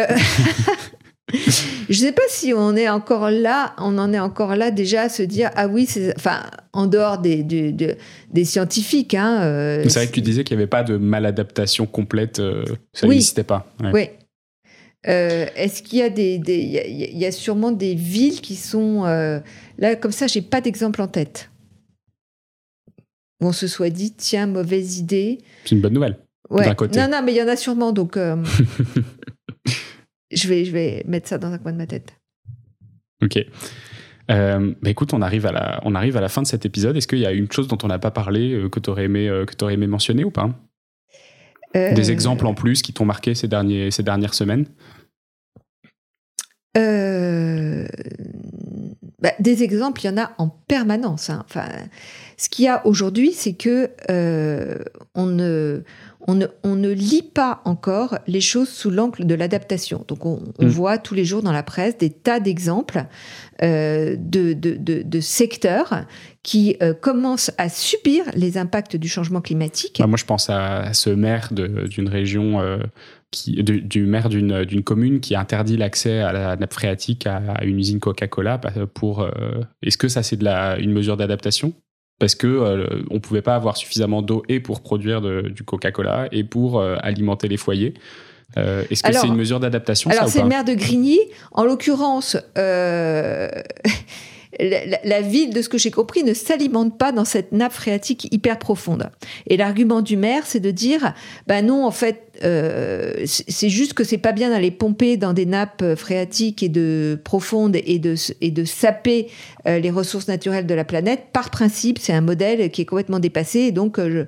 Je 1.89 1.95
ne 1.95 2.07
sais 2.07 2.12
pas 2.12 2.22
si 2.28 2.53
on 2.53 2.76
est 2.76 2.89
encore 2.89 3.30
là, 3.30 3.74
on 3.78 3.97
en 3.97 4.12
est 4.12 4.18
encore 4.18 4.57
là 4.57 4.70
déjà 4.70 5.03
à 5.03 5.09
se 5.09 5.22
dire 5.22 5.51
ah 5.57 5.68
oui, 5.68 5.89
enfin 6.16 6.43
en 6.74 6.86
dehors 6.86 7.18
des, 7.18 7.43
des, 7.43 8.45
scientifiques. 8.45 9.14
Hein, 9.14 9.41
euh, 9.43 9.82
c'est 9.84 10.01
vrai 10.01 10.07
que 10.07 10.12
tu 10.12 10.20
disais 10.20 10.45
qu'il 10.45 10.57
n'y 10.57 10.62
avait 10.62 10.68
pas 10.68 10.82
de 10.82 10.99
maladaptation 10.99 11.86
complète, 11.86 12.41
euh, 12.41 12.64
ça 12.93 13.07
n'existait 13.07 13.43
pas. 13.43 13.72
Oui. 13.95 14.11
Euh, 15.07 15.47
est-ce 15.57 15.82
qu'il 15.82 16.01
y 16.01 16.03
a 16.03 16.11
des, 16.11 16.34
il 16.47 17.18
y, 17.18 17.24
a 17.24 17.32
sûrement 17.32 17.70
des 17.70 17.95
villes 17.95 18.41
qui 18.43 18.57
sont 18.57 19.05
là 19.05 19.97
comme 19.97 20.12
ça 20.12 20.26
J'ai 20.26 20.43
pas 20.43 20.61
d'exemple 20.61 21.01
en 21.01 21.09
tête 21.09 21.51
où 23.41 23.47
on 23.47 23.53
se 23.53 23.68
soit 23.68 23.91
dit 23.91 24.12
tiens 24.12 24.47
mauvaise 24.47 24.99
idée. 24.99 25.39
C'est 25.64 25.74
une 25.76 25.80
bonne 25.80 25.95
nouvelle. 25.95 26.18
Ouais. 26.51 26.74
Côté. 26.74 26.99
Non 26.99 27.09
non 27.11 27.22
mais 27.24 27.32
il 27.32 27.36
y 27.36 27.43
en 27.43 27.49
a 27.49 27.57
sûrement 27.57 27.93
donc. 27.93 28.18
je 30.31 30.49
vais, 30.49 30.64
je 30.64 30.72
vais 30.72 31.03
mettre 31.07 31.29
ça 31.29 31.39
dans 31.39 31.53
un 31.53 31.59
coin 31.59 31.72
de 31.72 31.79
ma 31.79 31.87
tête. 31.87 32.16
Ok. 33.22 33.39
Euh, 34.31 34.74
bah 34.83 34.91
écoute, 34.91 35.14
on 35.14 35.22
arrive, 35.22 35.47
à 35.47 35.53
la, 35.53 35.81
on 35.85 35.95
arrive 35.95 36.16
à 36.16 36.20
la 36.20 36.29
fin 36.29 36.43
de 36.43 36.47
cet 36.47 36.66
épisode. 36.66 36.97
Est-ce 36.97 37.09
qu'il 37.09 37.18
y 37.18 37.26
a 37.26 37.33
une 37.33 37.51
chose 37.51 37.66
dont 37.66 37.79
on 37.83 37.87
n'a 37.87 37.99
pas 37.99 38.11
parlé 38.11 38.53
euh, 38.53 38.68
que 38.68 38.79
tu 38.79 38.91
aurais, 38.91 39.05
aimé, 39.05 39.29
euh, 39.29 39.47
aurais 39.62 39.74
aimé 39.74 39.87
mentionner 39.87 40.24
ou 40.24 40.31
pas? 40.31 40.51
Des 41.74 42.11
exemples 42.11 42.47
en 42.47 42.55
plus 42.55 42.83
qui 42.83 42.95
t'ont 42.95 43.05
marqué 43.05 43.35
ces, 43.35 43.47
derniers, 43.47 43.91
ces 43.91 44.03
dernières 44.03 44.35
semaines? 44.35 44.64
Bah, 46.74 46.83
Des 49.39 49.62
exemples, 49.62 50.01
il 50.03 50.07
y 50.07 50.11
en 50.11 50.16
a 50.16 50.33
en 50.39 50.49
permanence. 50.49 51.29
Hein. 51.29 51.45
Enfin, 51.45 51.68
ce 52.37 52.49
qu'il 52.49 52.64
y 52.64 52.68
a 52.68 52.85
aujourd'hui, 52.87 53.33
c'est 53.33 53.53
que 53.53 53.91
on 55.14 55.26
ne 55.26 55.83
on 56.29 56.76
ne, 56.76 56.91
lit 56.91 57.22
pas 57.22 57.62
encore 57.64 58.18
les 58.26 58.43
choses 58.43 58.68
sous 58.68 58.91
l'angle 58.91 59.26
de 59.26 59.35
l'adaptation. 59.35 60.05
Donc 60.07 60.26
on, 60.26 60.43
mm. 60.61 60.66
voit 60.66 60.99
tous 60.99 61.14
les 61.14 61.24
jours 61.24 61.43
dans 61.43 61.53
la 61.53 61.62
presse 61.62 61.97
des 61.97 62.11
tas 62.11 62.39
d'exemples 62.39 63.07
euh, 63.62 64.14
de, 64.18 65.20
secteurs 65.20 66.05
qui 66.43 66.76
euh, 66.83 66.93
commencent 66.93 67.51
à 67.57 67.70
subir 67.70 68.24
les 68.35 68.59
impacts 68.59 68.95
du 68.97 69.09
changement 69.09 69.41
climatique. 69.41 69.97
Bah, 69.99 70.07
moi 70.07 70.18
je 70.18 70.26
pense 70.26 70.51
à, 70.51 70.93
ce 70.93 71.11
maire 71.11 71.51
d'une 71.53 72.09
région... 72.09 72.61
Euh, 72.61 72.79
qui, 73.31 73.62
du 73.62 74.07
maire 74.07 74.31
d'une 74.31 74.83
commune 74.83 75.20
qui 75.20 75.37
interdit 75.37 75.76
l'accès 75.76 76.20
à 76.20 76.33
la 76.33 76.57
nappe 76.57 76.72
phréatique 76.72 77.26
à, 77.26 77.62
une 77.62 77.79
usine 77.79 78.01
Coca-Cola 78.01 78.59
pour 78.95 79.29
est-ce 79.83 79.99
que 79.99 80.09
ça 80.09 80.22
c'est 80.22 80.41
une 80.41 80.93
mesure 80.93 81.18
d'adaptation? 81.18 81.74
Parce 82.19 82.35
que 82.35 82.47
euh, 82.47 82.87
on 83.11 83.21
pouvait 83.21 83.43
pas 83.43 83.55
avoir 83.55 83.77
suffisamment 83.77 84.23
d'eau 84.23 84.43
et 84.49 84.61
pour 84.61 84.81
produire 84.81 85.21
du 85.21 85.62
Coca-Cola 85.62 86.29
et 86.33 86.45
pour 86.45 86.81
euh, 86.81 86.97
alimenter 87.01 87.49
les 87.49 87.57
foyers. 87.57 87.95
Euh, 88.57 88.83
est-ce 88.91 89.03
que 89.03 89.12
c'est 89.12 89.27
une 89.27 89.37
mesure 89.37 89.61
d'adaptation 89.61 90.11
Alors 90.11 90.29
c'est 90.29 90.43
le 90.43 90.49
maire 90.49 90.64
de 90.64 90.75
Grigny, 90.75 91.21
en 91.53 91.64
l'occurrence. 91.64 92.37
La, 94.59 95.20
ville, 95.20 95.53
de 95.53 95.62
ce 95.62 95.68
que 95.68 95.78
j'ai 95.78 95.90
compris, 95.90 96.24
ne 96.24 96.32
s'alimente 96.32 96.99
pas 96.99 97.12
dans 97.12 97.24
cette 97.24 97.53
nappe 97.53 97.72
phréatique 97.72 98.32
hyper 98.32 98.59
profonde. 98.59 99.11
Et 99.46 99.57
l'argument 99.57 100.01
du 100.01 100.16
maire, 100.16 100.44
c'est 100.46 100.61
de 100.61 100.70
dire, 100.70 101.12
ben 101.46 101.66
non, 101.66 101.84
en 101.84 101.90
fait, 101.90 102.22
euh, 102.44 103.12
c'est 103.26 103.68
juste 103.68 103.94
que 103.94 104.05
c'est 104.05 104.18
pas 104.18 104.32
bien 104.32 104.51
d'aller 104.51 104.70
pomper 104.70 105.16
dans 105.16 105.32
des 105.32 105.44
nappes 105.44 105.94
phréatiques 105.96 106.62
et 106.62 106.68
de 106.68 107.20
profondes 107.24 107.76
et 107.76 107.99
de 107.99 108.14
et 108.40 108.51
de 108.51 108.64
saper 108.64 109.28
euh, 109.66 109.80
les 109.80 109.90
ressources 109.90 110.28
naturelles 110.28 110.66
de 110.66 110.74
la 110.74 110.84
planète. 110.84 111.26
Par 111.32 111.51
principe, 111.51 111.99
c'est 111.99 112.12
un 112.12 112.20
modèle 112.20 112.70
qui 112.70 112.82
est 112.82 112.86
complètement 112.86 113.18
dépassé. 113.18 113.61
Et 113.61 113.72
donc, 113.72 113.99
euh, 113.99 114.24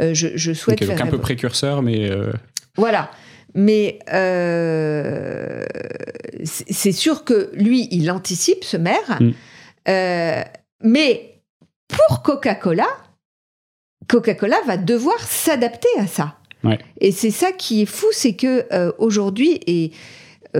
je, 0.00 0.12
je, 0.14 0.28
je, 0.34 0.52
souhaite 0.52 0.82
donc 0.84 1.00
un 1.00 1.06
peu 1.06 1.18
précurseur, 1.18 1.82
mais 1.82 2.10
voilà. 2.76 3.10
Mais 3.54 3.98
c'est 6.44 6.92
sûr 6.92 7.24
que 7.24 7.50
lui, 7.54 7.88
il 7.90 8.10
anticipe 8.10 8.64
ce 8.64 8.76
maire. 8.76 9.18
Mm. 9.20 9.30
Euh, 9.88 10.42
mais 10.82 11.42
pour 11.88 12.22
Coca-Cola, 12.22 12.86
Coca-Cola 14.08 14.56
va 14.66 14.76
devoir 14.76 15.18
s'adapter 15.20 15.88
à 15.98 16.06
ça. 16.06 16.36
Et 17.00 17.10
c'est 17.10 17.30
ça 17.30 17.52
qui 17.52 17.82
est 17.82 17.86
fou, 17.86 18.06
c'est 18.12 18.34
que 18.34 18.66
euh, 18.72 18.92
aujourd'hui 18.98 19.60
et 19.66 19.92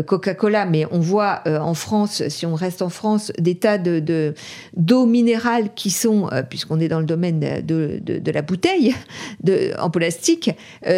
Coca-Cola, 0.07 0.67
mais 0.67 0.87
on 0.91 1.01
voit 1.01 1.43
en 1.47 1.75
France, 1.75 2.29
si 2.29 2.47
on 2.47 2.55
reste 2.55 2.83
en 2.83 2.89
France, 2.89 3.33
des 3.39 3.57
tas 3.57 3.79
de 3.79 4.35
d'eau 4.77 5.07
minérale 5.07 5.71
qui 5.75 5.91
sont, 5.91 6.29
puisqu'on 6.49 6.81
est 6.81 6.89
dans 6.89 7.01
le 7.01 7.07
domaine 7.07 7.41
de, 7.41 8.01
de, 8.01 8.31
la 8.31 8.43
bouteille 8.43 8.95
en 9.79 9.91
plastique, 9.91 10.51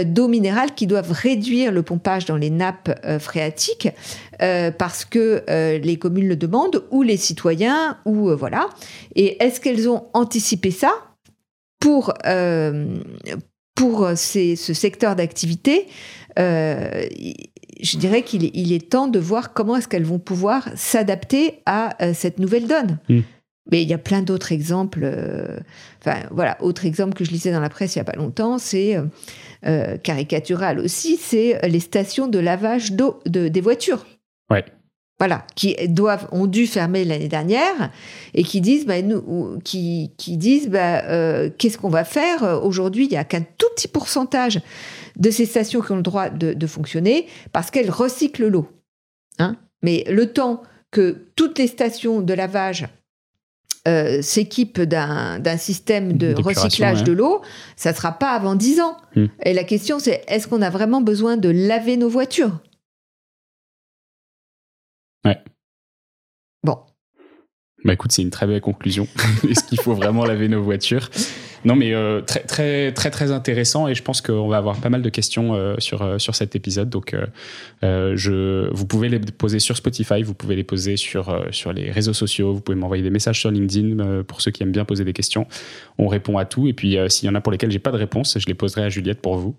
d'eau 0.04 0.28
minérale 0.28 0.74
qui 0.74 0.86
doivent 0.86 1.12
réduire 1.12 1.72
le 1.72 1.82
pompage 1.82 2.26
dans 2.26 2.36
les 2.36 2.50
nappes 2.50 2.90
phréatiques 3.18 3.88
euh, 4.42 4.72
parce 4.72 5.04
que 5.04 5.44
euh, 5.48 5.78
les 5.78 5.98
communes 5.98 6.28
le 6.28 6.36
demandent, 6.36 6.82
ou 6.90 7.02
les 7.02 7.16
citoyens, 7.16 7.98
ou 8.04 8.30
euh, 8.30 8.34
voilà. 8.34 8.68
Et 9.14 9.42
est-ce 9.42 9.60
qu'elles 9.60 9.88
ont 9.88 10.06
anticipé 10.14 10.72
ça 10.72 10.92
pour 11.80 12.12
ce 14.16 14.72
secteur 14.74 15.16
d'activité? 15.16 15.86
Je 17.82 17.98
dirais 17.98 18.22
qu'il 18.22 18.44
est, 18.44 18.50
il 18.54 18.72
est 18.72 18.90
temps 18.90 19.08
de 19.08 19.18
voir 19.18 19.52
comment 19.52 19.76
est-ce 19.76 19.88
qu'elles 19.88 20.04
vont 20.04 20.18
pouvoir 20.18 20.68
s'adapter 20.76 21.60
à 21.66 21.96
cette 22.14 22.38
nouvelle 22.38 22.66
donne. 22.66 22.98
Mm. 23.08 23.20
Mais 23.70 23.82
il 23.82 23.88
y 23.88 23.94
a 23.94 23.98
plein 23.98 24.22
d'autres 24.22 24.52
exemples. 24.52 25.08
enfin, 26.00 26.20
voilà, 26.30 26.56
autre 26.62 26.84
exemple 26.84 27.14
que 27.14 27.24
je 27.24 27.30
lisais 27.30 27.52
dans 27.52 27.60
la 27.60 27.68
presse 27.68 27.94
il 27.94 27.98
n'y 27.98 28.02
a 28.02 28.04
pas 28.04 28.18
longtemps, 28.18 28.58
c'est 28.58 28.96
caricatural 30.02 30.80
aussi, 30.80 31.16
c'est 31.16 31.60
les 31.68 31.78
stations 31.78 32.26
de 32.26 32.40
lavage 32.40 32.92
d'eau 32.92 33.20
de, 33.26 33.46
des 33.46 33.60
voitures. 33.60 34.04
Voilà, 35.22 35.46
qui 35.54 35.76
doivent, 35.86 36.26
ont 36.32 36.48
dû 36.48 36.66
fermer 36.66 37.04
l'année 37.04 37.28
dernière 37.28 37.92
et 38.34 38.42
qui 38.42 38.60
disent, 38.60 38.86
bah, 38.86 39.02
nous, 39.02 39.60
qui, 39.62 40.10
qui 40.16 40.36
disent, 40.36 40.68
bah, 40.68 41.04
euh, 41.04 41.48
qu'est-ce 41.56 41.78
qu'on 41.78 41.90
va 41.90 42.02
faire 42.02 42.60
aujourd'hui 42.64 43.04
Il 43.04 43.12
y 43.12 43.16
a 43.16 43.22
qu'un 43.22 43.42
tout 43.42 43.68
petit 43.76 43.86
pourcentage 43.86 44.60
de 45.16 45.30
ces 45.30 45.46
stations 45.46 45.80
qui 45.80 45.92
ont 45.92 45.96
le 45.96 46.02
droit 46.02 46.28
de, 46.28 46.66
fonctionner 46.66 47.26
parce 47.52 47.70
qu'elles 47.70 47.90
recyclent 47.90 48.48
l'eau. 48.48 48.68
Hein? 49.38 49.56
Mais 49.82 50.04
le 50.08 50.32
temps 50.32 50.62
que 50.90 51.26
toutes 51.36 51.58
les 51.58 51.66
stations 51.66 52.20
de 52.20 52.34
lavage 52.34 52.86
euh, 53.88 54.22
s'équipent 54.22 54.82
d'un 54.82 55.56
système 55.56 56.16
de 56.16 56.34
recyclage 56.40 57.02
de 57.02 57.12
l'eau, 57.12 57.42
ça 57.76 57.90
ne 57.90 57.96
sera 57.96 58.12
pas 58.12 58.30
avant 58.30 58.54
10 58.54 58.80
ans. 58.80 58.96
Hmm. 59.16 59.26
Et 59.44 59.54
la 59.54 59.64
question, 59.64 59.98
c'est 59.98 60.22
est-ce 60.28 60.46
qu'on 60.46 60.62
a 60.62 60.70
vraiment 60.70 61.00
besoin 61.00 61.36
de 61.36 61.48
laver 61.48 61.96
nos 61.96 62.08
voitures? 62.08 62.60
Ouais. 65.24 65.38
Bah 67.84 67.94
écoute, 67.94 68.12
c'est 68.12 68.22
une 68.22 68.30
très 68.30 68.46
belle 68.46 68.60
conclusion. 68.60 69.08
Est-ce 69.48 69.64
qu'il 69.64 69.80
faut 69.80 69.94
vraiment 69.94 70.24
laver 70.24 70.48
nos 70.48 70.62
voitures? 70.62 71.10
Non, 71.64 71.76
mais 71.76 71.94
euh, 71.94 72.20
très 72.20 72.40
très 72.40 72.92
très 72.92 73.10
très 73.10 73.30
intéressant 73.30 73.86
et 73.86 73.94
je 73.94 74.02
pense 74.02 74.20
qu'on 74.20 74.48
va 74.48 74.56
avoir 74.56 74.80
pas 74.80 74.88
mal 74.88 75.00
de 75.00 75.08
questions 75.08 75.54
euh, 75.54 75.76
sur 75.78 76.02
euh, 76.02 76.18
sur 76.18 76.34
cet 76.34 76.56
épisode. 76.56 76.90
Donc, 76.90 77.14
je 77.82 78.68
vous 78.72 78.86
pouvez 78.86 79.08
les 79.08 79.18
poser 79.18 79.58
sur 79.58 79.76
Spotify, 79.76 80.22
vous 80.22 80.34
pouvez 80.34 80.56
les 80.56 80.64
poser 80.64 80.96
sur 80.96 81.44
sur 81.50 81.72
les 81.72 81.90
réseaux 81.90 82.12
sociaux, 82.12 82.52
vous 82.52 82.60
pouvez 82.60 82.76
m'envoyer 82.76 83.02
des 83.02 83.10
messages 83.10 83.40
sur 83.40 83.50
LinkedIn 83.50 84.22
pour 84.24 84.40
ceux 84.40 84.50
qui 84.50 84.62
aiment 84.62 84.72
bien 84.72 84.84
poser 84.84 85.04
des 85.04 85.12
questions. 85.12 85.46
On 85.98 86.08
répond 86.08 86.38
à 86.38 86.44
tout 86.44 86.68
et 86.68 86.72
puis 86.72 86.96
s'il 87.08 87.28
y 87.28 87.30
en 87.30 87.34
a 87.34 87.40
pour 87.40 87.52
lesquels 87.52 87.70
j'ai 87.70 87.78
pas 87.78 87.92
de 87.92 87.96
réponse, 87.96 88.38
je 88.38 88.46
les 88.46 88.54
poserai 88.54 88.84
à 88.84 88.88
Juliette 88.88 89.20
pour 89.20 89.36
vous. 89.36 89.56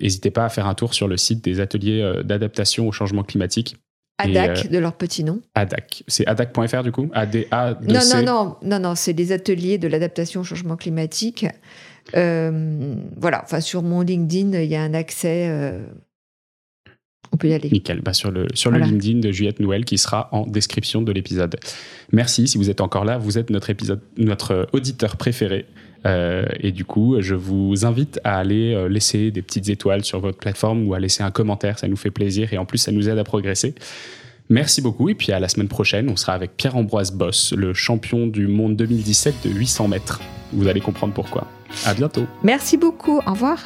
N'hésitez 0.00 0.30
pas 0.30 0.44
à 0.44 0.48
faire 0.48 0.66
un 0.66 0.74
tour 0.74 0.94
sur 0.94 1.08
le 1.08 1.16
site 1.16 1.44
des 1.44 1.60
ateliers 1.60 2.22
d'adaptation 2.24 2.88
au 2.88 2.92
changement 2.92 3.22
climatique 3.22 3.76
ADAC, 4.18 4.66
euh, 4.66 4.68
de 4.68 4.78
leur 4.78 4.94
petit 4.94 5.24
nom. 5.24 5.40
ADAC. 5.54 6.02
C'est 6.08 6.26
ADAC.fr 6.26 6.82
du 6.82 6.92
coup? 6.92 7.08
ADA 7.14 7.78
Non, 7.82 8.00
non, 8.14 8.22
non, 8.22 8.56
non, 8.62 8.78
non, 8.80 8.94
c'est 8.94 9.12
des 9.12 9.32
ateliers 9.32 9.78
de 9.78 9.88
l'adaptation 9.88 10.40
au 10.40 10.44
changement 10.44 10.76
climatique. 10.76 11.46
Euh, 12.16 12.94
voilà, 13.16 13.42
enfin 13.44 13.60
sur 13.60 13.82
mon 13.82 14.00
LinkedIn, 14.00 14.58
il 14.60 14.68
y 14.68 14.76
a 14.76 14.82
un 14.82 14.94
accès. 14.94 15.48
Euh, 15.48 15.84
on 17.32 17.36
peut 17.36 17.48
y 17.48 17.54
aller. 17.54 17.68
Nickel. 17.70 18.00
Bah, 18.00 18.12
sur 18.12 18.30
le, 18.30 18.46
sur 18.54 18.70
le 18.70 18.78
LinkedIn 18.78 19.20
de 19.20 19.30
Juliette 19.30 19.60
Noël 19.60 19.84
qui 19.84 19.98
sera 19.98 20.28
en 20.32 20.46
description 20.46 21.02
de 21.02 21.12
l'épisode. 21.12 21.56
Merci. 22.12 22.48
Si 22.48 22.56
vous 22.58 22.70
êtes 22.70 22.80
encore 22.80 23.04
là, 23.04 23.18
vous 23.18 23.38
êtes 23.38 23.50
notre, 23.50 23.70
épisode, 23.70 24.00
notre 24.16 24.68
auditeur 24.72 25.16
préféré. 25.16 25.66
Euh, 26.06 26.46
et 26.60 26.72
du 26.72 26.84
coup, 26.84 27.16
je 27.20 27.34
vous 27.34 27.84
invite 27.84 28.20
à 28.24 28.38
aller 28.38 28.72
euh, 28.74 28.88
laisser 28.88 29.30
des 29.30 29.42
petites 29.42 29.68
étoiles 29.68 30.04
sur 30.04 30.20
votre 30.20 30.38
plateforme 30.38 30.86
ou 30.86 30.94
à 30.94 31.00
laisser 31.00 31.22
un 31.22 31.30
commentaire. 31.30 31.78
Ça 31.78 31.88
nous 31.88 31.96
fait 31.96 32.10
plaisir 32.10 32.52
et 32.52 32.58
en 32.58 32.64
plus, 32.64 32.78
ça 32.78 32.92
nous 32.92 33.08
aide 33.08 33.18
à 33.18 33.24
progresser. 33.24 33.74
Merci 34.50 34.80
beaucoup 34.80 35.08
et 35.08 35.14
puis 35.14 35.32
à 35.32 35.40
la 35.40 35.48
semaine 35.48 35.68
prochaine, 35.68 36.08
on 36.08 36.16
sera 36.16 36.32
avec 36.32 36.56
Pierre-Ambroise 36.56 37.12
Boss, 37.12 37.52
le 37.54 37.74
champion 37.74 38.26
du 38.26 38.46
monde 38.46 38.76
2017 38.76 39.34
de 39.44 39.50
800 39.50 39.88
mètres. 39.88 40.20
Vous 40.52 40.66
allez 40.68 40.80
comprendre 40.80 41.12
pourquoi. 41.12 41.46
À 41.84 41.92
bientôt. 41.92 42.26
Merci 42.42 42.78
beaucoup. 42.78 43.20
Au 43.26 43.32
revoir. 43.32 43.62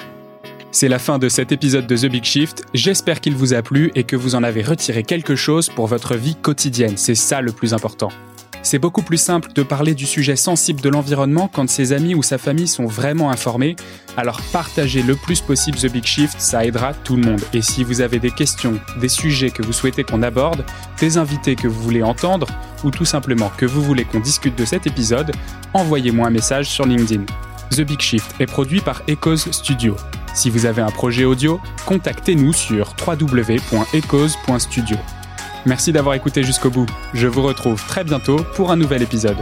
C'est 0.72 0.88
la 0.88 0.98
fin 0.98 1.18
de 1.18 1.28
cet 1.28 1.52
épisode 1.52 1.86
de 1.86 1.96
The 1.96 2.06
Big 2.06 2.24
Shift. 2.24 2.64
J'espère 2.74 3.20
qu'il 3.20 3.34
vous 3.34 3.52
a 3.52 3.62
plu 3.62 3.92
et 3.94 4.04
que 4.04 4.16
vous 4.16 4.34
en 4.34 4.42
avez 4.42 4.62
retiré 4.62 5.02
quelque 5.02 5.36
chose 5.36 5.68
pour 5.68 5.86
votre 5.86 6.16
vie 6.16 6.34
quotidienne. 6.34 6.96
C'est 6.96 7.14
ça 7.14 7.42
le 7.42 7.52
plus 7.52 7.74
important. 7.74 8.08
C'est 8.62 8.78
beaucoup 8.78 9.02
plus 9.02 9.18
simple 9.18 9.52
de 9.52 9.62
parler 9.64 9.94
du 9.94 10.06
sujet 10.06 10.36
sensible 10.36 10.80
de 10.80 10.88
l'environnement 10.88 11.50
quand 11.52 11.68
ses 11.68 11.92
amis 11.92 12.14
ou 12.14 12.22
sa 12.22 12.38
famille 12.38 12.68
sont 12.68 12.86
vraiment 12.86 13.30
informés. 13.30 13.74
Alors 14.16 14.40
partagez 14.52 15.02
le 15.02 15.16
plus 15.16 15.40
possible 15.40 15.76
The 15.76 15.90
Big 15.90 16.04
Shift, 16.04 16.40
ça 16.40 16.64
aidera 16.64 16.94
tout 16.94 17.16
le 17.16 17.22
monde. 17.22 17.42
Et 17.52 17.60
si 17.60 17.82
vous 17.82 18.00
avez 18.00 18.20
des 18.20 18.30
questions, 18.30 18.78
des 19.00 19.08
sujets 19.08 19.50
que 19.50 19.62
vous 19.62 19.72
souhaitez 19.72 20.04
qu'on 20.04 20.22
aborde, 20.22 20.64
des 21.00 21.18
invités 21.18 21.56
que 21.56 21.66
vous 21.66 21.82
voulez 21.82 22.04
entendre, 22.04 22.46
ou 22.84 22.90
tout 22.90 23.04
simplement 23.04 23.50
que 23.56 23.66
vous 23.66 23.82
voulez 23.82 24.04
qu'on 24.04 24.20
discute 24.20 24.56
de 24.56 24.64
cet 24.64 24.86
épisode, 24.86 25.32
envoyez-moi 25.74 26.28
un 26.28 26.30
message 26.30 26.70
sur 26.70 26.86
LinkedIn. 26.86 27.24
The 27.70 27.80
Big 27.80 28.00
Shift 28.00 28.32
est 28.38 28.46
produit 28.46 28.80
par 28.80 29.02
Echoes 29.08 29.50
Studio. 29.50 29.96
Si 30.34 30.50
vous 30.50 30.66
avez 30.66 30.82
un 30.82 30.90
projet 30.90 31.24
audio, 31.24 31.60
contactez-nous 31.86 32.52
sur 32.52 32.94
www.echoes.studio. 33.06 34.96
Merci 35.66 35.92
d'avoir 35.92 36.14
écouté 36.14 36.42
jusqu'au 36.42 36.70
bout. 36.70 36.86
Je 37.14 37.26
vous 37.28 37.42
retrouve 37.42 37.84
très 37.86 38.04
bientôt 38.04 38.44
pour 38.54 38.70
un 38.70 38.76
nouvel 38.76 39.02
épisode. 39.02 39.36